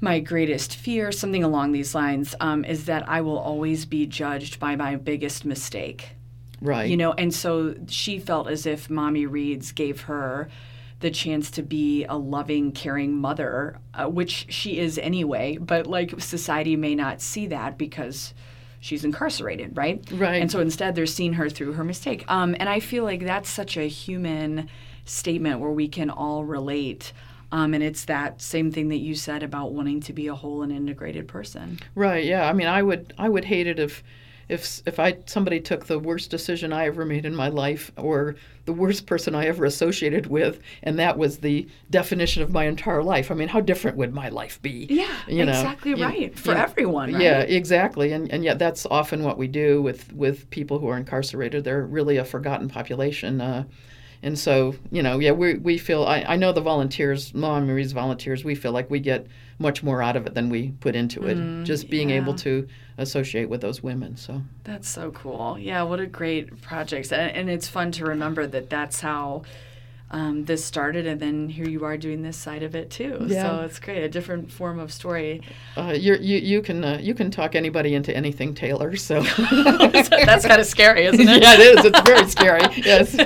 my 0.00 0.20
greatest 0.20 0.76
fear, 0.76 1.10
something 1.10 1.42
along 1.42 1.72
these 1.72 1.94
lines, 1.94 2.34
um, 2.40 2.64
is 2.64 2.84
that 2.84 3.08
I 3.08 3.22
will 3.22 3.38
always 3.38 3.86
be 3.86 4.06
judged 4.06 4.60
by 4.60 4.76
my 4.76 4.96
biggest 4.96 5.44
mistake. 5.44 6.10
Right. 6.60 6.88
You 6.88 6.96
know 6.96 7.12
and 7.12 7.34
so 7.34 7.74
she 7.86 8.18
felt 8.18 8.48
as 8.48 8.66
if 8.66 8.88
mommy 8.88 9.26
reads 9.26 9.72
gave 9.72 10.02
her 10.02 10.48
the 11.00 11.10
chance 11.10 11.50
to 11.52 11.62
be 11.62 12.04
a 12.04 12.16
loving 12.16 12.72
caring 12.72 13.12
mother 13.12 13.78
uh, 13.92 14.06
which 14.06 14.46
she 14.48 14.78
is 14.78 14.98
anyway 14.98 15.58
but 15.58 15.86
like 15.86 16.18
society 16.20 16.74
may 16.74 16.94
not 16.94 17.20
see 17.20 17.46
that 17.48 17.76
because 17.76 18.32
she's 18.80 19.04
incarcerated 19.04 19.76
right? 19.76 20.02
Right. 20.10 20.40
and 20.40 20.50
so 20.50 20.60
instead 20.60 20.94
they're 20.94 21.06
seeing 21.06 21.34
her 21.34 21.50
through 21.50 21.74
her 21.74 21.84
mistake. 21.84 22.24
Um, 22.28 22.56
and 22.58 22.68
i 22.68 22.80
feel 22.80 23.04
like 23.04 23.24
that's 23.24 23.50
such 23.50 23.76
a 23.76 23.86
human 23.86 24.68
statement 25.04 25.60
where 25.60 25.70
we 25.70 25.88
can 25.88 26.08
all 26.08 26.44
relate 26.44 27.12
um, 27.52 27.74
and 27.74 27.82
it's 27.82 28.04
that 28.06 28.40
same 28.42 28.70
thing 28.72 28.88
that 28.88 28.98
you 28.98 29.14
said 29.14 29.42
about 29.42 29.72
wanting 29.72 30.00
to 30.00 30.12
be 30.12 30.26
a 30.26 30.34
whole 30.34 30.62
and 30.62 30.72
integrated 30.72 31.28
person 31.28 31.78
Right. 31.94 32.24
Yeah. 32.24 32.48
I 32.48 32.52
mean, 32.52 32.66
I 32.68 32.82
would 32.82 33.12
I 33.18 33.28
would 33.28 33.44
hate 33.44 33.66
it 33.66 33.78
if 33.78 34.02
if 34.48 34.80
if 34.86 35.00
I 35.00 35.16
somebody 35.26 35.58
took 35.60 35.86
the 35.86 35.98
worst 35.98 36.30
decision 36.30 36.72
I 36.72 36.86
ever 36.86 37.04
made 37.04 37.24
in 37.26 37.34
my 37.34 37.48
life 37.48 37.90
or 37.96 38.36
the 38.64 38.72
worst 38.72 39.06
person 39.06 39.34
I 39.34 39.46
ever 39.46 39.64
associated 39.64 40.26
with, 40.26 40.60
and 40.84 40.98
that 40.98 41.18
was 41.18 41.38
the 41.38 41.66
definition 41.90 42.42
of 42.42 42.52
my 42.52 42.64
entire 42.66 43.02
life. 43.02 43.30
I 43.30 43.34
mean, 43.34 43.48
how 43.48 43.60
different 43.60 43.96
would 43.96 44.12
my 44.14 44.28
life 44.28 44.60
be? 44.62 44.86
yeah 44.88 45.08
You 45.26 45.44
know, 45.44 45.52
exactly 45.52 45.92
you- 45.92 46.04
right 46.04 46.38
for 46.38 46.50
you 46.50 46.54
know, 46.56 46.62
everyone 46.62 47.12
right? 47.12 47.22
Yeah, 47.22 47.40
exactly. 47.40 48.12
And 48.12 48.30
and 48.30 48.44
yet 48.44 48.58
that's 48.60 48.86
often 48.86 49.24
what 49.24 49.36
we 49.38 49.48
do 49.48 49.82
with 49.82 50.12
with 50.12 50.48
people 50.50 50.78
who 50.78 50.88
are 50.88 50.96
incarcerated. 50.96 51.64
They're 51.64 51.84
really 51.84 52.16
a 52.16 52.24
forgotten 52.24 52.68
population. 52.68 53.40
Uh, 53.40 53.64
and 54.26 54.38
so 54.38 54.74
you 54.90 55.02
know 55.02 55.18
yeah 55.20 55.30
we 55.30 55.54
we 55.54 55.78
feel 55.78 56.04
I, 56.04 56.24
I 56.26 56.36
know 56.36 56.52
the 56.52 56.60
volunteers 56.60 57.32
Mommy 57.32 57.72
Reads 57.72 57.92
volunteers 57.92 58.44
we 58.44 58.54
feel 58.54 58.72
like 58.72 58.90
we 58.90 58.98
get 59.00 59.26
much 59.58 59.82
more 59.82 60.02
out 60.02 60.16
of 60.16 60.26
it 60.26 60.34
than 60.34 60.50
we 60.50 60.72
put 60.80 60.94
into 60.94 61.26
it 61.26 61.38
Mm, 61.38 61.64
just 61.64 61.88
being 61.88 62.10
yeah. 62.10 62.16
able 62.16 62.34
to 62.34 62.66
associate 62.98 63.48
with 63.48 63.60
those 63.60 63.82
women 63.82 64.16
so 64.16 64.42
That's 64.64 64.88
so 64.88 65.10
cool. 65.12 65.56
Yeah, 65.58 65.82
what 65.82 66.00
a 66.00 66.06
great 66.06 66.60
project. 66.60 67.12
And, 67.12 67.30
and 67.38 67.48
it's 67.50 67.68
fun 67.68 67.92
to 67.92 68.04
remember 68.04 68.46
that 68.48 68.68
that's 68.68 69.00
how 69.00 69.42
um, 70.10 70.44
this 70.44 70.64
started, 70.64 71.04
and 71.06 71.20
then 71.20 71.48
here 71.48 71.68
you 71.68 71.84
are 71.84 71.96
doing 71.96 72.22
this 72.22 72.36
side 72.36 72.62
of 72.62 72.76
it 72.76 72.90
too. 72.90 73.26
Yeah. 73.26 73.42
So 73.42 73.64
it's 73.64 73.80
great, 73.80 74.04
a 74.04 74.08
different 74.08 74.52
form 74.52 74.78
of 74.78 74.92
story. 74.92 75.42
uh, 75.76 75.94
you're, 75.98 76.16
you 76.16 76.38
you 76.38 76.62
can 76.62 76.84
uh, 76.84 76.98
you 77.02 77.12
can 77.12 77.30
talk 77.30 77.56
anybody 77.56 77.94
into 77.94 78.16
anything 78.16 78.54
Taylor 78.54 78.94
so 78.94 79.20
that's 79.50 80.46
kind 80.46 80.60
of 80.60 80.66
scary, 80.66 81.06
isn't 81.06 81.20
it? 81.28 81.42
yeah 81.42 81.54
it 81.54 81.60
is 81.78 81.84
it's 81.84 82.00
very 82.02 82.28
scary 82.28 82.60
yes 82.76 83.16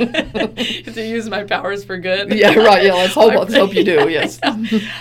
to 0.95 1.07
use 1.07 1.29
my 1.29 1.45
powers 1.45 1.85
for 1.85 1.99
good. 1.99 2.33
yeah 2.33 2.55
right 2.55 2.83
yeah 2.85 2.95
let's 2.95 3.13
hope 3.15 3.35
let's 3.39 3.55
hope 3.55 3.75
you 3.75 3.85
do 3.85 4.09
yes 4.09 4.41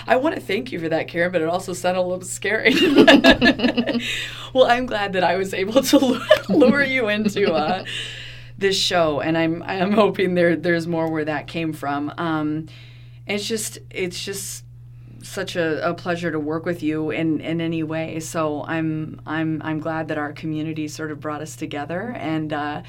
I 0.06 0.16
want 0.16 0.34
to 0.34 0.40
thank 0.40 0.72
you 0.72 0.78
for 0.80 0.88
that, 0.90 1.08
Karen, 1.08 1.32
but 1.32 1.40
it 1.40 1.48
also 1.48 1.72
sounded 1.72 2.00
a 2.00 2.02
little 2.02 2.24
scary. 2.24 2.74
well, 4.52 4.66
I'm 4.66 4.86
glad 4.86 5.14
that 5.14 5.24
I 5.24 5.36
was 5.36 5.54
able 5.54 5.82
to 5.82 5.98
lure, 5.98 6.20
lure 6.48 6.82
you 6.84 7.08
into 7.08 7.52
uh, 7.52 7.84
this 8.60 8.76
show, 8.76 9.20
and 9.20 9.36
I'm 9.36 9.62
I'm 9.62 9.92
hoping 9.92 10.34
there 10.34 10.56
there's 10.56 10.86
more 10.86 11.10
where 11.10 11.24
that 11.24 11.46
came 11.46 11.72
from. 11.72 12.12
Um, 12.18 12.66
it's 13.26 13.46
just 13.46 13.78
it's 13.90 14.22
just 14.22 14.64
such 15.22 15.56
a, 15.56 15.88
a 15.88 15.94
pleasure 15.94 16.30
to 16.30 16.40
work 16.40 16.64
with 16.64 16.82
you 16.82 17.10
in, 17.10 17.40
in 17.40 17.60
any 17.60 17.82
way. 17.82 18.20
So 18.20 18.64
I'm 18.64 19.20
I'm 19.26 19.60
I'm 19.62 19.80
glad 19.80 20.08
that 20.08 20.18
our 20.18 20.32
community 20.32 20.88
sort 20.88 21.10
of 21.10 21.20
brought 21.20 21.40
us 21.40 21.56
together 21.56 22.12
and. 22.16 22.52
Uh, 22.52 22.82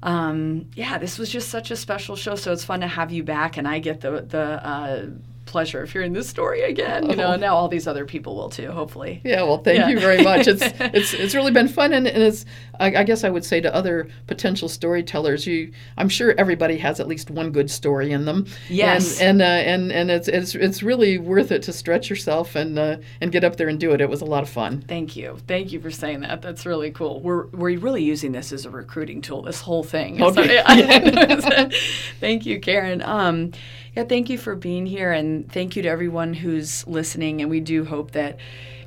um, 0.00 0.70
yeah, 0.74 0.96
this 0.98 1.18
was 1.18 1.28
just 1.28 1.48
such 1.48 1.72
a 1.72 1.76
special 1.76 2.14
show. 2.14 2.36
So 2.36 2.52
it's 2.52 2.62
fun 2.62 2.82
to 2.82 2.86
have 2.86 3.10
you 3.10 3.24
back, 3.24 3.56
and 3.56 3.66
I 3.66 3.80
get 3.80 4.00
the 4.00 4.20
the 4.20 4.64
uh, 4.64 5.06
pleasure 5.48 5.82
of 5.82 5.90
hearing 5.90 6.12
this 6.12 6.28
story 6.28 6.62
again. 6.62 7.08
You 7.10 7.16
know, 7.16 7.28
Oh. 7.28 7.32
and 7.32 7.40
now 7.40 7.56
all 7.56 7.68
these 7.68 7.86
other 7.86 8.04
people 8.04 8.36
will 8.36 8.50
too. 8.50 8.70
Hopefully. 8.70 9.20
Yeah, 9.24 9.42
well, 9.42 9.58
thank 9.58 9.78
Yeah. 9.78 9.88
you 9.88 9.98
very 9.98 10.22
much. 10.22 10.46
It's 10.46 10.62
it's 10.80 11.14
it's 11.14 11.34
really 11.34 11.50
been 11.52 11.68
fun, 11.68 11.92
and, 11.92 12.06
and 12.06 12.22
it's 12.22 12.44
I, 12.78 12.86
I 12.96 13.02
guess 13.04 13.24
I 13.24 13.30
would 13.30 13.44
say 13.44 13.60
to 13.60 13.74
other 13.74 14.08
potential 14.26 14.68
storytellers, 14.68 15.46
you 15.46 15.72
I'm 15.96 16.08
sure 16.08 16.34
everybody 16.38 16.76
has 16.78 17.00
at 17.00 17.08
least 17.08 17.30
one 17.30 17.50
good 17.50 17.70
story 17.70 18.12
in 18.12 18.24
them. 18.26 18.46
Yes. 18.68 19.20
and 19.20 19.40
and 19.40 19.42
uh, 19.42 19.70
and, 19.72 19.92
and 19.92 20.10
it's 20.10 20.28
it's 20.28 20.54
it's 20.54 20.82
really 20.82 21.18
worth 21.18 21.50
it 21.52 21.62
to 21.62 21.72
stretch 21.72 22.10
yourself 22.10 22.54
and 22.54 22.78
uh, 22.78 22.96
and 23.20 23.32
get 23.32 23.42
up 23.44 23.56
there 23.56 23.68
and 23.68 23.80
do 23.80 23.92
it. 23.92 24.00
It 24.00 24.08
was 24.08 24.20
a 24.20 24.24
lot 24.26 24.42
of 24.42 24.48
fun. 24.48 24.82
Thank 24.86 25.16
you. 25.16 25.38
Thank 25.46 25.72
you 25.72 25.80
for 25.80 25.90
saying 25.90 26.20
that. 26.20 26.42
That's 26.42 26.64
really 26.66 26.90
cool. 26.90 27.20
We're 27.20 27.46
we're 27.48 27.78
really 27.78 28.02
using 28.04 28.32
this 28.32 28.52
as 28.52 28.64
a 28.66 28.70
recruiting 28.70 29.22
tool. 29.22 29.42
This 29.42 29.60
whole 29.62 29.82
thing. 29.84 30.18
So, 30.18 30.26
Okay. 30.28 30.54
yeah. 30.66 31.68
thank 32.20 32.46
you, 32.46 32.60
Karen. 32.60 33.02
Um, 33.02 33.52
yeah, 33.98 34.04
thank 34.04 34.30
you 34.30 34.38
for 34.38 34.54
being 34.54 34.86
here, 34.86 35.10
and 35.10 35.50
thank 35.50 35.74
you 35.74 35.82
to 35.82 35.88
everyone 35.88 36.32
who's 36.32 36.86
listening. 36.86 37.40
And 37.40 37.50
we 37.50 37.58
do 37.58 37.84
hope 37.84 38.12
that 38.12 38.38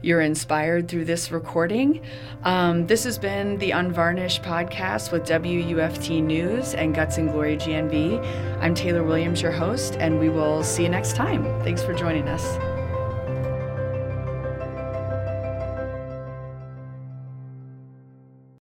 you're 0.01 0.21
inspired 0.21 0.87
through 0.87 1.03
this 1.03 1.33
recording. 1.33 2.01
Um, 2.43 2.87
this 2.87 3.03
has 3.03 3.17
been 3.17 3.57
the 3.57 3.71
Unvarnished 3.71 4.41
podcast 4.41 5.11
with 5.11 5.23
WUFT 5.25 6.23
News 6.23 6.73
and 6.75 6.95
Guts 6.95 7.17
and 7.17 7.29
Glory 7.29 7.57
GNV. 7.57 8.23
I'm 8.61 8.73
Taylor 8.73 9.03
Williams, 9.03 9.41
your 9.41 9.51
host, 9.51 9.95
and 9.95 10.17
we 10.17 10.29
will 10.29 10.63
see 10.63 10.83
you 10.83 10.89
next 10.89 11.17
time. 11.17 11.43
Thanks 11.61 11.83
for 11.83 11.93
joining 11.93 12.29
us. 12.29 12.70